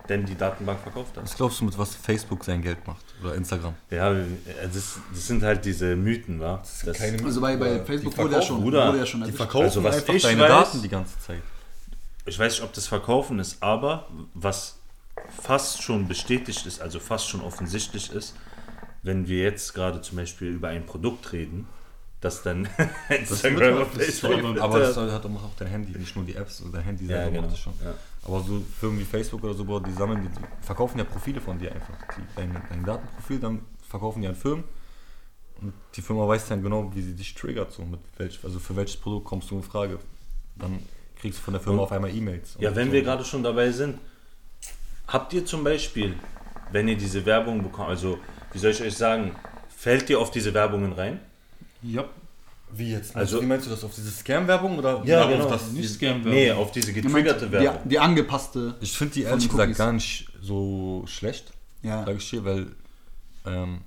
denn 0.09 0.25
die 0.25 0.35
Datenbank 0.35 0.79
verkauft 0.79 1.15
hat. 1.15 1.23
Was 1.23 1.35
glaubst 1.35 1.59
du, 1.61 1.65
mit 1.65 1.77
was 1.77 1.95
Facebook 1.95 2.43
sein 2.43 2.61
Geld 2.61 2.85
macht? 2.87 3.03
Oder 3.21 3.35
Instagram? 3.35 3.75
Ja, 3.89 4.13
das, 4.13 4.99
das 5.13 5.27
sind 5.27 5.43
halt 5.43 5.63
diese 5.63 5.95
Mythen, 5.95 6.39
wa? 6.39 6.57
Das, 6.57 6.99
Also 7.01 7.39
bei, 7.41 7.55
bei 7.57 7.83
Facebook 7.85 8.13
Die 8.15 8.17
wurde 8.21 8.33
ja 8.35 8.41
schon, 8.41 8.61
Bruder. 8.61 8.87
wurde 8.87 8.97
ja 8.99 9.05
schon 9.05 9.23
Die 9.23 9.31
verkaufen 9.31 9.65
Also, 9.65 9.83
was 9.83 9.97
einfach 9.97 10.21
deine 10.21 10.43
weiß- 10.43 10.47
Daten 10.47 10.81
die 10.81 10.89
ganze 10.89 11.19
Zeit. 11.19 11.41
Ich 12.25 12.37
weiß 12.37 12.53
nicht, 12.53 12.63
ob 12.63 12.73
das 12.73 12.87
Verkaufen 12.87 13.39
ist, 13.39 13.61
aber 13.61 14.07
was 14.33 14.79
fast 15.41 15.81
schon 15.81 16.07
bestätigt 16.07 16.65
ist, 16.65 16.81
also 16.81 16.99
fast 16.99 17.27
schon 17.27 17.41
offensichtlich 17.41 18.11
ist, 18.11 18.35
wenn 19.03 19.27
wir 19.27 19.43
jetzt 19.43 19.73
gerade 19.73 20.01
zum 20.01 20.17
Beispiel 20.17 20.49
über 20.49 20.69
ein 20.69 20.85
Produkt 20.85 21.31
reden, 21.33 21.67
das 22.19 22.43
dann 22.43 22.69
Instagram 23.09 23.81
und 23.81 23.87
Facebook. 23.87 24.59
Aber 24.59 24.79
das 24.79 24.95
hat 24.95 25.25
doch 25.25 25.43
auch 25.43 25.55
dein 25.57 25.69
Handy, 25.69 25.97
nicht 25.97 26.15
nur 26.15 26.23
die 26.23 26.35
Apps 26.35 26.61
oder 26.61 26.73
dein 26.73 26.83
Handy 26.83 27.05
Ja, 27.05 27.17
selber 27.17 27.31
genau. 27.31 27.41
macht 27.41 27.53
das 27.53 27.59
schon. 27.59 27.73
Ja. 27.83 27.95
Aber 28.23 28.41
so 28.41 28.63
Firmen 28.79 28.99
wie 28.99 29.03
Facebook 29.03 29.43
oder 29.43 29.55
so, 29.55 29.65
Bro, 29.65 29.79
die 29.79 29.91
sammeln, 29.93 30.21
die, 30.21 30.65
verkaufen 30.65 30.99
ja 30.99 31.03
Profile 31.03 31.41
von 31.41 31.57
dir 31.57 31.71
einfach. 31.71 31.95
Dein, 32.35 32.55
dein 32.69 32.85
Datenprofil, 32.85 33.39
dann 33.39 33.61
verkaufen 33.89 34.21
die 34.21 34.27
an 34.27 34.35
Firmen. 34.35 34.63
Und 35.59 35.73
die 35.95 36.01
Firma 36.01 36.27
weiß 36.27 36.47
dann 36.47 36.61
genau, 36.61 36.91
wie 36.93 37.01
sie 37.01 37.15
dich 37.15 37.33
triggert, 37.33 37.71
so 37.71 37.83
mit 37.83 37.99
welch, 38.17 38.39
also 38.43 38.59
für 38.59 38.75
welches 38.75 38.97
Produkt 38.97 39.25
kommst 39.25 39.49
du 39.49 39.57
in 39.57 39.63
Frage. 39.63 39.97
Dann 40.55 40.79
kriegst 41.21 41.39
du 41.39 41.43
von 41.43 41.53
der 41.53 41.61
Firma 41.61 41.79
Und- 41.79 41.83
auf 41.85 41.91
einmal 41.91 42.13
E-Mails. 42.13 42.57
Ja, 42.59 42.75
wenn 42.75 42.87
so. 42.87 42.93
wir 42.93 43.03
gerade 43.03 43.23
schon 43.23 43.43
dabei 43.43 43.71
sind, 43.71 43.97
habt 45.07 45.33
ihr 45.33 45.45
zum 45.45 45.63
Beispiel, 45.63 46.15
wenn 46.71 46.87
ihr 46.87 46.97
diese 46.97 47.25
Werbung 47.25 47.61
bekommt, 47.63 47.89
also 47.89 48.17
wie 48.53 48.57
soll 48.59 48.71
ich 48.71 48.81
euch 48.81 48.95
sagen, 48.97 49.35
fällt 49.75 50.09
ihr 50.09 50.19
auf 50.19 50.31
diese 50.31 50.53
Werbungen 50.53 50.93
rein? 50.93 51.19
Ja. 51.81 52.05
Wie 52.73 52.91
jetzt? 52.91 53.15
Also- 53.15 53.35
Also, 53.37 53.41
wie 53.41 53.47
meinst 53.47 53.65
du 53.65 53.69
das? 53.69 53.83
Auf 53.83 53.93
diese 53.93 54.09
Scam-Werbung? 54.11 54.77
Oder 54.77 55.03
Ja, 55.05 55.27
genau. 55.27 55.49
dass 55.49 55.71
Nicht 55.71 55.83
die- 55.83 55.87
Scam 55.93 56.21
Nee, 56.21 56.51
auf 56.51 56.71
diese 56.71 56.93
getriggerte 56.93 57.47
die, 57.47 57.51
Werbung. 57.51 57.81
die 57.89 57.99
angepasste. 57.99 58.75
Ich 58.79 58.97
finde 58.97 59.13
die 59.15 59.23
ehrlich 59.23 59.49
gesagt 59.49 59.75
gar 59.77 59.91
nicht 59.91 60.27
so 60.41 61.03
schlecht. 61.07 61.51
Ja. 61.83 62.05
sage 62.05 62.17
ich 62.19 62.29
dir, 62.29 62.45
weil, 62.45 62.67
ähm, 63.45 63.81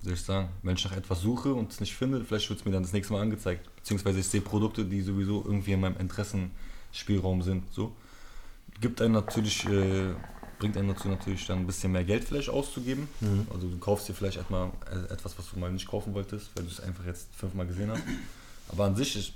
wie 0.00 0.04
soll 0.06 0.14
ich 0.14 0.20
sagen, 0.22 0.48
wenn 0.64 0.74
ich 0.74 0.84
nach 0.84 0.96
etwas 0.96 1.20
suche 1.20 1.54
und 1.54 1.70
es 1.72 1.78
nicht 1.80 1.94
finde, 1.94 2.24
vielleicht 2.24 2.48
wird 2.50 2.58
es 2.58 2.64
mir 2.66 2.72
dann 2.72 2.82
das 2.82 2.92
nächste 2.92 3.12
Mal 3.14 3.22
angezeigt. 3.22 3.70
Beziehungsweise 3.76 4.18
ich 4.18 4.26
sehe 4.26 4.40
Produkte, 4.40 4.84
die 4.84 5.00
sowieso 5.00 5.42
irgendwie 5.46 5.72
in 5.72 5.80
meinem 5.80 5.96
Interessenspielraum 6.96 7.42
sind. 7.42 7.72
So. 7.72 7.92
Gibt 8.80 9.00
einen 9.00 9.12
natürlich, 9.12 9.64
äh, 9.66 10.14
bringt 10.58 10.76
einen 10.76 10.88
dazu 10.88 11.08
natürlich 11.08 11.46
dann 11.46 11.60
ein 11.60 11.66
bisschen 11.66 11.92
mehr 11.92 12.04
Geld 12.04 12.24
vielleicht 12.24 12.48
auszugeben. 12.48 13.08
Also 13.52 13.68
du 13.68 13.78
kaufst 13.78 14.08
dir 14.08 14.14
vielleicht 14.14 14.38
etwa 14.38 14.72
äh, 14.90 15.12
etwas, 15.12 15.38
was 15.38 15.50
du 15.50 15.58
mal 15.58 15.70
nicht 15.70 15.86
kaufen 15.86 16.14
wolltest, 16.14 16.50
weil 16.54 16.64
du 16.64 16.70
es 16.70 16.80
einfach 16.80 17.04
jetzt 17.06 17.28
fünfmal 17.34 17.66
gesehen 17.66 17.90
hast. 17.90 18.02
Aber 18.68 18.84
an 18.84 18.96
sich, 18.96 19.16
ich 19.16 19.34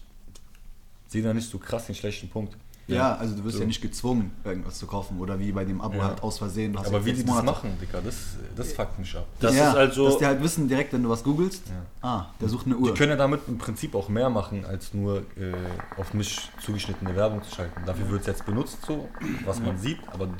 sehe 1.08 1.22
da 1.22 1.32
nicht 1.32 1.48
so 1.48 1.58
krass 1.58 1.86
den 1.86 1.94
schlechten 1.94 2.28
Punkt. 2.28 2.56
Ja, 2.96 3.14
also 3.16 3.36
du 3.36 3.44
wirst 3.44 3.56
So. 3.56 3.60
ja 3.62 3.66
nicht 3.66 3.80
gezwungen, 3.80 4.32
irgendwas 4.44 4.78
zu 4.78 4.86
kaufen. 4.86 5.18
Oder 5.20 5.38
wie 5.38 5.52
bei 5.52 5.64
dem 5.64 5.80
Abo 5.80 5.98
Ja. 5.98 6.04
halt 6.08 6.22
aus 6.22 6.38
Versehen. 6.38 6.72
Du 6.72 6.78
hast 6.78 6.88
Aber 6.88 7.04
wie 7.04 7.12
die 7.12 7.18
das 7.18 7.26
Monate. 7.26 7.46
machen, 7.46 7.78
Digga, 7.80 8.00
das, 8.00 8.36
das 8.56 8.72
fuckt 8.72 8.98
mich 8.98 9.16
ab. 9.16 9.26
Das 9.40 9.54
ja, 9.54 9.70
ist 9.70 9.76
also, 9.76 10.06
Dass 10.06 10.18
die 10.18 10.26
halt 10.26 10.42
wissen 10.42 10.68
direkt, 10.68 10.92
wenn 10.92 11.02
du 11.02 11.08
was 11.08 11.22
googelst, 11.24 11.62
Ja. 11.68 12.08
ah, 12.08 12.26
der 12.40 12.48
sucht 12.48 12.66
eine 12.66 12.76
Die 12.76 12.80
Uhr. 12.82 12.94
können 12.94 13.10
ja 13.10 13.16
damit 13.16 13.40
im 13.48 13.58
Prinzip 13.58 13.94
auch 13.94 14.08
mehr 14.08 14.30
machen, 14.30 14.64
als 14.64 14.92
nur 14.94 15.18
äh, 15.36 15.52
auf 15.98 16.14
mich 16.14 16.50
zugeschnittene 16.62 17.14
Werbung 17.16 17.42
zu 17.42 17.54
schalten. 17.54 17.80
Dafür 17.86 18.08
wird 18.10 18.20
es 18.22 18.26
jetzt 18.26 18.46
benutzt, 18.46 18.78
so, 18.86 19.08
was 19.44 19.60
man 19.60 19.78
sieht, 19.78 19.98
aber 20.12 20.26
du 20.26 20.34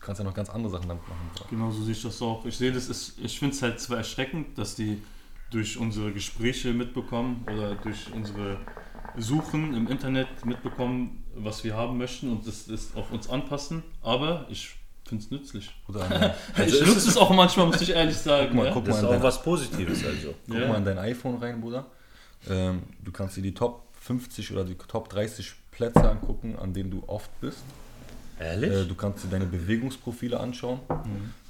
kannst 0.00 0.18
ja 0.20 0.24
noch 0.24 0.34
ganz 0.34 0.50
andere 0.50 0.70
Sachen 0.72 0.88
damit 0.88 1.08
machen. 1.08 1.30
So. 1.38 1.44
Genau 1.50 1.70
so 1.70 1.82
sehe 1.82 1.92
ich 1.92 2.02
das 2.02 2.20
auch. 2.22 2.44
Ich 2.44 2.56
sehe 2.56 2.72
das, 2.72 2.88
ist, 2.88 3.18
ich 3.22 3.38
finde 3.38 3.54
es 3.54 3.62
halt 3.62 3.80
zwar 3.80 3.98
erschreckend, 3.98 4.58
dass 4.58 4.74
die 4.74 5.02
durch 5.50 5.78
unsere 5.78 6.12
Gespräche 6.12 6.72
mitbekommen 6.72 7.44
oder 7.52 7.74
durch 7.76 8.12
unsere 8.12 8.56
Suchen 9.16 9.74
im 9.74 9.86
Internet 9.88 10.44
mitbekommen, 10.44 11.24
was 11.34 11.64
wir 11.64 11.76
haben 11.76 11.98
möchten 11.98 12.30
und 12.30 12.46
das, 12.46 12.66
das 12.66 12.94
auf 12.94 13.10
uns 13.12 13.28
anpassen. 13.28 13.82
Aber 14.02 14.46
ich 14.48 14.76
finde 15.04 15.24
es 15.24 15.30
nützlich. 15.30 15.70
Oder 15.88 16.02
Also 16.54 16.76
ich 16.76 16.82
ist 16.82 16.86
nutze 16.88 17.08
es 17.10 17.16
auch 17.16 17.30
manchmal, 17.30 17.66
muss 17.66 17.80
ich 17.80 17.90
ehrlich 17.90 18.16
sagen. 18.16 18.48
Guck 18.48 18.56
mal, 18.56 18.66
ja? 18.66 18.72
guck 18.72 18.84
Das 18.86 19.02
mal 19.02 19.10
ist 19.12 19.18
auch 19.18 19.22
was 19.22 19.42
Positives 19.42 20.04
also. 20.04 20.34
guck 20.48 20.58
Ja. 20.58 20.68
mal 20.68 20.78
in 20.78 20.84
dein 20.84 20.98
iPhone 20.98 21.36
rein, 21.38 21.60
Bruder. 21.60 21.86
Ähm, 22.48 22.82
du 23.02 23.12
kannst 23.12 23.36
dir 23.36 23.42
die 23.42 23.54
Top 23.54 23.82
50 24.00 24.52
oder 24.52 24.64
die 24.64 24.74
Top 24.74 25.08
30 25.08 25.52
Plätze 25.70 26.08
angucken, 26.08 26.56
an 26.60 26.72
denen 26.72 26.90
du 26.90 27.02
oft 27.06 27.30
bist. 27.40 27.58
Ehrlich? 28.38 28.70
Äh, 28.70 28.84
du 28.84 28.94
kannst 28.94 29.24
dir 29.24 29.28
deine 29.28 29.46
Bewegungsprofile 29.46 30.38
anschauen. 30.38 30.80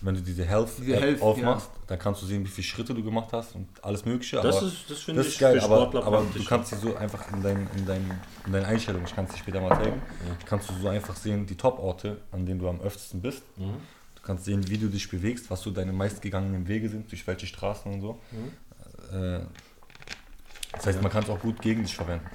Wenn 0.00 0.14
du 0.14 0.20
diese 0.20 0.44
Health, 0.44 0.70
Diese 0.78 0.96
App 0.96 1.02
Health, 1.02 1.22
aufmachst, 1.22 1.70
dann 1.86 1.98
kannst 1.98 2.22
du 2.22 2.26
sehen, 2.26 2.44
wie 2.44 2.48
viele 2.48 2.64
Schritte 2.64 2.94
du 2.94 3.02
gemacht 3.02 3.32
hast 3.32 3.54
und 3.54 3.68
alles 3.82 4.04
Mögliche. 4.04 4.36
das, 4.36 4.56
aber 4.56 4.66
ist, 4.66 4.90
das 4.90 4.98
finde 5.00 5.20
das 5.20 5.28
ich 5.28 5.34
ist 5.34 5.40
geil, 5.40 5.60
für 5.60 5.64
aber, 5.64 6.04
aber 6.04 6.26
du 6.34 6.44
kannst 6.44 6.70
sie 6.70 6.76
so 6.76 6.94
einfach 6.96 7.32
in, 7.32 7.42
dein, 7.42 7.68
in, 7.76 7.86
dein, 7.86 8.20
in 8.46 8.52
deine 8.52 8.66
Einstellungen, 8.66 9.06
ich 9.06 9.14
kann 9.14 9.24
es 9.24 9.32
dir 9.32 9.38
später 9.38 9.60
mal 9.60 9.76
zeigen, 9.76 10.00
kannst 10.44 10.68
du 10.68 10.74
so 10.74 10.88
einfach 10.88 11.16
sehen, 11.16 11.46
die 11.46 11.56
Top-Orte, 11.56 12.18
an 12.32 12.44
denen 12.44 12.58
du 12.60 12.68
am 12.68 12.80
öftesten 12.80 13.20
bist. 13.22 13.42
Mhm. 13.56 13.76
Du 14.16 14.22
kannst 14.22 14.44
sehen, 14.44 14.68
wie 14.68 14.78
du 14.78 14.88
dich 14.88 15.08
bewegst, 15.10 15.50
was 15.50 15.62
so 15.62 15.70
deine 15.70 15.92
meistgegangenen 15.92 16.66
Wege 16.68 16.88
sind, 16.88 17.10
durch 17.10 17.26
welche 17.26 17.46
Straßen 17.46 17.92
und 17.92 18.00
so. 18.00 18.20
Mhm. 18.32 19.16
Äh, 19.16 19.40
das 20.72 20.86
heißt, 20.86 21.02
man 21.02 21.10
kann 21.10 21.22
es 21.22 21.30
auch 21.30 21.40
gut 21.40 21.60
gegen 21.62 21.82
dich 21.82 21.94
verwenden. 21.94 22.26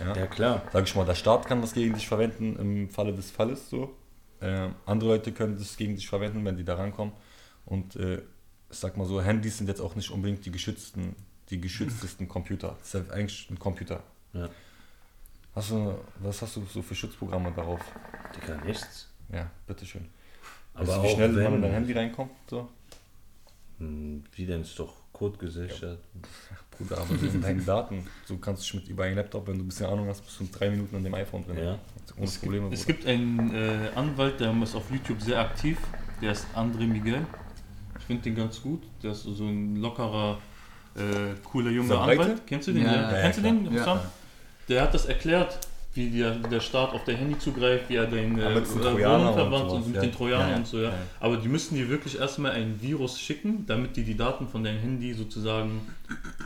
Ja? 0.00 0.16
Ja 0.16 0.26
klar. 0.26 0.62
Sag 0.72 0.84
ich 0.84 0.94
mal, 0.94 1.04
der 1.06 1.14
Staat 1.14 1.46
kann 1.46 1.60
das 1.60 1.72
gegen 1.74 1.94
dich 1.94 2.06
verwenden 2.08 2.56
im 2.56 2.88
Falle 2.88 3.12
des 3.14 3.30
Falles 3.30 3.70
so. 3.70 3.94
Ähm, 4.40 4.74
andere 4.86 5.10
Leute 5.10 5.32
können 5.32 5.56
das 5.56 5.76
gegen 5.76 5.94
dich 5.96 6.08
verwenden, 6.08 6.44
wenn 6.44 6.56
die 6.56 6.64
da 6.64 6.74
rankommen. 6.74 7.14
Und 7.66 7.96
äh, 7.96 8.16
ich 8.70 8.78
sag 8.78 8.96
mal 8.96 9.06
so, 9.06 9.22
Handys 9.22 9.58
sind 9.58 9.68
jetzt 9.68 9.80
auch 9.80 9.94
nicht 9.94 10.10
unbedingt 10.10 10.44
die 10.44 10.50
geschützten, 10.50 11.14
die 11.50 11.60
geschütztesten 11.60 12.28
Computer. 12.28 12.76
Das 12.80 12.94
ist 12.94 13.08
ja 13.08 13.14
eigentlich 13.14 13.48
ein 13.50 13.58
Computer. 13.58 14.02
Ja. 14.32 14.48
Hast 15.54 15.70
du, 15.70 15.94
was 16.18 16.42
hast 16.42 16.56
du 16.56 16.64
so 16.66 16.82
für 16.82 16.94
Schutzprogramme 16.96 17.52
darauf? 17.52 17.80
Digga, 18.34 18.56
nichts. 18.64 19.08
Ja, 19.32 19.48
bitteschön. 19.66 20.06
Aber 20.74 20.88
weißt 20.88 20.98
du, 20.98 21.02
wie 21.04 21.08
schnell 21.14 21.28
man 21.28 21.44
wenn- 21.44 21.54
in 21.54 21.62
dein 21.62 21.70
Handy 21.72 21.92
reinkommt? 21.92 22.32
So? 22.50 22.68
Hm, 23.78 24.24
Wie 24.34 24.46
denn? 24.46 24.62
Ist 24.62 24.78
doch 24.78 24.92
Code 25.12 25.38
gesichert. 25.38 26.00
Bruder, 26.78 26.98
aber 26.98 27.16
so 27.18 27.28
sind 27.28 27.42
deine 27.44 27.62
Daten. 27.66 28.06
So 28.26 28.36
kannst 28.36 28.62
du 28.62 28.64
dich 28.64 28.74
mit 28.82 28.88
über 28.90 29.04
einen 29.04 29.16
Laptop, 29.16 29.46
wenn 29.48 29.58
du 29.58 29.64
ein 29.64 29.68
bisschen 29.68 29.86
Ahnung 29.86 30.08
hast, 30.08 30.22
bist 30.24 30.38
du 30.40 30.44
in 30.44 30.50
drei 30.52 30.70
Minuten 30.70 30.96
an 30.96 31.04
dem 31.04 31.14
iPhone 31.14 31.44
drin. 31.44 31.58
Ja. 31.58 31.78
Ohne 32.16 32.24
Es 32.26 32.38
Probleme. 32.38 32.64
gibt, 32.68 32.78
es 32.80 32.86
gibt 32.86 33.06
einen 33.06 33.54
äh, 33.54 33.88
Anwalt, 33.94 34.38
der 34.40 34.52
ist 34.62 34.74
auf 34.74 34.90
YouTube 34.90 35.20
sehr 35.20 35.40
aktiv. 35.40 35.78
Der 36.22 36.32
ist 36.32 36.46
André 36.54 36.86
Miguel. 36.86 37.26
Ich 37.98 38.04
finde 38.04 38.22
den 38.22 38.36
ganz 38.36 38.60
gut. 38.62 38.82
Der 39.02 39.12
ist 39.12 39.22
so 39.22 39.44
ein 39.44 39.76
lockerer, 39.76 40.38
äh, 40.96 41.00
cooler 41.42 41.70
junger? 41.70 42.00
Anwalt. 42.00 42.46
Kennst 42.46 42.68
du 42.68 42.72
den? 42.72 42.84
Ja, 42.84 42.92
Ja, 42.92 43.12
ja, 43.12 43.20
Kennst 43.22 43.38
du 43.38 43.42
den? 43.42 43.68
Der 44.68 44.82
hat 44.82 44.94
das 44.94 45.06
erklärt, 45.06 45.58
wie 45.94 46.10
der, 46.10 46.32
der 46.36 46.60
Staat 46.60 46.92
auf 46.92 47.04
dein 47.04 47.16
Handy 47.16 47.38
zugreift, 47.38 47.88
wie 47.88 47.96
er 47.96 48.06
deine 48.06 48.40
Ja, 48.42 48.50
äh, 48.50 48.54
mit 48.54 48.64
den 48.66 48.74
Wohnung 48.74 48.92
Trojanern 48.92 49.26
und 49.28 49.34
verwandt 49.34 49.64
und, 49.64 49.70
sowas, 49.70 49.86
mit 49.86 49.94
ja. 49.96 50.00
den 50.02 50.12
Trojanern 50.12 50.46
Ja, 50.48 50.52
ja. 50.52 50.56
und 50.58 50.66
so, 50.66 50.78
ja. 50.78 50.88
Ja. 50.90 50.94
Aber 51.20 51.36
die 51.36 51.48
müssen 51.48 51.74
dir 51.76 51.88
wirklich 51.88 52.18
erstmal 52.18 52.52
ein 52.52 52.80
Virus 52.82 53.20
schicken, 53.20 53.64
damit 53.66 53.96
die 53.96 54.02
die 54.04 54.16
Daten 54.16 54.48
von 54.48 54.64
deinem 54.64 54.78
Handy 54.80 55.14
sozusagen 55.14 55.80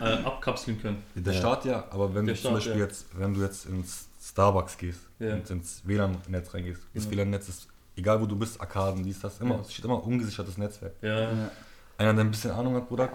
äh, 0.01 0.05
abkapseln 0.05 0.81
können. 0.81 1.03
Der 1.15 1.33
Ja. 1.33 1.39
Staat 1.39 1.65
ja, 1.65 1.85
aber 1.91 2.15
wenn 2.15 2.27
Der 2.27 2.35
du 2.35 2.41
zum 2.41 2.51
Staat, 2.51 2.55
Beispiel 2.55 2.79
ja. 2.81 2.85
jetzt, 2.87 3.07
wenn 3.19 3.35
du 3.35 3.41
jetzt 3.43 3.67
ins 3.67 4.09
Starbucks 4.23 4.77
gehst 4.77 5.01
Ja. 5.19 5.35
und 5.35 5.49
ins 5.51 5.83
WLAN-Netz 5.85 6.53
reingehst, 6.55 6.83
das 6.95 7.05
Genau. 7.05 7.17
WLAN-Netz 7.17 7.49
ist, 7.49 7.69
egal 7.97 8.21
wo 8.21 8.27
du 8.27 8.37
bist, 8.37 8.61
Arkaden, 8.61 9.03
dies, 9.03 9.21
das, 9.21 9.41
immer, 9.41 9.55
Ja. 9.57 9.61
es 9.63 9.73
steht 9.73 9.85
immer 9.85 10.05
ungesichertes 10.05 10.59
Netzwerk. 10.59 10.93
Ja, 11.03 11.21
Ja. 11.21 11.51
Einer, 11.97 12.15
der 12.15 12.25
ein 12.25 12.31
bisschen 12.31 12.51
Ahnung 12.53 12.75
hat, 12.77 12.89
Bruder, 12.89 13.09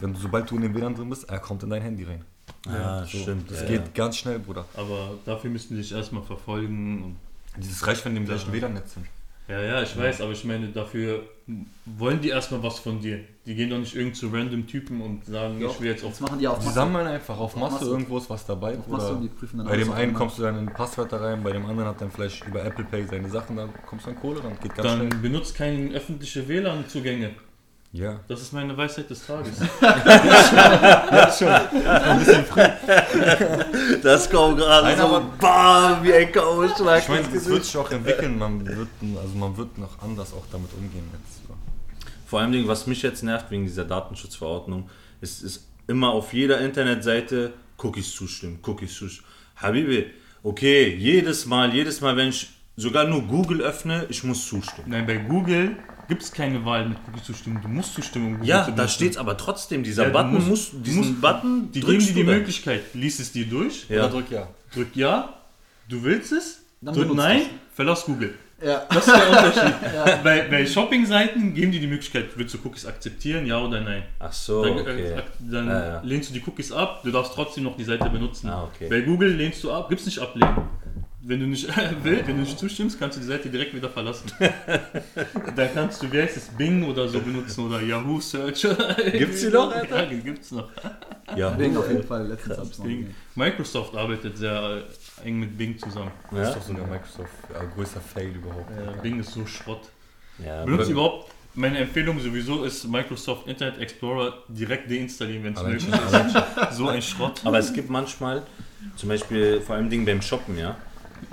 wenn 0.00 0.12
du, 0.12 0.18
sobald 0.18 0.50
du 0.50 0.56
in 0.56 0.62
dem 0.62 0.74
WLAN 0.74 0.94
drin 0.94 1.08
bist, 1.08 1.30
er 1.30 1.38
kommt 1.38 1.62
in 1.62 1.70
dein 1.70 1.80
Handy 1.82 2.04
rein. 2.04 2.24
Ah, 2.68 3.04
So, 3.04 3.18
stimmt. 3.18 3.50
Das 3.50 3.60
ja, 3.62 3.66
geht 3.66 3.80
ja. 3.80 3.86
ganz 3.94 4.16
schnell, 4.16 4.38
Bruder. 4.38 4.64
aber 4.76 5.14
dafür 5.24 5.50
müssen 5.50 5.74
die 5.76 5.82
dich 5.82 5.92
erstmal 5.92 6.22
verfolgen 6.22 7.02
und 7.04 7.16
Dieses 7.62 7.86
reicht, 7.86 8.04
wenn 8.04 8.12
die 8.14 8.20
im 8.20 8.26
gleichen 8.26 8.48
Ja. 8.48 8.52
WLAN-Netz 8.54 8.94
sind. 8.94 9.06
Ja, 9.48 9.60
ja, 9.60 9.82
ich 9.82 9.94
weiß, 9.98 10.20
aber 10.20 10.30
ich 10.32 10.44
meine, 10.44 10.68
dafür 10.68 11.24
wollen 11.84 12.20
die 12.20 12.28
erstmal 12.28 12.62
was 12.62 12.78
von 12.78 13.00
dir. 13.00 13.18
Die 13.44 13.54
gehen 13.56 13.68
doch 13.70 13.78
nicht 13.78 13.94
irgend 13.96 14.16
zu 14.16 14.28
random 14.28 14.66
Typen 14.68 15.00
und 15.02 15.24
sagen, 15.26 15.60
ich 15.60 15.80
will 15.80 15.88
jetzt 15.90 16.04
auf. 16.04 16.10
Das 16.12 16.20
machen 16.20 16.38
die 16.38 16.46
auf 16.46 16.60
Die 16.60 16.64
Masse. 16.66 16.74
sammeln 16.76 17.06
einfach 17.08 17.36
auf 17.36 17.56
Masse, 17.56 17.74
Masse. 17.74 17.84
irgendwo 17.86 18.18
ist 18.18 18.30
was 18.30 18.46
dabei. 18.46 18.78
Auf 18.78 18.86
Masse 18.86 19.18
die 19.20 19.28
prüfen 19.28 19.58
dann 19.58 19.66
Bei 19.66 19.76
dem 19.76 19.90
einen 19.92 20.14
kommst 20.14 20.38
du 20.38 20.42
dann 20.42 20.56
in 20.58 20.66
Passwörter 20.66 21.20
rein, 21.20 21.42
bei 21.42 21.52
dem 21.52 21.66
anderen 21.66 21.88
hat 21.88 22.00
dann 22.00 22.12
vielleicht 22.12 22.46
über 22.46 22.64
Apple 22.64 22.84
Pay 22.84 23.04
seine 23.08 23.28
Sachen, 23.28 23.56
da 23.56 23.68
kommst 23.84 24.06
du 24.06 24.10
an 24.10 24.16
Kohle, 24.20 24.40
dann 24.40 24.52
geht 24.60 24.74
ganz 24.76 24.88
Dann 24.88 24.98
schnell. 25.08 25.20
benutzt 25.20 25.54
keine 25.56 25.90
öffentliche 25.92 26.46
WLAN-Zugänge. 26.48 27.30
Ja. 27.92 28.20
Das 28.26 28.40
ist 28.40 28.52
meine 28.54 28.74
Weisheit 28.76 29.10
des 29.10 29.26
Tages. 29.26 29.52
Das 34.02 34.28
kommt 34.30 34.58
gerade 34.58 34.86
Nein, 34.88 34.96
so 34.96 35.04
aber- 35.04 35.20
bam, 35.38 36.02
wie 36.04 36.12
ein 36.12 36.32
K.O.-Schlag. 36.32 36.98
Ich 37.00 37.08
meine, 37.08 37.28
das 37.32 37.46
wird 37.46 37.64
sich 37.64 37.76
auch 37.76 37.90
entwickeln, 37.90 38.38
man 38.38 38.66
wird, 38.66 38.88
also 39.16 39.34
man 39.36 39.56
wird 39.56 39.78
noch 39.78 40.00
anders 40.00 40.32
auch 40.32 40.44
damit 40.50 40.70
umgehen 40.74 41.04
jetzt. 41.12 41.40
Vor 42.26 42.40
allem, 42.40 42.52
Dingen, 42.52 42.66
was 42.68 42.86
mich 42.86 43.02
jetzt 43.02 43.22
nervt 43.22 43.50
wegen 43.50 43.64
dieser 43.64 43.84
Datenschutzverordnung, 43.84 44.88
ist, 45.20 45.42
ist 45.42 45.66
immer 45.86 46.10
auf 46.10 46.32
jeder 46.32 46.60
Internetseite 46.60 47.52
Cookies 47.78 48.12
zustimmen, 48.14 48.58
Cookies 48.66 48.94
zustimmen. 48.94 49.28
Habibi, 49.56 50.06
okay, 50.42 50.94
jedes 50.96 51.44
Mal, 51.46 51.74
jedes 51.74 52.00
Mal, 52.00 52.16
wenn 52.16 52.28
ich 52.28 52.50
sogar 52.76 53.04
nur 53.04 53.22
Google 53.22 53.60
öffne, 53.60 54.06
ich 54.08 54.24
muss 54.24 54.46
zustimmen. 54.48 54.88
Nein, 54.88 55.06
bei 55.06 55.16
Google 55.16 55.76
gibt 56.08 56.22
es 56.22 56.32
keine 56.32 56.64
Wahl 56.64 56.88
mit 56.88 56.98
Cookie 57.08 57.22
zustimmen. 57.22 57.60
Du 57.62 57.68
musst 57.68 57.94
zustimmen. 57.94 58.36
um 58.40 58.42
Ja, 58.44 58.64
zu 58.64 58.72
da 58.72 58.88
steht 58.88 59.16
aber 59.16 59.36
trotzdem, 59.36 59.82
dieser 59.82 60.04
Ja, 60.04 60.08
du 60.08 60.12
Button 60.14 60.34
musst- 60.34 60.72
muss, 60.74 60.82
diesen 60.82 60.98
musst- 61.00 61.20
Button 61.20 61.70
Die 61.72 61.80
geben 61.80 61.98
dir 61.98 62.12
die 62.14 62.24
dann. 62.24 62.34
Möglichkeit. 62.38 62.82
Lies 62.94 63.18
es 63.20 63.32
dir 63.32 63.46
durch, 63.46 63.86
Ja. 63.88 64.00
Oder 64.04 64.08
drück 64.14 64.30
ja. 64.30 64.48
drück 64.74 64.94
Ja, 64.96 65.34
du 65.88 66.02
willst 66.02 66.32
es, 66.32 66.62
Dann 66.80 66.94
drück 66.94 67.14
Nein, 67.14 67.42
verlass 67.74 68.04
Google. 68.04 68.34
Ja. 68.64 68.82
Das 68.90 69.06
ist 69.08 69.16
der 69.16 69.28
Unterschied. 69.28 69.74
Bei, 70.24 70.42
bei 70.48 70.64
Shopping-Seiten 70.64 71.52
geben 71.52 71.72
die 71.72 71.80
die 71.80 71.86
Möglichkeit, 71.88 72.26
willst 72.36 72.54
du 72.54 72.58
Cookies 72.64 72.86
akzeptieren, 72.86 73.44
ja 73.44 73.58
oder 73.60 73.80
nein. 73.80 74.04
Ach 74.20 74.32
so, 74.32 74.62
Dann, 74.64 74.78
okay. 74.78 75.02
äh, 75.02 75.16
ak- 75.16 75.32
dann 75.40 75.66
Ja, 75.66 75.84
ja. 75.94 76.00
lehnst 76.04 76.30
du 76.30 76.34
die 76.34 76.42
Cookies 76.46 76.70
ab, 76.70 77.02
du 77.02 77.10
darfst 77.10 77.32
trotzdem 77.34 77.64
noch 77.64 77.76
die 77.76 77.82
Seite 77.84 78.08
benutzen. 78.08 78.48
Ah, 78.50 78.64
okay. 78.72 78.88
Bei 78.88 79.00
Google 79.00 79.30
lehnst 79.34 79.64
du 79.64 79.72
ab, 79.72 79.88
gibt's 79.88 80.06
nicht 80.06 80.20
ablehnen. 80.20 80.56
Wenn 81.24 81.38
du 81.40 81.46
nicht 81.46 81.68
willst, 82.02 82.26
wenn 82.26 82.36
du 82.36 82.42
nicht 82.42 82.58
zustimmst, 82.58 82.98
kannst 82.98 83.16
du 83.16 83.20
die 83.20 83.26
Seite 83.28 83.48
direkt 83.48 83.72
wieder 83.74 83.88
verlassen. 83.88 84.30
da 85.56 85.66
kannst 85.68 86.02
du, 86.02 86.10
wie 86.12 86.20
heißt 86.20 86.36
es, 86.36 86.48
Bing 86.48 86.82
oder 86.84 87.06
so 87.08 87.20
benutzen 87.20 87.66
oder 87.66 87.80
Yahoo 87.80 88.20
Search. 88.20 88.66
Gibt's 89.12 89.40
die 89.42 89.48
noch, 89.48 89.72
Alter? 89.72 90.02
Ja, 90.02 90.06
die 90.08 90.18
gibt's 90.20 90.50
noch. 90.50 90.68
Ja, 91.36 91.48
Bing 91.50 91.74
auf 91.76 91.88
jeden 91.88 92.02
Fall. 92.02 92.26
Letztens 92.26 92.58
hab's 92.58 92.78
noch 92.78 92.84
Bing. 92.84 93.14
Microsoft 93.36 93.96
arbeitet 93.96 94.36
sehr 94.36 94.82
äh, 95.22 95.26
eng 95.28 95.38
mit 95.40 95.56
Bing 95.56 95.78
zusammen. 95.78 96.10
Das 96.30 96.38
Ja? 96.40 96.48
ist 96.48 96.56
doch 96.56 96.62
sogar 96.62 96.86
Microsoft, 96.88 97.30
ja, 97.54 97.64
größter 97.74 98.00
Fail 98.00 98.34
überhaupt. 98.34 98.70
Äh, 98.70 99.00
Bing 99.00 99.18
ist 99.20 99.30
so 99.32 99.46
Schrott. 99.46 99.88
ja 100.44 100.62
Benutzt 100.64 100.90
überhaupt, 100.90 101.30
meine 101.54 101.78
Empfehlung 101.78 102.18
sowieso 102.20 102.64
ist 102.64 102.84
Microsoft 102.86 103.46
Internet 103.46 103.78
Explorer 103.78 104.34
direkt 104.48 104.90
deinstallieren, 104.90 105.44
wenn 105.44 105.54
es 105.54 105.62
möglich 105.62 105.88
ist. 105.88 106.76
So 106.76 106.88
ein 106.88 107.00
Schrott. 107.00 107.40
Aber 107.44 107.58
es 107.58 107.72
gibt 107.72 107.88
manchmal, 107.88 108.42
zum 108.96 109.08
Beispiel 109.08 109.60
vor 109.62 109.76
allem 109.76 109.88
Dingen 109.88 110.04
beim 110.04 110.20
Shoppen, 110.20 110.58
ja. 110.58 110.76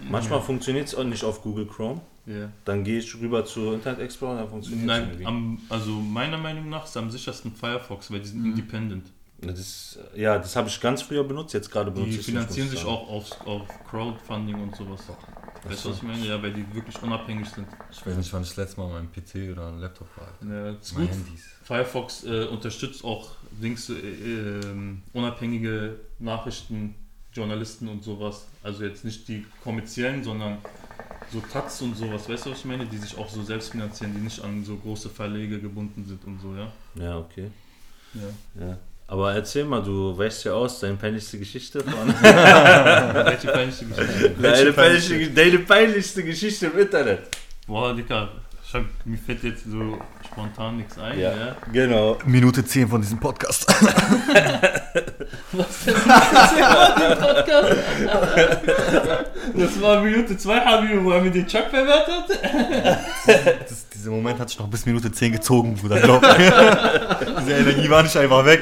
Manchmal 0.10 0.42
funktioniert 0.42 0.88
es 0.88 0.96
auch 0.96 1.04
nicht 1.04 1.24
auf 1.24 1.42
Google 1.42 1.66
Chrome. 1.66 2.02
Ja. 2.26 2.52
Dann 2.66 2.84
gehe 2.84 3.00
ich 3.00 3.16
rüber 3.16 3.44
zu 3.44 3.74
Internet 3.74 4.00
Explorer, 4.00 4.38
dann 4.38 4.50
funktioniert 4.50 4.82
es 4.82 4.88
Nein, 4.88 5.08
irgendwie. 5.10 5.26
am, 5.26 5.62
also 5.70 5.92
meiner 5.92 6.38
Meinung 6.38 6.70
nach 6.70 6.86
ist 6.86 6.96
am 6.96 7.10
sichersten 7.10 7.52
Firefox, 7.52 8.12
weil 8.12 8.20
die 8.20 8.28
sind 8.28 8.46
independent. 8.46 9.12
Das 9.42 9.58
ist, 9.58 10.00
ja, 10.16 10.38
das 10.38 10.56
habe 10.56 10.68
ich 10.68 10.80
ganz 10.82 11.02
früher 11.02 11.24
benutzt, 11.24 11.54
jetzt 11.54 11.72
gerade 11.72 11.92
benutze 11.92 12.12
Die 12.12 12.20
es 12.20 12.26
finanzieren 12.26 12.70
sich 12.70 12.84
auch 12.84 13.08
auf, 13.08 13.48
auf 13.48 13.68
Crowdfunding 13.90 14.62
und 14.62 14.76
sowas. 14.76 15.02
Weißt 15.64 15.86
du, 15.86 15.90
was 15.90 15.98
ich 15.98 16.04
meine? 16.04 16.26
Ja, 16.26 16.42
weil 16.42 16.54
die 16.54 16.66
wirklich 16.74 17.02
unabhängig 17.02 17.48
sind. 17.50 17.68
Ich 17.92 18.06
weiß 18.06 18.18
nicht, 18.18 18.32
wann 18.34 18.42
ich 18.44 18.50
das 18.50 18.58
letzte 18.58 18.80
Mal 18.80 18.88
an 18.88 18.94
meinem 18.94 19.12
PC 19.12 19.52
oder 19.52 19.68
einem 19.68 19.80
Laptop 19.80 20.08
war. 20.18 20.28
Ja, 20.48 20.74
das 20.74 20.88
ist 20.88 20.94
Meine 20.94 21.08
gut. 21.08 21.16
Handys. 21.16 21.46
Firefox 21.64 22.24
äh, 22.26 22.46
unterstützt 22.46 23.04
auch 23.04 23.32
Dings, 23.62 23.90
äh, 23.90 23.94
ähm, 23.94 25.02
unabhängige 25.14 26.00
Nachrichtenjournalisten 27.30 27.88
und 27.88 28.04
sowas. 28.04 28.48
Also 28.64 28.84
jetzt 28.84 29.06
nicht 29.06 29.28
die 29.28 29.46
kommerziellen, 29.64 30.24
sondern 30.24 30.58
so 31.32 31.40
Taz 31.42 31.82
und 31.82 31.96
sowas. 31.96 32.28
Weißt 32.28 32.46
du, 32.46 32.52
was 32.52 32.60
ich 32.60 32.66
meine? 32.66 32.86
Die 32.86 32.98
sich 32.98 33.18
auch 33.18 33.30
so 33.30 33.44
selbst 33.44 33.72
finanzieren, 33.72 34.14
die 34.16 34.22
nicht 34.22 34.44
an 34.44 34.64
so 34.64 34.76
große 34.76 35.10
Verlege 35.10 35.60
gebunden 35.60 36.06
sind 36.08 36.24
und 36.26 36.40
so, 36.42 36.56
ja. 36.56 36.72
Ja, 36.96 37.18
okay. 37.18 37.50
ja. 38.14 38.66
Ja. 38.66 38.78
Aber 39.08 39.34
erzähl 39.34 39.66
mal, 39.66 39.82
du 39.82 40.16
weißt 40.16 40.46
ja 40.46 40.54
aus, 40.54 40.80
deine 40.82 40.96
peinlichste 40.96 41.40
Geschichte 41.40 41.80
von. 41.84 42.08
Welche 42.22 43.48
peinliche 43.48 43.86
Geschichte? 43.86 44.36
deine, 44.40 44.74
peinlichste, 44.74 45.30
deine 45.32 45.60
peinlichste 45.60 46.24
Geschichte 46.24 46.68
im 46.68 46.78
Internet. 46.78 47.22
Boah, 47.66 47.96
Dicker, 47.96 48.30
ich 48.64 48.74
hab, 48.76 48.84
mir 49.06 49.18
fällt 49.18 49.44
jetzt 49.44 49.64
so 49.66 50.00
spontan 50.28 50.78
nichts 50.78 51.00
ein, 51.00 51.20
ja. 51.20 51.36
Ja, 51.36 51.58
genau. 51.74 52.20
Minute 52.26 52.64
10 52.64 52.88
von 52.88 53.02
diesem 53.02 53.20
Podcast. 53.20 53.66
Was 55.52 55.86
denn? 55.86 55.96
Das 59.56 59.82
war 59.82 60.02
Minute 60.02 60.38
2, 60.38 60.60
Habibi, 60.60 61.04
wo 61.04 61.12
er 61.12 61.22
mir 61.22 61.32
den 61.32 61.48
Chuck 61.48 61.70
verwehrt 61.70 62.08
hat. 62.08 62.30
Das, 63.68 63.90
Dieser 63.90 64.12
Moment 64.12 64.40
hat 64.40 64.50
sich 64.50 64.60
noch 64.60 64.68
bis 64.68 64.86
Minute 64.86 65.12
10 65.12 65.32
gezogen, 65.34 65.76
Bruder. 65.76 66.00
Glaub 66.00 66.22
mir. 66.22 67.18
Diese 67.42 67.54
Energie 67.54 67.90
war 67.90 68.04
nicht 68.04 68.16
einfach 68.16 68.46
weg. 68.46 68.62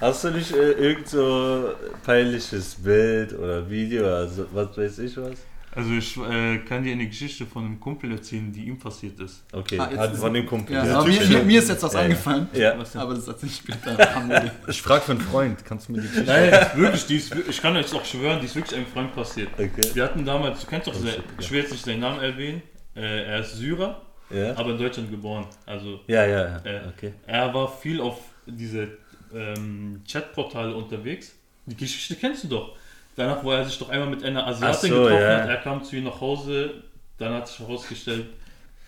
Hast 0.00 0.24
du 0.24 0.30
nicht 0.30 0.52
äh, 0.52 0.72
irgend 0.72 1.08
so 1.08 1.74
peinliches 2.04 2.76
Bild 2.76 3.38
oder 3.38 3.68
Video, 3.68 4.06
also 4.06 4.46
was 4.52 4.76
weiß 4.76 4.98
ich 5.00 5.16
was? 5.18 5.36
Also 5.72 5.92
ich 5.92 6.16
äh, 6.16 6.58
kann 6.58 6.82
dir 6.82 6.92
eine 6.92 7.06
Geschichte 7.06 7.46
von 7.46 7.64
einem 7.64 7.78
Kumpel 7.78 8.10
erzählen, 8.10 8.50
die 8.52 8.64
ihm 8.64 8.78
passiert 8.78 9.20
ist. 9.20 9.44
Okay, 9.52 9.78
Ah, 9.78 9.84
ist- 10.04 10.18
von 10.20 10.34
dem 10.34 10.44
Kumpel. 10.44 10.74
Ja, 10.74 10.84
Ja, 10.84 10.98
aber 10.98 11.08
mir, 11.08 11.24
mir, 11.26 11.42
mir 11.44 11.58
ist 11.60 11.68
jetzt 11.68 11.82
was 11.84 11.92
Ja, 11.92 12.00
ja. 12.00 12.04
eingefallen. 12.06 12.48
Ja. 12.52 12.74
Aber 12.94 13.14
das 13.14 13.28
erzähl 13.28 13.48
ich 13.48 13.56
später. 13.56 13.96
Ich 14.66 14.82
frag 14.82 15.02
für 15.04 15.12
einen 15.12 15.20
Freund, 15.20 15.64
kannst 15.64 15.88
du 15.88 15.92
mir 15.92 16.00
die 16.02 16.08
Geschichte 16.08 16.26
Nein, 16.30 16.50
wirklich, 16.74 17.06
die 17.06 17.16
ist, 17.16 17.34
ich 17.48 17.62
kann 17.62 17.76
euch 17.76 17.92
auch 17.94 18.04
schwören, 18.04 18.40
die 18.40 18.46
ist 18.46 18.56
wirklich 18.56 18.76
einem 18.76 18.86
Freund 18.88 19.14
passiert. 19.14 19.48
Okay. 19.54 19.70
Wir 19.94 20.04
hatten 20.04 20.24
damals, 20.24 20.60
du 20.60 20.66
kennst 20.66 20.88
doch, 20.88 20.94
Oh, 20.94 20.98
sein, 20.98 21.22
ich 21.38 21.50
will 21.52 21.60
jetzt 21.60 21.70
nicht 21.72 21.84
seinen 21.84 22.00
Namen 22.00 22.20
erwähnen, 22.20 22.62
äh, 22.96 23.24
er 23.26 23.40
ist 23.40 23.56
Syrer, 23.56 24.02
Ja, 24.30 24.56
aber 24.56 24.70
in 24.70 24.78
Deutschland 24.78 25.08
geboren. 25.10 25.46
Also 25.66 26.00
ja, 26.08 26.26
ja. 26.26 26.48
ja. 26.48 26.56
Äh, 26.64 26.80
Okay. 26.88 27.12
er 27.26 27.54
war 27.54 27.70
viel 27.78 28.00
auf 28.00 28.18
diese 28.46 28.88
ähm, 29.32 30.02
Chatportale 30.10 30.74
unterwegs. 30.74 31.32
Die 31.66 31.76
Geschichte 31.76 32.16
kennst 32.16 32.42
du 32.44 32.48
doch. 32.48 32.76
Danach, 33.16 33.42
wo 33.44 33.52
er 33.52 33.64
sich 33.64 33.78
doch 33.78 33.88
einmal 33.90 34.08
mit 34.08 34.24
einer 34.24 34.46
Asiatin 34.46 34.68
Ach 34.70 34.74
so, 34.74 34.88
getroffen 34.88 35.22
ja. 35.22 35.42
hat, 35.42 35.48
er 35.48 35.56
kam 35.58 35.84
zu 35.84 35.96
ihr 35.96 36.02
nach 36.02 36.20
Hause, 36.20 36.74
dann 37.18 37.34
hat 37.34 37.48
sich 37.48 37.58
herausgestellt, 37.58 38.26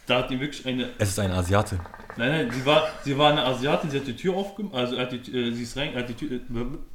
da 0.06 0.18
hat 0.18 0.30
ihm 0.30 0.40
wirklich 0.40 0.64
eine 0.66 0.88
Es 0.98 1.10
ist 1.10 1.18
ein 1.18 1.30
Asiate. 1.32 1.78
Nein, 2.16 2.30
nein, 2.30 2.50
sie 2.50 2.64
war, 2.64 2.88
sie 3.04 3.16
war 3.16 3.32
eine 3.32 3.44
Asiatin, 3.44 3.90
sie 3.90 3.98
hat 3.98 4.06
die 4.06 4.16
Tür 4.16 4.36
aufgemacht, 4.36 4.74
also 4.74 4.96
er 4.96 5.02
hat 5.02 5.12
die, 5.12 5.16
äh, 5.16 5.52
sie, 5.52 5.62
ist 5.62 5.76
rein, 5.76 5.94
hat 5.94 6.08
die 6.08 6.14
Tür, 6.14 6.32
äh, 6.32 6.40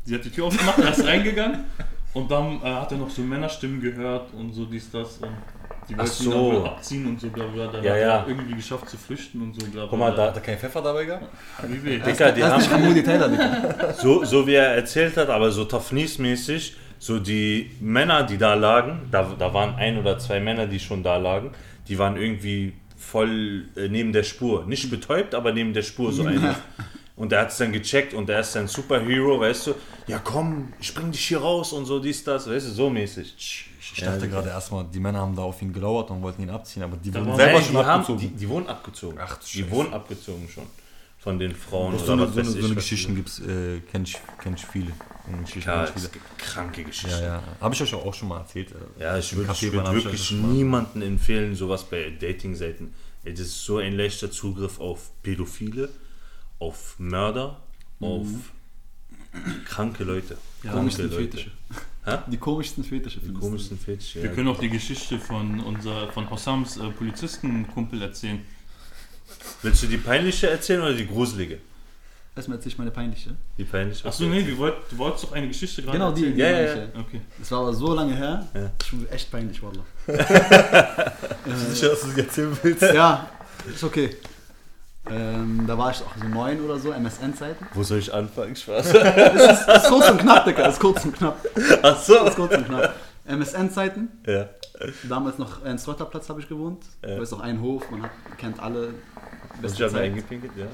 sie 0.03 0.15
hat 0.15 0.25
die 0.25 0.29
Tür 0.29 0.45
aufgemacht, 0.45 0.79
er 0.79 0.91
ist 0.91 1.05
reingegangen 1.05 1.65
und 2.13 2.31
dann 2.31 2.61
äh, 2.61 2.65
hat 2.65 2.91
er 2.91 2.97
noch 2.97 3.09
so 3.09 3.21
Männerstimmen 3.21 3.81
gehört 3.81 4.33
und 4.33 4.53
so 4.53 4.65
dies, 4.65 4.89
das 4.91 5.17
und 5.17 5.29
die 5.89 5.97
wollten 5.97 6.23
ihn 6.23 6.31
so. 6.31 6.31
dann 6.31 6.61
wohl 6.61 6.67
abziehen 6.67 7.07
und 7.07 7.21
so 7.21 7.29
bla 7.29 7.45
bla. 7.45 7.67
Dann 7.67 7.83
Ja, 7.83 7.93
hat 7.93 7.99
ja. 7.99 8.17
er 8.19 8.27
irgendwie 8.27 8.55
geschafft 8.55 8.89
zu 8.89 8.97
flüchten 8.97 9.41
und 9.41 9.53
so 9.53 9.65
bla 9.67 9.81
bla. 9.81 9.87
Guck 9.89 9.99
mal, 9.99 10.13
da, 10.13 10.27
Hat 10.27 10.35
er 10.35 10.41
keinen 10.41 10.57
Pfeffer 10.57 10.81
dabei 10.81 11.05
gehabt? 11.05 11.25
Wie 11.63 11.83
weh. 11.83 11.99
Dicker, 11.99 12.31
die 12.31 12.43
haben, 12.43 12.61
Taylor, 13.03 13.29
Digga. 13.29 13.93
so, 13.93 14.23
so 14.25 14.45
wie 14.45 14.55
er 14.55 14.75
erzählt 14.75 15.15
hat, 15.15 15.29
aber 15.29 15.49
so 15.49 15.63
Tafnis-mäßig, 15.63 16.75
so 16.99 17.19
die 17.19 17.71
Männer, 17.79 18.23
die 18.23 18.37
da 18.37 18.53
lagen, 18.53 19.07
da, 19.11 19.23
da 19.37 19.53
waren 19.53 19.75
ein 19.75 19.97
oder 19.97 20.17
zwei 20.19 20.39
Männer, 20.39 20.65
die 20.67 20.79
schon 20.79 21.03
da 21.03 21.17
lagen, 21.17 21.51
die 21.87 21.97
waren 21.97 22.17
irgendwie 22.17 22.73
voll 22.97 23.65
äh, 23.75 23.87
neben 23.87 24.11
der 24.11 24.23
Spur. 24.23 24.65
Nicht 24.65 24.89
betäubt, 24.89 25.35
aber 25.35 25.51
neben 25.53 25.73
der 25.73 25.83
Spur 25.83 26.11
so 26.11 26.23
eine. 26.25 26.55
Und 27.15 27.31
er 27.33 27.41
hat 27.41 27.49
es 27.49 27.57
dann 27.57 27.71
gecheckt 27.71 28.13
und 28.13 28.29
er 28.29 28.41
ist 28.41 28.55
ein 28.57 28.67
Superhero, 28.67 29.39
weißt 29.39 29.67
du, 29.67 29.73
ja 30.07 30.19
komm, 30.19 30.73
ich 30.79 30.93
bring 30.93 31.11
dich 31.11 31.25
hier 31.27 31.39
raus 31.39 31.73
und 31.73 31.85
so 31.85 31.99
dies, 31.99 32.23
das, 32.23 32.47
weißt 32.49 32.67
du, 32.67 32.71
so 32.71 32.89
mäßig. 32.91 33.65
Ich 33.95 34.03
dachte 34.03 34.27
gerade 34.29 34.49
erstmal, 34.49 34.85
die 34.93 34.99
Männer 34.99 35.19
haben 35.21 35.35
da 35.35 35.41
auf 35.41 35.59
ihn 35.61 35.73
gelauert 35.73 36.11
und 36.11 36.21
wollten 36.21 36.43
ihn 36.43 36.49
abziehen, 36.51 36.83
aber 36.83 36.97
die 36.97 37.11
wurden 37.13 37.27
war- 37.29 37.35
selber 37.37 37.53
Nein, 37.53 37.63
schon 37.63 37.71
die, 37.73 37.77
haben, 37.79 38.01
abgezogen. 38.01 38.19
die, 38.19 38.27
die 38.35 38.49
wurden 38.49 38.67
abgezogen. 38.67 39.17
Ach, 39.19 39.39
die 39.39 39.71
wurden 39.71 39.93
abgezogen 39.93 40.47
schon. 40.49 40.63
Von 41.27 41.39
den 41.39 41.53
Frauen 41.53 41.91
Doch, 41.91 41.97
oder 41.97 42.05
so 42.05 42.11
eine, 42.13 42.21
was 42.21 42.33
so 42.35 42.39
eine, 42.39 42.47
weiß 42.47 42.53
so 42.61 42.65
eine 42.67 42.75
Geschichten 42.75 43.11
die- 43.11 43.15
gibt's, 43.17 43.39
äh, 43.41 43.81
kenn 43.91 44.03
ich, 44.03 44.17
kenn 44.41 44.53
ich 44.53 44.65
viele. 44.65 44.93
Es 45.93 46.09
gibt 46.09 46.37
kranke 46.37 46.85
Geschichten. 46.85 47.19
Ja, 47.19 47.21
ja. 47.21 47.43
Habe 47.59 47.75
ich 47.75 47.81
euch 47.81 47.93
auch 47.93 48.13
schon 48.13 48.29
mal 48.29 48.37
erzählt. 48.39 48.71
äh, 48.97 49.03
Ja, 49.03 49.17
ich 49.17 49.35
würde 49.35 49.49
würd 49.49 49.93
wirklich 49.93 50.31
niemanden 50.31 51.01
empfehlen, 51.01 51.53
sowas 51.53 51.83
bei 51.83 52.11
Dating-Seiten. 52.17 52.93
Das 53.25 53.41
ist 53.41 53.65
so 53.65 53.79
ein 53.79 53.91
leichter 53.97 54.31
Zugriff 54.31 54.79
auf 54.79 55.11
Pädophile, 55.21 55.89
auf 56.59 56.95
Mörder, 56.97 57.59
auf 57.99 58.27
kranke 59.65 60.05
Leute. 60.05 60.37
Kranke 60.61 60.77
Komischsten 60.77 61.09
Leute. 61.11 61.15
Fetische. 61.23 61.51
Die 62.31 62.37
komischsten 62.37 62.83
Fetische. 62.85 63.19
Die 63.19 63.33
komischsten 63.33 63.77
Fetische. 63.77 64.23
Wir 64.23 64.29
Ja. 64.29 64.33
können 64.33 64.47
auch 64.47 64.59
die 64.59 64.69
Geschichte 64.69 65.19
von 65.19 65.59
unser, 65.59 66.09
von 66.13 66.29
Hossams 66.29 66.77
äh, 66.77 66.87
Polizistenkumpel 66.91 68.01
erzählen. 68.01 68.39
Willst 69.61 69.83
du 69.83 69.87
die 69.87 69.97
peinliche 69.97 70.49
erzählen 70.49 70.81
oder 70.81 70.93
die 70.93 71.07
gruselige? 71.07 71.59
Erstmal 72.35 72.57
erzähl 72.57 72.71
ich 72.71 72.77
meine 72.77 72.91
peinliche. 72.91 73.31
Die 73.57 73.63
peinliche? 73.63 74.07
Achso, 74.07 74.25
nee, 74.25 74.45
wir 74.45 74.57
wollt, 74.59 74.75
du 74.91 74.97
wolltest 74.99 75.23
doch 75.23 75.31
eine 75.31 75.47
Geschichte 75.47 75.81
gerade 75.81 75.97
Genau, 75.97 76.11
die, 76.11 76.25
erzählen. 76.27 76.35
die 76.35 76.41
Ja, 76.41 76.49
ja, 76.49 76.67
peinliche. 76.75 76.99
Okay. 76.99 77.21
Das 77.39 77.51
war 77.51 77.59
aber 77.61 77.73
so 77.73 77.93
lange 77.95 78.15
her. 78.15 78.47
Ja. 78.53 78.69
Schon 78.87 79.09
echt 79.09 79.31
peinlich, 79.31 79.59
Wallah. 79.63 79.83
Sicher, 81.69 81.89
dass 81.89 82.01
du 82.01 82.07
sie 82.09 82.21
erzählen 82.21 82.57
willst? 82.61 82.81
Ja, 82.83 83.27
ist 83.73 83.83
okay. 83.83 84.15
Ähm, 85.09 85.63
da 85.65 85.77
war 85.77 85.89
ich 85.91 86.01
auch 86.01 86.11
so 86.21 86.27
neun 86.27 86.61
oder 86.61 86.77
so, 86.77 86.91
MSN-Zeiten. 86.91 87.65
Wo 87.73 87.81
soll 87.81 87.99
ich 87.99 88.13
anfangen? 88.13 88.55
Spaß. 88.55 88.91
Das 88.93 89.59
ist, 89.61 89.67
ist 89.69 89.87
kurz 89.89 90.09
und 90.09 90.17
knapp, 90.19 90.45
Digga, 90.45 90.67
ist 90.67 90.79
kurz 90.79 91.05
und 91.05 91.15
knapp. 91.15 91.43
Ach 91.81 92.01
so. 92.03 92.25
Ist 92.25 92.35
kurz 92.35 92.53
und 92.55 92.65
knapp. 92.65 92.93
MSN-Zeiten, 93.25 94.09
Ja. 94.25 94.47
damals 95.09 95.37
noch 95.37 95.63
in 95.65 95.77
Stotterplatz 95.79 96.29
habe 96.29 96.39
ich 96.41 96.47
gewohnt. 96.47 96.83
Ja. 97.03 97.15
Da 97.15 97.21
ist 97.21 97.33
auch 97.33 97.39
ein 97.41 97.59
Hof, 97.61 97.89
man 97.89 98.03
hat, 98.03 98.11
kennt 98.37 98.59
alle. 98.59 98.93
Habe 99.57 99.67
mir 99.67 99.89
Zeit. 99.89 99.95
eingepinkelt, 100.03 100.51
ja. 100.55 100.67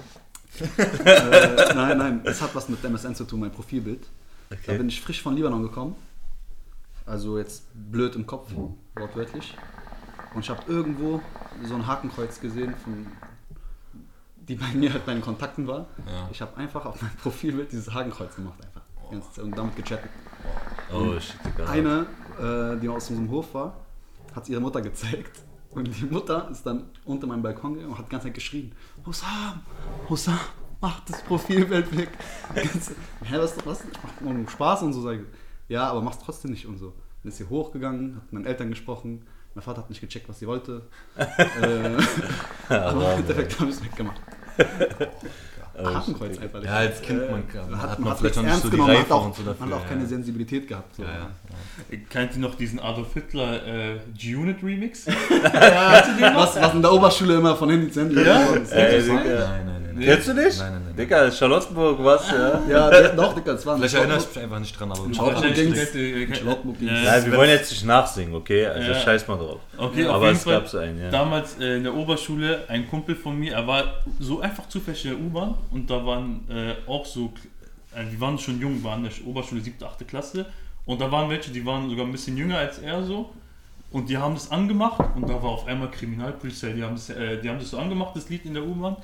Äh, 0.78 1.74
nein, 1.74 1.98
nein, 1.98 2.22
es 2.26 2.42
hat 2.42 2.54
was 2.54 2.70
mit 2.70 2.84
MSN 2.84 3.16
zu 3.16 3.24
tun, 3.26 3.40
mein 3.40 3.52
Profilbild. 3.52 4.04
Da 4.50 4.56
Okay. 4.56 4.78
bin 4.78 4.88
ich 4.88 5.02
frisch 5.02 5.22
von 5.22 5.36
Libanon 5.36 5.64
gekommen. 5.64 5.96
Also 7.06 7.38
jetzt 7.40 7.64
blöd 7.74 8.16
im 8.16 8.26
Kopf, 8.28 8.50
wortwörtlich. 8.96 9.58
Und 10.36 10.42
ich 10.42 10.50
habe 10.50 10.62
irgendwo 10.72 11.22
so 11.64 11.74
ein 11.76 11.86
Hakenkreuz 11.88 12.40
gesehen, 12.40 12.76
von, 12.84 13.08
die 14.48 14.56
bei 14.56 14.68
mir 14.76 14.94
halt 14.94 15.06
bei 15.06 15.14
den 15.14 15.22
Kontakten 15.24 15.68
war. 15.68 15.88
Ja. 16.06 16.30
Ich 16.32 16.42
habe 16.42 16.56
einfach 16.58 16.86
auf 16.86 17.02
mein 17.02 17.12
Profilbild 17.22 17.72
dieses 17.72 17.92
Hakenkreuz 17.94 18.36
gemacht 18.36 18.60
einfach. 18.64 18.82
Zeit 19.10 19.44
Und 19.44 19.58
damit 19.58 19.76
gechattet. 19.76 20.10
Oh, 20.94 21.20
shit. 21.20 21.36
Eine, 21.68 22.06
äh, 22.40 22.80
die 22.80 22.90
aus 22.90 23.10
unserem 23.10 23.30
Hof 23.32 23.54
war, 23.54 23.76
hat 24.36 24.48
ihre 24.50 24.62
Mutter 24.62 24.82
gezeigt. 24.82 25.42
Und 25.76 25.88
die 25.88 26.06
Mutter 26.06 26.50
ist 26.52 26.64
dann 26.66 26.86
unter 27.06 27.28
meinem 27.28 27.42
Balkon 27.42 27.74
gegangen 27.74 27.92
und 27.92 27.98
hat 27.98 28.08
die 28.08 28.12
ganze 28.12 28.28
Zeit 28.28 28.36
geschrien: 28.36 28.72
Hussam, 29.06 29.62
Hussam, 30.10 30.40
mach 30.80 31.00
das 31.02 31.22
Profilbild 31.24 31.96
weg. 31.98 32.10
Ganze 32.54 32.96
Hä, 33.24 33.38
was, 33.38 33.56
was? 33.66 33.84
Mach 34.22 34.34
nur 34.34 34.48
Spaß 34.48 34.84
und 34.84 34.94
so. 34.94 35.02
Sag 35.02 35.20
ich, 35.20 35.26
ja, 35.70 35.90
aber 35.90 36.02
mach's 36.02 36.20
trotzdem 36.20 36.52
nicht 36.52 36.66
und 36.66 36.78
so. 36.78 36.94
Dann 37.24 37.32
ist 37.32 37.38
sie 37.38 37.50
hochgegangen, 37.50 38.18
hat 38.18 38.24
mit 38.26 38.34
meinen 38.34 38.46
Eltern 38.46 38.70
gesprochen. 38.70 39.26
Mein 39.56 39.64
Vater 39.64 39.82
hat 39.82 39.90
nicht 39.90 40.02
gecheckt, 40.02 40.28
was 40.28 40.40
sie 40.40 40.48
wollte. 40.48 40.82
äh, 41.16 42.74
aber 42.74 43.14
im 43.14 43.20
Endeffekt 43.20 43.60
habe 43.60 43.70
ich 43.70 43.78
es 43.78 43.84
weggemacht. 43.84 44.20
Oh, 45.76 45.86
Hakenkreuz 45.86 46.38
einfach. 46.40 46.64
Ja, 46.64 46.74
als 46.76 47.02
Kind 47.02 47.20
man, 47.32 47.44
Man 47.70 47.82
hat, 47.82 47.90
hat, 47.92 48.00
man 48.00 48.10
hat 48.12 48.20
vielleicht 48.20 48.36
noch 48.36 48.44
nicht 48.44 48.56
so 48.58 48.70
die 48.70 48.72
genommen, 48.72 48.96
Reife 48.96 49.14
auch, 49.16 49.26
und 49.26 49.36
so 49.36 49.42
dafür. 49.44 49.66
man 49.66 49.70
hat 49.74 49.80
auch 49.80 49.84
ja. 49.84 49.90
keine 49.90 50.06
Sensibilität 50.06 50.68
gehabt. 50.68 50.96
So. 50.96 51.04
Ja, 51.04 51.10
ja. 51.10 51.98
Kennt 52.10 52.34
ihr 52.34 52.40
noch 52.40 52.56
diesen 52.56 52.80
Adolf 52.80 53.14
Hitler 53.14 53.66
äh, 53.66 53.98
G-Unit 54.16 54.62
Remix? 54.64 55.06
Was, 55.08 56.56
was 56.62 56.74
in 56.74 56.82
der 56.82 56.94
Oberschule 56.94 57.36
immer 57.38 57.56
von 57.56 57.70
Handy 57.70 57.92
zu 57.92 58.02
Handy 58.02 58.22
Ja? 58.24 58.48
Ey, 58.72 59.02
Nein, 59.08 59.16
nein, 59.26 59.66
nein, 59.66 59.94
nein. 59.96 60.04
Kennst 60.04 60.28
du 60.28 60.34
nicht? 60.34 60.60
Nein, 60.60 60.72
nein, 60.74 60.82
nein. 60.86 60.96
Digga, 60.96 61.32
Charlottenburg, 61.32 62.04
was, 62.04 62.30
ja? 62.32 62.62
Ja, 62.70 62.90
der, 62.90 63.10
doch, 63.10 63.34
Digga, 63.36 63.54
das 63.54 63.66
war 63.66 63.78
Vielleicht 63.78 63.96
erinnere 63.96 64.18
ich 64.18 64.28
mich 64.28 64.44
einfach 64.44 64.60
nicht 64.60 64.80
dran, 64.80 64.92
aber 64.92 65.00
Charlottenburg 65.14 65.34
Wahrscheinlich 65.36 65.56
ging's. 65.76 65.80
kennt 65.92 65.96
ihr- 65.96 66.26
kennt- 66.26 66.38
Charlottenburg 66.38 66.80
ging's. 66.80 66.92
Ja, 66.92 67.04
Nein, 67.12 67.26
wir 67.32 67.38
wollen 67.38 67.50
jetzt 67.50 67.72
nicht 67.72 67.86
nachsingen, 67.86 68.36
okay? 68.36 68.66
Also 68.68 68.94
scheiß 68.94 69.28
mal 69.28 69.38
drauf. 69.38 69.60
Okay, 69.78 70.06
auf 70.06 70.16
Aber 70.16 70.26
jeden 70.26 70.38
es 70.38 70.44
Fall. 70.44 70.54
gab 70.54 70.68
so 70.68 70.78
einen, 70.78 71.00
ja. 71.00 71.10
Damals 71.10 71.58
äh, 71.60 71.78
in 71.78 71.84
der 71.84 71.94
Oberschule, 71.96 72.66
ein 72.68 72.88
Kumpel 72.88 73.16
von 73.16 73.38
mir, 73.40 73.54
er 73.54 73.66
war 73.66 73.86
so 74.20 74.40
einfach 74.40 74.68
zufällig 74.70 75.06
in 75.06 75.12
der 75.12 75.20
U-Bahn 75.20 75.56
und 75.72 75.90
da 75.90 76.06
waren 76.06 76.42
äh, 76.50 76.76
auch 76.88 77.06
so, 77.06 77.34
äh, 77.96 78.06
die 78.06 78.20
waren 78.22 78.38
schon 78.38 78.60
jung, 78.60 78.84
waren 78.84 79.04
in 79.04 79.12
der 79.12 79.28
Oberschule 79.28 79.62
7., 79.62 79.84
8. 79.84 80.08
Klasse 80.08 80.46
und 80.86 81.02
da 81.02 81.12
waren 81.12 81.30
welche, 81.30 81.52
die 81.52 81.66
waren 81.66 81.90
sogar 81.90 82.06
ein 82.06 82.12
bisschen 82.12 82.38
jünger 82.38 82.58
als 82.60 82.78
er 82.80 83.04
so 83.04 83.32
und 83.92 84.10
die 84.10 84.18
haben 84.18 84.36
das 84.36 84.52
angemacht 84.52 85.02
und 85.16 85.24
da 85.28 85.34
war 85.42 85.50
auf 85.52 85.66
einmal 85.68 85.90
Kriminalpolizei, 85.90 86.74
die 86.74 86.84
haben 86.84 86.96
das, 86.96 87.10
äh, 87.10 87.42
die 87.42 87.50
haben 87.50 87.60
das 87.60 87.72
so 87.72 87.80
angemacht, 87.80 88.16
das 88.16 88.30
Lied 88.30 88.46
in 88.46 88.54
der 88.54 88.64
U-Bahn. 88.64 88.96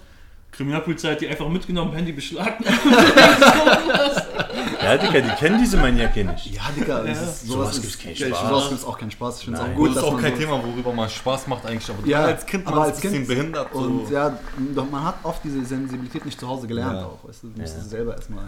Kriminalpolizei 0.52 1.12
hat 1.12 1.22
die 1.22 1.28
einfach 1.28 1.48
mitgenommen, 1.48 1.94
Handy 1.94 2.12
beschlagnahmt. 2.12 2.66
Ja, 4.82 4.98
Digga, 4.98 5.20
die 5.22 5.30
kennen 5.36 5.60
diese 5.60 5.78
Maniake 5.78 6.24
nicht. 6.24 6.46
Ja, 6.56 6.62
Digga, 6.76 7.04
das 7.04 7.18
Ja. 7.18 7.24
ist, 7.24 7.48
Sowas 7.48 7.48
sowas 7.48 7.74
gibt's 7.82 7.96
ist, 7.96 8.02
keinen 8.04 8.16
Spaß. 8.16 8.50
Sowas 8.50 8.70
gibt's 8.70 8.86
auch 8.86 8.98
keinen 8.98 9.12
Spaß. 9.12 9.38
Ich 9.40 9.46
finde 9.46 9.60
es 9.60 9.66
auch 9.66 9.76
gut, 9.76 9.88
das 9.90 9.96
ist 9.96 10.02
dass 10.02 10.04
auch 10.10 10.14
man 10.14 10.22
kein 10.22 10.34
so, 10.36 10.40
Thema, 10.40 10.64
worüber 10.64 10.94
mal 10.94 11.10
Spaß 11.10 11.48
macht 11.48 11.66
eigentlich, 11.66 11.90
aber 11.90 12.08
Ja, 12.08 12.24
als 12.26 12.46
Kind, 12.46 12.66
man 12.66 12.74
als 12.80 12.98
ist 12.98 12.98
ein 12.98 13.02
bisschen 13.02 13.18
Kind- 13.18 13.28
behindert. 13.28 13.68
So. 13.74 13.80
Und 13.80 14.10
ja, 14.10 14.40
doch, 14.76 14.90
man 14.90 15.04
hat 15.04 15.16
oft 15.24 15.44
diese 15.44 15.66
Sensibilität 15.66 16.26
nicht 16.26 16.40
zu 16.40 16.48
Hause 16.48 16.68
gelernt 16.68 17.00
Ja. 17.02 17.06
auch. 17.08 17.28
Weißt 17.28 17.44
du, 17.44 17.48
du 17.50 17.60
musst 17.62 17.76
Ja. 17.76 17.82
es 17.82 17.90
selber 17.90 18.16
erstmal. 18.16 18.46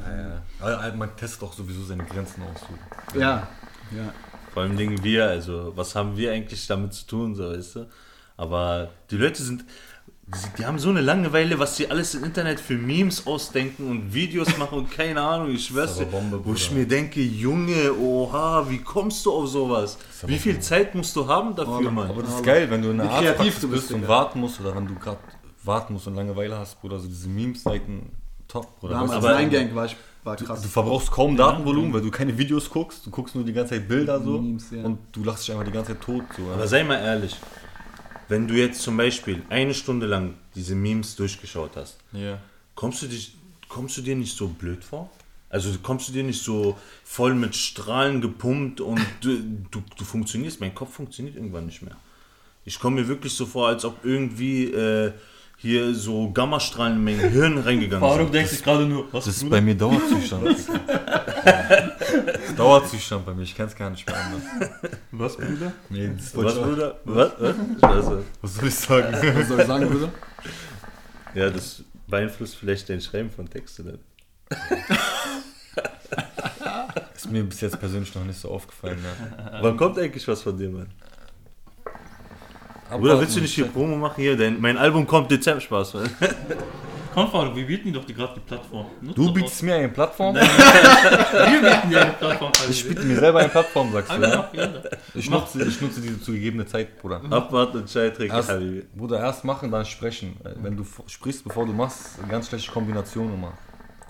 Ja, 0.61 0.67
ja. 0.69 0.77
Also, 0.77 0.97
man 0.97 1.15
testet 1.17 1.43
auch 1.43 1.53
sowieso 1.53 1.83
seine 1.83 2.05
Grenzen 2.05 2.41
aus. 2.43 2.61
So. 3.13 3.19
Ja, 3.19 3.47
ja. 3.91 4.13
Vor 4.53 4.63
allem 4.63 4.77
Dingen 4.77 5.03
wir, 5.03 5.25
also 5.27 5.73
was 5.75 5.95
haben 5.95 6.15
wir 6.17 6.31
eigentlich 6.31 6.65
damit 6.67 6.93
zu 6.93 7.05
tun, 7.07 7.35
so 7.35 7.49
weißt 7.51 7.75
du? 7.75 7.87
Aber 8.37 8.89
die 9.09 9.17
Leute 9.17 9.41
sind, 9.43 9.63
die- 10.27 10.57
die 10.59 10.65
haben 10.65 10.79
so 10.79 10.89
eine 10.89 11.01
Langeweile, 11.01 11.59
was 11.59 11.75
sie 11.77 11.89
alles 11.89 12.15
im 12.15 12.23
Internet 12.23 12.59
für 12.59 12.75
Memes 12.75 13.27
ausdenken 13.27 13.89
und 13.89 14.13
Videos 14.13 14.57
machen 14.57 14.77
und 14.79 14.91
keine 14.91 15.21
Ahnung, 15.21 15.51
ich 15.51 15.65
schwör's 15.65 15.97
dir, 15.97 16.05
Bombe, 16.05 16.39
wo 16.43 16.53
ich 16.53 16.71
mir 16.71 16.87
denke, 16.87 17.21
Junge, 17.21 17.93
oha, 17.99 18.65
wie 18.69 18.77
kommst 18.79 19.25
du 19.25 19.33
auf 19.33 19.47
sowas? 19.49 19.97
Wie 20.25 20.37
viel 20.39 20.59
Zeit 20.59 20.95
musst 20.95 21.15
du 21.15 21.27
haben 21.27 21.55
dafür, 21.55 21.87
Oh, 21.87 21.91
Mann? 21.91 22.09
Aber 22.09 22.21
das 22.23 22.35
ist 22.35 22.43
geil, 22.43 22.69
wenn 22.69 22.81
du 22.81 22.91
in 22.91 23.01
einer 23.01 23.33
du 23.33 23.43
bist, 23.43 23.69
bist 23.69 23.91
und 23.91 24.07
warten 24.07 24.39
musst 24.39 24.59
oder 24.61 24.75
wenn 24.75 24.87
du 24.87 24.95
gerade 24.95 25.19
warten 25.63 25.93
musst 25.93 26.07
und 26.07 26.15
Langeweile 26.15 26.57
hast, 26.57 26.79
Bruder, 26.81 26.97
so 26.99 27.07
diese 27.07 27.27
Memes-Seiten 27.27 28.11
top, 28.47 28.79
Bruder. 28.79 29.01
Weißt 29.01 29.13
aber- 29.13 29.35
Nine 29.37 29.49
Gang 29.49 29.75
war, 29.75 29.85
ich, 29.85 29.95
war 30.23 30.35
du, 30.37 30.45
krass. 30.45 30.61
du 30.61 30.67
verbrauchst 30.69 31.11
kaum 31.11 31.35
Datenvolumen, 31.35 31.93
weil 31.93 32.01
du 32.01 32.09
keine 32.11 32.37
Videos 32.37 32.69
guckst, 32.69 33.05
du 33.05 33.09
guckst 33.11 33.35
nur 33.35 33.43
die 33.43 33.53
ganze 33.53 33.75
Zeit 33.75 33.87
Bilder 33.87 34.19
so 34.21 34.39
Memes, 34.41 34.71
ja. 34.71 34.83
und 34.83 34.97
du 35.11 35.23
lachst 35.23 35.43
dich 35.47 35.51
einfach 35.53 35.65
die 35.65 35.71
ganze 35.71 35.91
Zeit 35.93 36.01
tot. 36.01 36.23
So, 36.37 36.43
Aber 36.53 36.67
sei 36.67 36.83
mal 36.83 36.95
ehrlich, 36.99 37.35
wenn 38.31 38.47
du 38.47 38.53
jetzt 38.55 38.81
zum 38.81 38.95
Beispiel 38.97 39.41
eine 39.49 39.73
Stunde 39.73 40.07
lang 40.07 40.35
diese 40.55 40.73
Memes 40.73 41.15
durchgeschaut 41.17 41.71
hast, 41.75 41.97
Ja. 42.13 42.39
kommst 42.75 43.01
du, 43.01 43.07
dich, 43.07 43.35
kommst 43.67 43.97
du 43.97 44.01
dir 44.01 44.15
nicht 44.15 44.35
so 44.35 44.47
blöd 44.47 44.83
vor? 44.83 45.09
Also 45.49 45.69
kommst 45.83 46.07
du 46.07 46.13
dir 46.13 46.23
nicht 46.23 46.41
so 46.41 46.77
voll 47.03 47.35
mit 47.35 47.55
Strahlen 47.57 48.21
gepumpt 48.21 48.79
und 48.79 49.01
du, 49.19 49.37
du, 49.69 49.83
du 49.97 50.03
funktionierst, 50.05 50.61
mein 50.61 50.73
Kopf 50.73 50.93
funktioniert 50.95 51.35
irgendwann 51.35 51.65
nicht 51.65 51.81
mehr. 51.81 51.97
Ich 52.63 52.79
komme 52.79 53.01
mir 53.01 53.07
wirklich 53.09 53.33
so 53.33 53.45
vor, 53.45 53.67
als 53.67 53.83
ob 53.83 54.05
irgendwie 54.05 54.65
äh, 54.71 55.11
hier 55.61 55.93
so 55.93 56.31
Gammastrahlen 56.31 56.95
in 56.97 57.03
mein 57.03 57.19
Hirn 57.31 57.57
reingegangen 57.59 57.99
Faruk 58.01 58.21
sind. 58.23 58.33
denkt 58.33 58.49
sich 58.49 58.63
gerade 58.63 58.85
nur, 58.85 59.05
was 59.13 59.25
Das 59.25 59.37
ist 59.37 59.49
bei 59.49 59.61
mir 59.61 59.75
Dauerzustand. 59.75 60.43
das 60.47 60.59
ist 62.49 62.57
Dauerzustand 62.57 63.25
bei 63.25 63.33
mir, 63.33 63.43
ich 63.43 63.55
kann 63.55 63.67
es 63.67 63.75
gar 63.75 63.89
nicht 63.91 64.05
mehr 64.07 64.15
anders. 64.17 64.41
Was, 65.11 65.37
Bruder? 65.37 65.71
Nee, 65.89 66.09
das 66.17 66.35
Was, 66.35 66.53
ich 66.53 66.59
auch- 66.59 66.65
Bruder? 66.65 66.99
Was? 67.05 67.31
Was? 67.39 67.83
Also, 67.83 68.23
Was 68.41 68.55
soll 68.55 68.67
ich 68.67 68.75
sagen? 68.75 69.13
Was 69.35 69.47
soll 69.47 69.59
ich 69.61 69.67
sagen, 69.67 69.87
Bruder? 69.89 70.09
ja, 71.35 71.49
das 71.49 71.83
beeinflusst 72.07 72.55
vielleicht 72.55 72.89
dein 72.89 72.99
Schreiben 73.01 73.29
von 73.29 73.47
Texten. 73.49 73.85
Ne? 73.85 73.99
Ist 77.15 77.31
mir 77.31 77.43
bis 77.43 77.61
jetzt 77.61 77.79
persönlich 77.79 78.13
noch 78.15 78.23
nicht 78.25 78.39
so 78.39 78.49
aufgefallen. 78.49 78.97
Ja. 79.03 79.59
Wann 79.61 79.77
kommt 79.77 79.97
eigentlich 79.99 80.27
was 80.27 80.41
von 80.41 80.57
dir, 80.57 80.69
Mann? 80.69 80.87
Aber 82.91 82.99
Bruder, 82.99 83.21
willst 83.21 83.37
du 83.37 83.41
nicht 83.41 83.53
hier 83.53 83.67
Promo 83.67 83.95
machen? 83.95 84.21
Hier, 84.21 84.35
dein, 84.35 84.59
mein 84.59 84.77
Album 84.77 85.07
kommt 85.07 85.31
Dezember, 85.31 85.61
Spaß. 85.61 85.93
Mann. 85.93 86.09
Komm, 87.13 87.29
Faruk, 87.31 87.55
wir 87.55 87.65
bieten 87.65 87.91
dir 87.91 87.99
doch 87.99 88.05
gerade 88.05 88.33
die 88.35 88.39
Plattform. 88.41 88.85
Nutz 89.01 89.15
Du 89.15 89.33
bietest 89.33 89.63
mir 89.63 89.75
eine 89.75 89.89
Plattform? 89.89 90.35
aus. 90.35 90.41
Wir 91.51 91.61
bieten 91.61 91.89
dir 91.89 92.01
eine 92.01 92.11
Plattform. 92.13 92.51
Ich 92.69 92.87
biete 92.87 93.01
mir 93.03 93.19
selber 93.19 93.39
eine 93.39 93.49
Plattform, 93.49 93.91
sagst 93.91 94.11
du, 94.13 94.21
ja? 94.21 94.49
Ich 95.13 95.29
nutze, 95.29 95.63
ich 95.63 95.81
nutze 95.81 95.99
diese 96.01 96.21
zugegebene 96.21 96.65
Zeit, 96.65 97.01
Bruder. 97.01 97.21
Abwarten 97.29 97.79
und 97.79 97.95
Habibi. 97.95 98.85
Bruder, 98.95 99.19
erst 99.19 99.43
machen, 99.43 99.71
dann 99.71 99.85
sprechen. 99.85 100.37
Wenn 100.61 100.77
du 100.77 100.85
sprichst, 101.07 101.43
bevor 101.43 101.65
du 101.65 101.73
machst, 101.73 102.17
ganz 102.29 102.47
schlechte 102.47 102.71
Kombination 102.71 103.33
immer. 103.33 103.53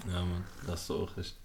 Ja, 0.07 0.19
Mann, 0.19 0.43
da 0.65 0.73
hast 0.73 0.87
du 0.89 0.95
auch 0.95 1.17
recht. 1.17 1.35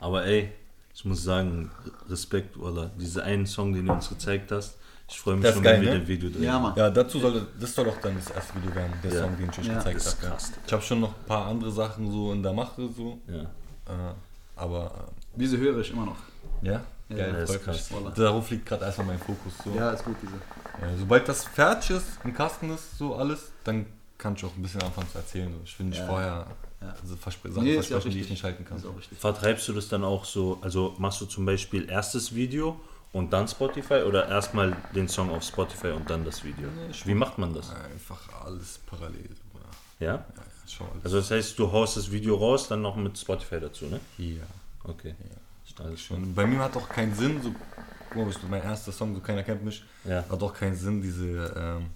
Aber 0.00 0.24
ey, 0.24 0.50
ich 0.94 1.04
muss 1.04 1.22
sagen, 1.22 1.70
Respekt, 2.08 2.60
Wallah. 2.60 2.90
Diese 2.98 3.22
einen 3.22 3.46
Song, 3.46 3.72
den 3.72 3.86
du 3.86 3.92
uns 3.92 4.08
gezeigt 4.08 4.50
hast, 4.50 4.76
ich 5.10 5.20
freue 5.20 5.36
mich 5.36 5.44
ist 5.44 5.54
schon, 5.54 5.62
geil, 5.62 5.74
wenn 5.76 5.82
wir 5.82 5.92
ne? 5.92 5.98
den 6.00 6.08
Video 6.08 6.30
drehen. 6.30 6.42
Ja, 6.44 6.58
Mann. 6.58 6.72
Ja, 6.76 6.90
dazu 6.90 7.18
soll 7.18 7.46
das 7.58 7.74
soll 7.74 7.84
doch 7.86 8.00
dann 8.00 8.14
das 8.16 8.30
erste 8.30 8.54
Video 8.56 8.74
werden, 8.74 8.92
der 9.02 9.12
Ja. 9.12 9.20
Song, 9.22 9.36
den 9.36 9.50
ich 9.50 9.58
euch 9.58 9.66
Ja, 9.66 9.74
gezeigt 9.74 9.96
das 9.96 10.16
habe. 10.16 10.26
Ja. 10.26 10.36
Ich 10.66 10.72
habe 10.72 10.82
schon 10.82 11.00
noch 11.00 11.08
ein 11.18 11.24
paar 11.26 11.46
andere 11.46 11.70
Sachen 11.72 12.10
so 12.10 12.32
in 12.32 12.42
der 12.42 12.52
Mache, 12.52 12.88
so. 12.96 13.18
Ja. 13.26 13.42
Äh, 13.42 14.14
aber 14.56 15.08
Diese 15.34 15.58
höre 15.58 15.78
ich 15.80 15.90
immer 15.90 16.06
noch. 16.06 16.16
äh, 16.62 16.66
ja, 16.68 16.80
Ja, 17.08 17.16
geil, 17.16 17.32
das 17.32 17.50
ist 17.50 17.62
freut 17.62 17.74
mich. 17.74 17.88
krass. 17.88 18.14
Darauf 18.16 18.50
liegt 18.50 18.66
gerade 18.66 18.84
erstmal 18.84 19.06
mein 19.08 19.18
Fokus. 19.18 19.52
So. 19.64 19.70
Ja, 19.74 19.90
ist 19.90 20.04
gut, 20.04 20.16
diese. 20.22 20.34
Ja, 20.34 20.96
sobald 20.98 21.28
das 21.28 21.44
fertig 21.44 21.90
ist, 21.96 22.06
im 22.24 22.32
Kasten 22.34 22.70
ist, 22.70 22.96
so 22.98 23.14
alles, 23.16 23.50
dann 23.64 23.86
kann 24.18 24.34
ich 24.34 24.44
auch 24.44 24.54
ein 24.56 24.62
bisschen 24.62 24.82
anfangen 24.82 25.08
zu 25.10 25.18
erzählen. 25.18 25.50
So. 25.52 25.60
Ich 25.64 25.78
will 25.78 25.86
nicht 25.86 25.98
Ja. 25.98 26.06
vorher 26.06 26.46
Ja. 26.82 26.94
also 27.02 27.16
Verspr 27.16 27.50
Sachen 27.50 27.64
Nee, 27.64 27.74
ja 27.74 27.82
versprechen, 27.82 28.10
die 28.12 28.20
ich 28.20 28.30
nicht 28.30 28.44
halten 28.44 28.64
kann. 28.64 28.82
Vertreibst 29.18 29.66
du 29.68 29.72
das 29.72 29.88
dann 29.88 30.04
auch 30.04 30.24
so, 30.24 30.58
also 30.62 30.94
machst 30.98 31.20
du 31.20 31.26
zum 31.26 31.44
Beispiel 31.46 31.88
erstes 31.90 32.34
Video 32.34 32.78
und 33.12 33.32
dann 33.32 33.48
Spotify 33.48 34.02
oder 34.06 34.28
erstmal 34.28 34.76
den 34.94 35.08
Song 35.08 35.30
auf 35.30 35.42
Spotify 35.42 35.88
und 35.88 36.08
dann 36.08 36.24
das 36.24 36.44
Video? 36.44 36.68
ich- 36.90 37.06
Wie 37.06 37.14
macht 37.14 37.38
man 37.38 37.52
das? 37.54 37.70
Einfach 37.70 38.20
alles 38.44 38.78
parallel. 38.86 39.30
Ja? 39.98 40.06
Ja, 40.06 40.24
alles. 40.36 41.04
Also 41.04 41.16
das 41.18 41.30
heißt, 41.30 41.58
du 41.58 41.70
haust 41.72 41.96
das 41.96 42.10
Video 42.10 42.36
raus, 42.36 42.68
dann 42.68 42.80
noch 42.82 42.96
mit 42.96 43.18
Spotify 43.18 43.60
dazu, 43.60 43.86
ne? 43.86 44.00
ja. 44.18 44.42
Okay. 44.84 45.14
Alles 45.78 46.00
schon. 46.02 46.34
Bei 46.34 46.46
mir 46.46 46.58
hat 46.58 46.76
auch 46.76 46.88
keinen 46.88 47.14
Sinn, 47.14 47.40
so, 47.42 47.54
guck 48.12 48.26
mal, 48.26 48.34
mein 48.50 48.62
erster 48.62 48.92
Song, 48.92 49.14
so 49.14 49.20
keiner 49.20 49.42
kennt 49.42 49.64
mich, 49.64 49.82
Ja. 50.04 50.24
hat 50.28 50.42
auch 50.42 50.52
keinen 50.52 50.74
Sinn, 50.76 51.00
diese 51.00 51.54
ähm, 51.56 51.86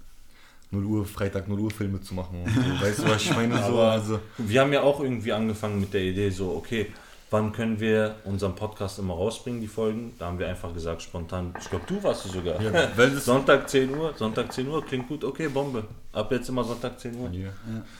0 0.71 0.85
Uhr, 0.85 1.07
Freitag 1.07 1.49
0 1.49 1.59
Uhr 1.61 1.71
Filme 1.71 2.01
zu 2.01 2.15
machen. 2.15 2.43
Und 2.45 2.51
so. 2.55 2.61
Weißt 2.85 3.01
du, 3.01 3.05
was 3.09 3.23
ich 3.23 3.31
meine? 3.35 3.63
So, 3.67 3.81
also, 3.81 4.21
Wir 4.39 4.61
haben 4.63 4.73
ja 4.73 4.83
auch 4.83 5.01
irgendwie 5.01 5.33
angefangen 5.33 5.81
mit 5.81 5.93
der 5.93 6.01
Idee, 6.03 6.31
so, 6.31 6.55
okay, 6.57 6.93
wann 7.35 7.51
können 7.53 7.81
wir 7.81 8.15
unseren 8.25 8.55
Podcast 8.55 8.99
immer 9.01 9.15
rausbringen, 9.15 9.61
die 9.61 9.67
Folgen? 9.67 10.15
Da 10.21 10.27
haben 10.27 10.39
wir 10.39 10.47
einfach 10.49 10.73
gesagt, 10.73 11.03
spontan, 11.03 11.53
ich 11.61 11.69
glaube, 11.69 11.85
du 11.89 12.01
warst 12.03 12.27
es 12.27 12.33
sogar. 12.33 12.61
ja, 12.63 12.89
Sonntag 13.21 13.69
10 13.69 13.93
Uhr, 13.97 14.15
Sonntag 14.17 14.53
10 14.53 14.69
Uhr, 14.69 14.85
klingt 14.87 15.09
gut, 15.09 15.25
okay, 15.25 15.49
Bombe. 15.49 15.85
Ab 16.13 16.31
jetzt 16.31 16.49
immer 16.49 16.63
Sonntag 16.63 16.99
10 17.01 17.17
Uhr. 17.17 17.29
Ja. 17.31 17.51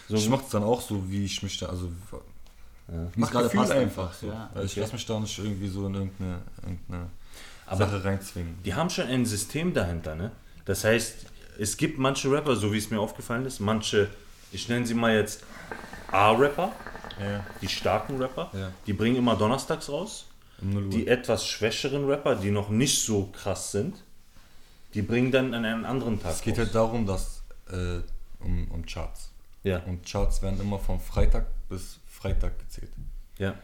So 0.09 0.15
ich 0.15 0.29
mach's 0.29 0.51
dann 0.51 0.63
auch 0.63 0.81
so, 0.81 1.03
wie 1.11 1.25
ich 1.25 1.43
mich 1.43 1.59
da, 1.59 1.67
also 1.67 1.89
Wie's 2.87 3.11
mach 3.17 3.31
gerade 3.33 3.49
passt 3.49 3.73
einfach 3.73 4.05
einfach, 4.11 4.13
so. 4.15 4.27
ja. 4.29 4.51
Also 4.55 4.67
ich 4.67 4.73
Okay. 4.73 4.81
lass 4.83 4.93
mich 4.93 5.07
da 5.07 5.19
nicht 5.19 5.39
irgendwie 5.39 5.69
so 5.69 5.87
in 5.89 5.95
irgendeine, 5.95 6.39
irgendeine 6.63 7.07
Aber- 7.67 7.79
Sache 7.87 8.05
reinzwingen. 8.05 8.55
Die 8.65 8.75
haben 8.75 8.89
schon 8.91 9.09
ein 9.09 9.27
System 9.27 9.75
dahinter, 9.75 10.15
ne? 10.15 10.31
Das 10.65 10.85
heißt, 10.85 11.27
es 11.59 11.77
gibt 11.77 11.99
manche 11.99 12.31
Rapper, 12.31 12.55
so 12.57 12.73
wie 12.73 12.79
es 12.79 12.91
mir 12.91 13.01
aufgefallen 13.01 13.47
ist, 13.47 13.59
manche, 13.61 14.09
ich 14.53 14.69
nenne 14.69 14.87
sie 14.87 14.95
mal 14.95 15.15
jetzt 15.15 15.43
A-Rapper, 16.13 16.71
Ja. 17.21 17.45
die 17.61 17.69
starken 17.69 18.17
Rapper, 18.21 18.51
Ja. 18.53 18.71
die 18.87 18.93
bringen 18.93 19.17
immer 19.17 19.37
donnerstags 19.37 19.89
raus. 19.89 20.27
0 20.61 20.85
Uhr. 20.85 20.91
Die 20.91 21.07
etwas 21.09 21.47
schwächeren 21.47 22.07
Rapper, 22.07 22.37
die 22.37 22.51
noch 22.51 22.69
nicht 22.71 23.05
so 23.05 23.27
krass 23.27 23.73
sind, 23.73 24.03
die 24.95 25.03
bringen 25.03 25.31
dann 25.33 25.53
an 25.55 25.65
einen 25.65 25.85
anderen 25.85 26.21
Tag 26.21 26.33
es 26.33 26.41
geht 26.43 26.55
raus. 26.55 26.67
halt 26.67 26.75
darum, 26.75 27.07
dass 27.07 27.43
äh, 27.71 28.01
um, 28.41 28.71
um 28.71 28.87
Charts. 28.87 29.31
Ja, 29.63 29.79
Und 29.81 30.07
Charts 30.07 30.43
werden 30.43 30.61
immer 30.61 30.79
von 30.79 31.01
Freitag 31.01 31.47
bis 31.69 31.99
Freitag 32.07 32.59
gezählt. 32.59 32.91
ja, 33.39 33.55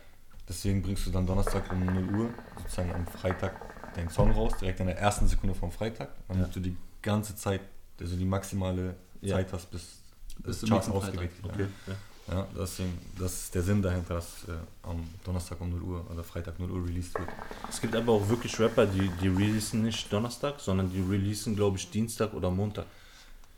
Deswegen 0.49 0.83
bringst 0.83 1.07
du 1.07 1.11
dann 1.11 1.25
Donnerstag 1.27 1.71
um 1.71 1.85
0 1.87 2.15
Uhr, 2.21 2.31
sozusagen 2.59 2.93
am 2.93 3.07
Freitag, 3.07 3.95
deinen 3.95 4.09
Song 4.11 4.33
raus, 4.33 4.53
direkt 4.61 4.81
in 4.81 4.87
der 4.87 4.99
ersten 4.99 5.29
Sekunde 5.29 5.55
vom 5.55 5.71
Freitag, 5.71 6.09
damit 6.27 6.47
Ja. 6.49 6.53
du 6.55 6.61
die 6.61 6.77
ganze 7.03 7.37
Zeit, 7.37 7.61
also 8.01 8.17
die 8.17 8.25
maximale 8.25 8.97
Ja. 9.21 9.37
Zeit 9.37 9.53
hast, 9.53 9.71
bis, 9.71 9.99
Bis 10.39 10.63
Charts 10.69 10.89
Freitag. 10.89 11.15
werden. 11.15 11.31
okay. 11.45 11.67
Ja. 11.87 11.95
Ja, 12.31 12.47
deswegen, 12.57 12.97
das 13.19 13.43
ist 13.43 13.55
der 13.57 13.63
Sinn 13.63 13.83
dahinter, 13.83 14.15
dass 14.15 14.45
äh, 14.47 14.53
am 14.85 15.03
Donnerstag 15.25 15.61
um 15.61 15.71
0 15.71 15.83
Uhr 15.83 16.11
oder 16.13 16.23
Freitag 16.23 16.61
0 16.61 16.71
Uhr 16.71 16.87
released 16.87 17.19
wird. 17.19 17.29
Es 17.69 17.81
gibt 17.81 17.95
aber 17.97 18.13
auch 18.13 18.29
wirklich 18.29 18.59
Rapper, 18.61 18.87
die, 18.87 19.11
die 19.21 19.29
releasen 19.29 19.83
nicht 19.83 20.13
Donnerstag, 20.13 20.61
sondern 20.61 20.93
die 20.93 21.01
releasen, 21.01 21.57
glaube 21.57 21.77
ich, 21.77 21.91
Dienstag 21.91 22.33
oder 22.33 22.51
Montag. 22.51 22.87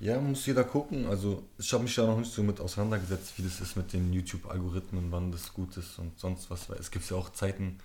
Ja, 0.00 0.18
muss 0.18 0.46
jeder 0.46 0.64
gucken. 0.64 1.06
Also 1.06 1.42
ich 1.58 1.70
habe 1.72 1.84
mich 1.84 1.94
da 1.94 2.06
noch 2.06 2.18
nicht 2.18 2.32
so 2.32 2.42
mit 2.42 2.60
auseinandergesetzt, 2.60 3.34
wie 3.36 3.42
das 3.42 3.60
ist 3.60 3.76
mit 3.76 3.92
den 3.92 4.10
YouTube-Algorithmen, 4.12 5.12
wann 5.12 5.30
das 5.30 5.52
gut 5.52 5.76
ist 5.76 5.98
und 5.98 6.18
sonst 6.18 6.50
was. 6.50 6.68
Weil 6.70 6.78
es 6.78 6.90
gibt 6.90 7.08
ja 7.10 7.16
auch 7.16 7.30
Zeiten, 7.30 7.78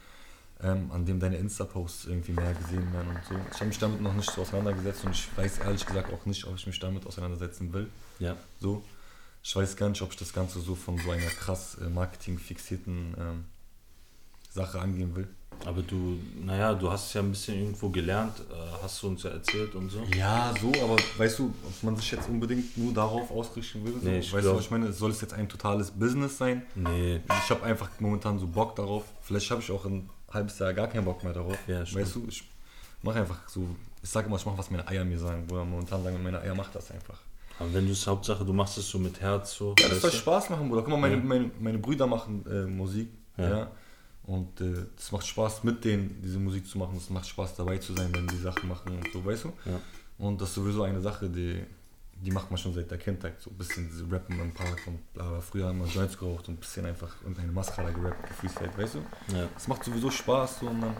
ähm, 0.63 0.89
an 0.91 1.05
denen 1.05 1.19
deine 1.19 1.35
Insta-Posts 1.35 2.05
irgendwie 2.05 2.31
mehr 2.31 2.53
gesehen 2.53 2.91
werden 2.93 3.09
und 3.09 3.25
so. 3.27 3.35
Ich 3.51 3.59
habe 3.59 3.65
mich 3.65 3.77
damit 3.77 4.01
noch 4.01 4.13
nicht 4.13 4.31
so 4.31 4.41
auseinandergesetzt 4.41 5.03
und 5.03 5.11
ich 5.11 5.27
weiß 5.35 5.59
ehrlich 5.59 5.85
gesagt 5.85 6.11
auch 6.13 6.25
nicht, 6.25 6.45
ob 6.47 6.55
ich 6.55 6.65
mich 6.65 6.79
damit 6.79 7.05
auseinandersetzen 7.05 7.71
will. 7.73 7.87
Ja. 8.19 8.37
So. 8.59 8.81
Ich 9.47 9.55
weiß 9.55 9.77
gar 9.77 9.87
nicht, 9.87 10.01
ob 10.01 10.11
ich 10.11 10.17
das 10.17 10.33
Ganze 10.33 10.59
so 10.59 10.75
von 10.75 10.97
so 10.97 11.09
einer 11.09 11.25
krass 11.25 11.77
äh, 11.79 11.87
marketingfixierten 11.87 13.15
ähm, 13.17 13.45
Sache 14.49 14.77
angehen 14.77 15.15
will. 15.15 15.25
Aber 15.65 15.81
du, 15.83 16.19
naja, 16.43 16.73
du 16.73 16.91
hast 16.91 17.07
es 17.07 17.13
ja 17.13 17.21
ein 17.21 17.29
bisschen 17.29 17.57
irgendwo 17.57 17.87
gelernt, 17.87 18.37
äh, 18.51 18.83
hast 18.83 19.01
du 19.01 19.07
uns 19.07 19.23
ja 19.23 19.29
erzählt 19.29 19.73
und 19.73 19.89
so. 19.89 20.03
Ja, 20.17 20.53
so, 20.59 20.67
aber 20.83 20.97
weißt 21.17 21.39
du, 21.39 21.53
ob 21.65 21.81
man 21.83 21.95
sich 21.95 22.11
jetzt 22.11 22.27
unbedingt 22.27 22.77
nur 22.77 22.93
darauf 22.93 23.31
ausrichten 23.31 23.85
will? 23.85 23.93
So? 23.93 24.09
Nee, 24.09 24.19
ich 24.19 24.33
weißt 24.33 24.41
glaub- 24.41 24.55
du, 24.55 24.57
was 24.57 24.65
ich 24.65 24.71
meine? 24.71 24.91
Soll 24.91 25.11
es 25.11 25.21
jetzt 25.21 25.33
ein 25.33 25.47
totales 25.47 25.91
Business 25.91 26.37
sein? 26.37 26.63
Nee, 26.75 27.21
Ich 27.45 27.49
habe 27.49 27.63
einfach 27.63 27.89
momentan 28.01 28.37
so 28.39 28.47
Bock 28.47 28.75
darauf. 28.75 29.05
Vielleicht 29.21 29.49
habe 29.49 29.61
ich 29.61 29.71
auch 29.71 29.85
ein 29.85 30.09
halbes 30.29 30.59
Jahr 30.59 30.73
gar 30.73 30.87
keinen 30.87 31.05
Bock 31.05 31.23
mehr 31.23 31.31
darauf. 31.31 31.57
Ja, 31.67 31.85
stimmt. 31.85 32.03
weißt 32.03 32.15
du, 32.15 32.25
ich 32.27 32.43
mache 33.01 33.19
einfach 33.21 33.47
so. 33.47 33.65
Ich 34.03 34.09
sage 34.09 34.27
immer, 34.27 34.35
ich 34.35 34.45
mache, 34.45 34.57
was 34.57 34.69
meine 34.71 34.85
Eier 34.89 35.05
mir 35.05 35.17
sagen. 35.17 35.45
Wo 35.47 35.55
momentan 35.55 36.03
sagen 36.03 36.21
meine 36.21 36.41
Eier, 36.41 36.53
mach 36.53 36.69
das 36.69 36.91
einfach. 36.91 37.17
Aber 37.59 37.73
wenn 37.73 37.85
du 37.85 37.91
es 37.91 38.05
Hauptsache, 38.05 38.43
du 38.45 38.53
machst 38.53 38.77
es 38.77 38.89
so 38.89 38.99
mit 38.99 39.19
Herz, 39.19 39.55
so. 39.55 39.75
Ja, 39.79 39.89
das 39.89 40.01
soll? 40.01 40.11
Spaß 40.11 40.49
machen, 40.51 40.69
Bruder. 40.69 40.81
Guck 40.81 40.91
mal, 40.91 40.97
meine, 40.99 41.15
Ja. 41.15 41.21
meine, 41.23 41.51
meine 41.59 41.77
Brüder 41.79 42.07
machen 42.07 42.45
äh, 42.49 42.65
Musik. 42.65 43.09
Ja. 43.37 43.49
Ja. 43.49 43.71
Und 44.23 44.59
äh, 44.61 44.85
es 44.97 45.11
macht 45.11 45.25
Spaß, 45.25 45.63
mit 45.63 45.83
denen 45.85 46.21
diese 46.21 46.37
Musik 46.37 46.67
zu 46.67 46.77
machen. 46.77 46.97
Es 46.97 47.09
macht 47.09 47.27
Spaß, 47.27 47.55
dabei 47.55 47.77
zu 47.77 47.93
sein, 47.93 48.09
wenn 48.13 48.27
die 48.27 48.37
Sachen 48.37 48.67
machen 48.67 48.97
und 48.97 49.07
so, 49.13 49.23
weißt 49.25 49.45
du? 49.45 49.53
Ja. 49.65 49.79
Und 50.17 50.41
das 50.41 50.49
ist 50.49 50.55
sowieso 50.55 50.83
eine 50.83 50.99
Sache, 50.99 51.29
die, 51.29 51.63
die 52.21 52.31
macht 52.31 52.49
man 52.51 52.57
schon 52.57 52.73
seit 52.73 52.91
der 52.91 52.97
Kindheit. 52.97 53.39
So 53.39 53.51
ein 53.51 53.57
bisschen 53.57 53.87
diese 53.89 54.03
Rappen 54.11 54.37
im 54.39 54.53
Park 54.53 54.81
und 54.87 55.13
bla 55.13 55.29
bla. 55.29 55.39
Früher 55.39 55.67
haben 55.67 55.79
wir 55.79 55.87
Joints 55.87 56.17
geraucht 56.17 56.47
und 56.49 56.55
ein 56.55 56.57
bisschen 56.57 56.85
einfach 56.85 57.15
irgendeine 57.21 57.51
Mascara 57.53 57.89
gerappt, 57.91 58.27
gefreestylt, 58.27 58.77
weißt 58.77 58.95
du? 58.95 58.99
Ja. 59.33 59.47
Es 59.55 59.67
macht 59.67 59.83
sowieso 59.85 60.09
Spaß 60.11 60.59
so 60.59 60.67
und 60.67 60.81
dann, 60.81 60.97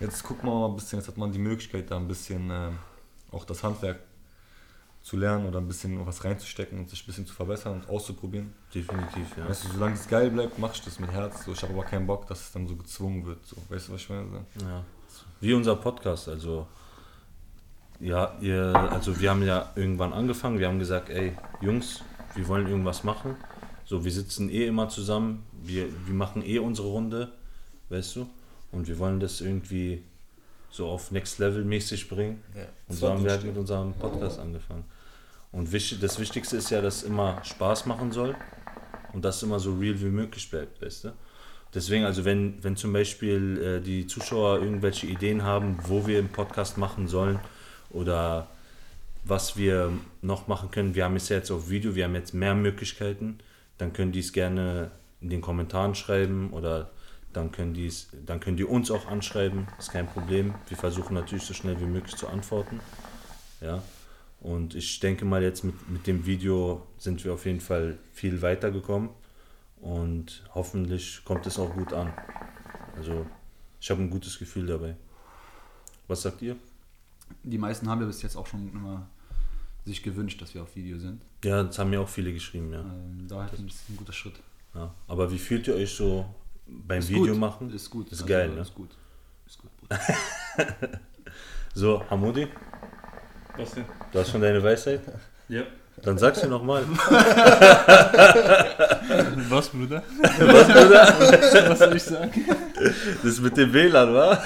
jetzt 0.00 0.22
guckt 0.24 0.44
man 0.44 0.52
mal 0.54 0.66
ein 0.68 0.76
bisschen, 0.76 0.98
jetzt 0.98 1.08
hat 1.08 1.16
man 1.16 1.32
die 1.32 1.38
Möglichkeit 1.38 1.90
da 1.90 1.96
ein 1.96 2.06
bisschen 2.08 2.50
ähm, 2.50 2.76
auch 3.30 3.44
das 3.46 3.62
Handwerk 3.62 4.00
zu 5.02 5.16
lernen 5.16 5.46
oder 5.46 5.58
ein 5.58 5.66
bisschen 5.66 6.04
was 6.06 6.24
reinzustecken 6.24 6.78
und 6.78 6.90
sich 6.90 7.02
ein 7.02 7.06
bisschen 7.06 7.26
zu 7.26 7.34
verbessern 7.34 7.80
und 7.80 7.88
auszuprobieren. 7.88 8.52
Definitiv, 8.74 9.36
ja. 9.36 9.48
Weißt 9.48 9.64
du, 9.64 9.68
solange 9.68 9.94
es 9.94 10.06
geil 10.08 10.30
bleibt, 10.30 10.58
mach 10.58 10.74
ich 10.74 10.82
das 10.82 10.98
mit 10.98 11.10
Herz. 11.10 11.44
So, 11.44 11.52
ich 11.52 11.62
habe 11.62 11.72
aber 11.72 11.84
keinen 11.84 12.06
Bock, 12.06 12.26
dass 12.26 12.40
es 12.40 12.52
dann 12.52 12.66
so 12.66 12.76
gezwungen 12.76 13.24
wird. 13.24 13.44
So. 13.46 13.56
Weißt 13.68 13.88
du, 13.88 13.92
was 13.92 14.02
ich 14.02 14.08
meine? 14.10 14.44
Ja. 14.60 14.84
Wie 15.40 15.54
unser 15.54 15.76
Podcast, 15.76 16.28
also. 16.28 16.66
Ja, 18.00 18.36
ihr, 18.40 18.76
also 18.92 19.18
wir 19.20 19.30
haben 19.30 19.42
ja 19.42 19.72
irgendwann 19.74 20.12
angefangen, 20.12 20.60
wir 20.60 20.68
haben 20.68 20.78
gesagt, 20.78 21.08
ey, 21.08 21.36
Jungs, 21.60 22.04
wir 22.36 22.46
wollen 22.46 22.68
irgendwas 22.68 23.02
machen. 23.02 23.34
So, 23.84 24.04
wir 24.04 24.12
sitzen 24.12 24.50
eh 24.50 24.66
immer 24.66 24.88
zusammen, 24.88 25.44
wir, 25.62 25.88
wir 26.06 26.14
machen 26.14 26.42
eh 26.44 26.58
unsere 26.60 26.88
Runde, 26.88 27.32
weißt 27.88 28.16
du? 28.16 28.28
Und 28.70 28.86
wir 28.86 28.98
wollen 28.98 29.18
das 29.18 29.40
irgendwie 29.40 30.04
so 30.70 30.88
auf 30.88 31.10
Next 31.10 31.38
Level 31.38 31.64
mäßig 31.64 32.08
bringen. 32.08 32.42
Ja, 32.54 32.66
Und 32.88 32.96
so 32.96 33.08
haben 33.08 33.24
wir 33.24 33.30
halt 33.30 33.44
mit 33.44 33.56
unserem 33.56 33.94
Podcast 33.94 34.38
angefangen. 34.38 34.84
Und 35.50 35.72
wichtig, 35.72 36.00
das 36.00 36.18
Wichtigste 36.18 36.56
ist 36.56 36.70
ja, 36.70 36.80
dass 36.82 36.96
es 36.96 37.02
immer 37.04 37.42
Spaß 37.42 37.86
machen 37.86 38.12
soll 38.12 38.34
und 39.12 39.24
dass 39.24 39.36
es 39.36 39.42
immer 39.42 39.58
so 39.58 39.74
real 39.74 39.98
wie 40.00 40.06
möglich 40.06 40.50
bleibt, 40.50 40.82
weißt 40.82 41.04
du? 41.04 41.12
Deswegen, 41.74 42.04
also 42.04 42.24
wenn, 42.24 42.62
wenn 42.62 42.76
zum 42.76 42.92
Beispiel 42.92 43.58
äh, 43.58 43.80
die 43.80 44.06
Zuschauer 44.06 44.60
irgendwelche 44.60 45.06
Ideen 45.06 45.42
haben, 45.42 45.78
wo 45.82 46.06
wir 46.06 46.18
im 46.18 46.28
Podcast 46.28 46.78
machen 46.78 47.08
sollen 47.08 47.38
oder 47.90 48.48
was 49.24 49.56
wir 49.56 49.92
noch 50.22 50.48
machen 50.48 50.70
können, 50.70 50.94
wir 50.94 51.04
haben 51.04 51.16
es 51.16 51.28
ja 51.28 51.36
jetzt 51.36 51.50
auf 51.50 51.68
Video, 51.68 51.94
wir 51.94 52.04
haben 52.04 52.14
jetzt 52.14 52.32
mehr 52.32 52.54
Möglichkeiten, 52.54 53.38
dann 53.76 53.92
können 53.92 54.12
die 54.12 54.20
es 54.20 54.32
gerne 54.32 54.90
in 55.20 55.28
den 55.28 55.40
Kommentaren 55.40 55.94
schreiben 55.94 56.50
oder 56.52 56.90
dann 57.32 57.52
können, 57.52 57.74
die's, 57.74 58.08
dann 58.26 58.40
können 58.40 58.56
die 58.56 58.64
uns 58.64 58.90
auch 58.90 59.06
anschreiben, 59.06 59.66
ist 59.78 59.92
kein 59.92 60.06
Problem. 60.06 60.54
Wir 60.68 60.76
versuchen 60.76 61.14
natürlich 61.14 61.44
so 61.44 61.54
schnell 61.54 61.80
wie 61.80 61.86
möglich 61.86 62.16
zu 62.16 62.28
antworten. 62.28 62.80
Ja. 63.60 63.82
Und 64.40 64.74
ich 64.74 65.00
denke 65.00 65.24
mal, 65.24 65.42
jetzt 65.42 65.64
mit, 65.64 65.88
mit 65.88 66.06
dem 66.06 66.24
Video 66.24 66.86
sind 66.96 67.24
wir 67.24 67.34
auf 67.34 67.44
jeden 67.44 67.60
Fall 67.60 67.98
viel 68.12 68.40
weitergekommen 68.40 69.10
und 69.80 70.44
hoffentlich 70.54 71.22
kommt 71.24 71.46
es 71.46 71.58
auch 71.58 71.72
gut 71.74 71.92
an. 71.92 72.12
Also 72.96 73.26
ich 73.80 73.90
habe 73.90 74.02
ein 74.02 74.10
gutes 74.10 74.38
Gefühl 74.38 74.66
dabei. 74.66 74.96
Was 76.06 76.22
sagt 76.22 76.42
ihr? 76.42 76.56
Die 77.42 77.58
meisten 77.58 77.88
haben 77.88 78.00
ja 78.00 78.06
bis 78.06 78.22
jetzt 78.22 78.36
auch 78.36 78.46
schon 78.46 78.72
immer 78.72 79.08
sich 79.84 80.02
gewünscht, 80.02 80.40
dass 80.40 80.54
wir 80.54 80.62
auf 80.62 80.74
Video 80.76 80.98
sind. 80.98 81.22
Ja, 81.44 81.62
das 81.62 81.78
haben 81.78 81.90
mir 81.90 82.00
auch 82.00 82.08
viele 82.08 82.32
geschrieben, 82.32 82.72
ja. 82.72 82.80
Ähm, 82.80 83.26
daher 83.28 83.52
ist 83.52 83.88
ein 83.88 83.96
guter 83.96 84.12
Schritt. 84.12 84.34
ja. 84.74 84.94
Aber 85.06 85.30
wie 85.30 85.38
fühlt 85.38 85.66
ihr 85.66 85.74
euch 85.74 85.94
so 85.94 86.26
beim 86.68 86.98
Ist 87.00 87.08
Video 87.08 87.32
gut. 87.32 87.38
machen? 87.38 87.74
Ist 87.74 87.90
gut. 87.90 88.10
Ist 88.12 88.26
geil, 88.26 88.50
ne? 88.50 88.60
Ist 88.60 88.74
gut. 88.74 88.90
Ist 89.46 89.58
gut. 89.58 89.70
Bruder. 89.78 89.98
So, 91.74 92.02
Hamudi, 92.10 92.48
Was 93.56 93.72
denn? 93.74 93.84
du 94.10 94.18
hast 94.18 94.30
schon 94.32 94.40
deine 94.40 94.60
Weisheit? 94.62 95.00
Ja. 95.48 95.62
Dann 96.02 96.18
sagst 96.18 96.42
du 96.42 96.48
nochmal. 96.48 96.84
Was, 99.48 99.68
Bruder? 99.68 100.02
Was, 100.20 100.66
Bruder? 100.66 101.68
Was 101.70 101.78
soll 101.78 101.94
ich 101.96 102.02
sagen? 102.02 102.44
Das 103.22 103.38
mit 103.40 103.56
dem 103.56 103.72
WLAN, 103.72 104.12
wa? 104.14 104.42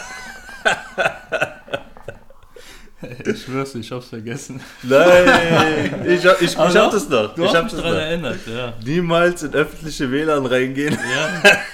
Ich 3.26 3.42
schwör's, 3.42 3.72
dir, 3.72 3.80
ich 3.80 3.90
hab's 3.90 4.08
vergessen. 4.08 4.60
Nein, 4.82 6.04
ich, 6.06 6.24
hab- 6.24 6.40
ich, 6.40 6.52
ich 6.52 6.58
Aber 6.58 6.72
hab 6.72 6.90
das 6.92 7.08
noch. 7.08 7.34
Du 7.34 7.44
ich 7.44 7.54
hast 7.54 7.64
mich 7.64 7.72
daran 7.82 7.96
erinnert, 7.96 8.38
ja. 8.46 8.72
Niemals 8.84 9.42
in 9.42 9.52
öffentliche 9.54 10.10
WLAN 10.10 10.46
reingehen. 10.46 10.96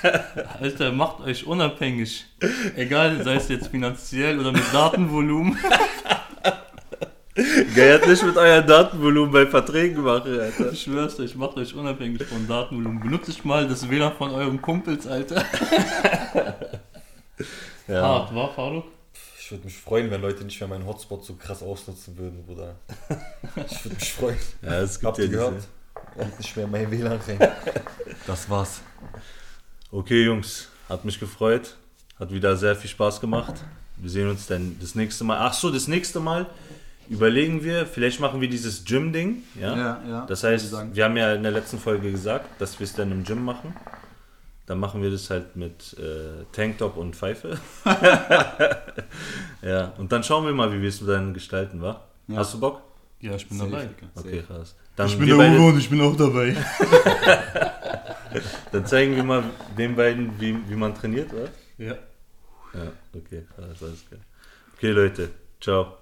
Ja. 0.02 0.10
Alter, 0.60 0.90
macht 0.92 1.20
euch 1.20 1.46
unabhängig. 1.46 2.24
Egal, 2.76 3.22
sei 3.22 3.34
es 3.34 3.48
jetzt 3.48 3.68
finanziell 3.68 4.38
oder 4.40 4.52
mit 4.52 4.62
Datenvolumen. 4.72 5.58
Geiert 7.76 8.08
nicht 8.08 8.24
mit 8.24 8.36
euren 8.36 8.66
Datenvolumen 8.66 9.30
bei 9.30 9.46
Verträgen 9.46 10.02
machen, 10.02 10.40
Alter. 10.40 10.72
Ich 10.72 10.82
schwör's 10.82 11.20
euch, 11.20 11.36
macht 11.36 11.56
euch 11.56 11.72
unabhängig 11.74 12.24
von 12.24 12.48
Datenvolumen. 12.48 13.00
Benutzt 13.00 13.28
ich 13.28 13.44
mal 13.44 13.68
das 13.68 13.88
WLAN 13.88 14.12
von 14.16 14.30
euren 14.32 14.60
Kumpels, 14.60 15.06
Alter. 15.06 15.44
Ja. 17.86 18.02
Hart, 18.02 18.34
war 18.34 18.52
Faruk? 18.54 18.84
Ich 19.48 19.52
würde 19.52 19.64
mich 19.64 19.78
freuen, 19.78 20.10
wenn 20.10 20.20
Leute 20.20 20.44
nicht 20.44 20.60
mehr 20.60 20.68
meinen 20.68 20.84
Hotspot 20.84 21.24
so 21.24 21.32
krass 21.32 21.62
ausnutzen 21.62 22.18
würden, 22.18 22.44
Bruder. 22.44 22.74
Ich 23.66 23.82
würde 23.82 23.94
mich 23.96 24.12
freuen. 24.12 24.36
ja, 24.62 24.80
es 24.82 25.00
gibt 25.00 25.06
Habt 25.06 25.16
ja 25.16 25.24
ihr 25.24 25.28
diese- 25.30 25.38
gehört? 25.40 25.68
Geht 26.18 26.38
nicht 26.38 26.54
mehr 26.56 26.64
in 26.66 26.70
mein 26.70 26.90
WLAN 26.90 27.18
rein. 27.26 27.38
Das 28.26 28.50
war's. 28.50 28.82
Okay, 29.90 30.24
Jungs, 30.24 30.68
hat 30.90 31.06
mich 31.06 31.18
gefreut. 31.18 31.76
Hat 32.20 32.30
wieder 32.30 32.58
sehr 32.58 32.76
viel 32.76 32.90
Spaß 32.90 33.22
gemacht. 33.22 33.54
Wir 33.96 34.10
sehen 34.10 34.28
uns 34.28 34.46
dann 34.46 34.76
das 34.82 34.94
nächste 34.94 35.24
Mal. 35.24 35.38
Ach 35.38 35.54
so, 35.54 35.70
das 35.70 35.88
nächste 35.88 36.20
Mal 36.20 36.44
überlegen 37.08 37.64
wir, 37.64 37.86
vielleicht 37.86 38.20
machen 38.20 38.42
wir 38.42 38.50
dieses 38.50 38.84
Gym-Ding. 38.84 39.44
Ja? 39.58 39.74
Ja, 39.78 40.02
ja. 40.06 40.26
Das 40.26 40.44
heißt, 40.44 40.74
wir 40.94 41.04
haben 41.06 41.16
ja 41.16 41.32
in 41.32 41.42
der 41.42 41.52
letzten 41.52 41.78
Folge 41.78 42.10
gesagt, 42.12 42.60
dass 42.60 42.78
wir 42.78 42.84
es 42.84 42.92
dann 42.92 43.10
im 43.12 43.24
Gym 43.24 43.42
machen. 43.46 43.74
Dann 44.68 44.78
machen 44.80 45.02
wir 45.02 45.10
das 45.10 45.30
halt 45.30 45.56
mit 45.56 45.96
äh, 45.98 46.44
Tanktop 46.52 46.98
und 46.98 47.16
Pfeife. 47.16 47.58
ja, 49.62 49.94
und 49.96 50.12
dann 50.12 50.22
schauen 50.22 50.44
wir 50.44 50.52
mal, 50.52 50.70
wie 50.70 50.82
wir 50.82 50.90
es 50.90 51.04
dann 51.04 51.32
gestalten, 51.32 51.80
wa? 51.80 52.02
Ja. 52.26 52.36
Hast 52.36 52.52
du 52.52 52.60
Bock? 52.60 52.82
Ja, 53.18 53.34
ich 53.34 53.48
bin 53.48 53.58
dabei. 53.58 53.88
Okay, 54.14 54.44
krass. 54.46 54.76
Dann 54.94 55.08
ich 55.08 55.18
bin 55.18 55.28
der. 55.28 55.38
Uwe 55.38 55.68
und 55.68 55.78
ich 55.78 55.88
bin 55.88 56.02
auch 56.02 56.14
dabei. 56.14 56.54
dann 58.72 58.84
zeigen 58.84 59.16
wir 59.16 59.24
mal 59.24 59.42
den 59.78 59.96
beiden, 59.96 60.38
wie, 60.38 60.54
wie 60.68 60.76
man 60.76 60.94
trainiert, 60.94 61.32
wa? 61.32 61.48
Ja. 61.78 61.94
Ja, 62.74 62.92
okay, 63.14 63.46
krass, 63.56 63.82
alles 63.82 64.04
klar. 64.06 64.20
Okay, 64.76 64.90
Leute, 64.90 65.30
ciao. 65.62 65.96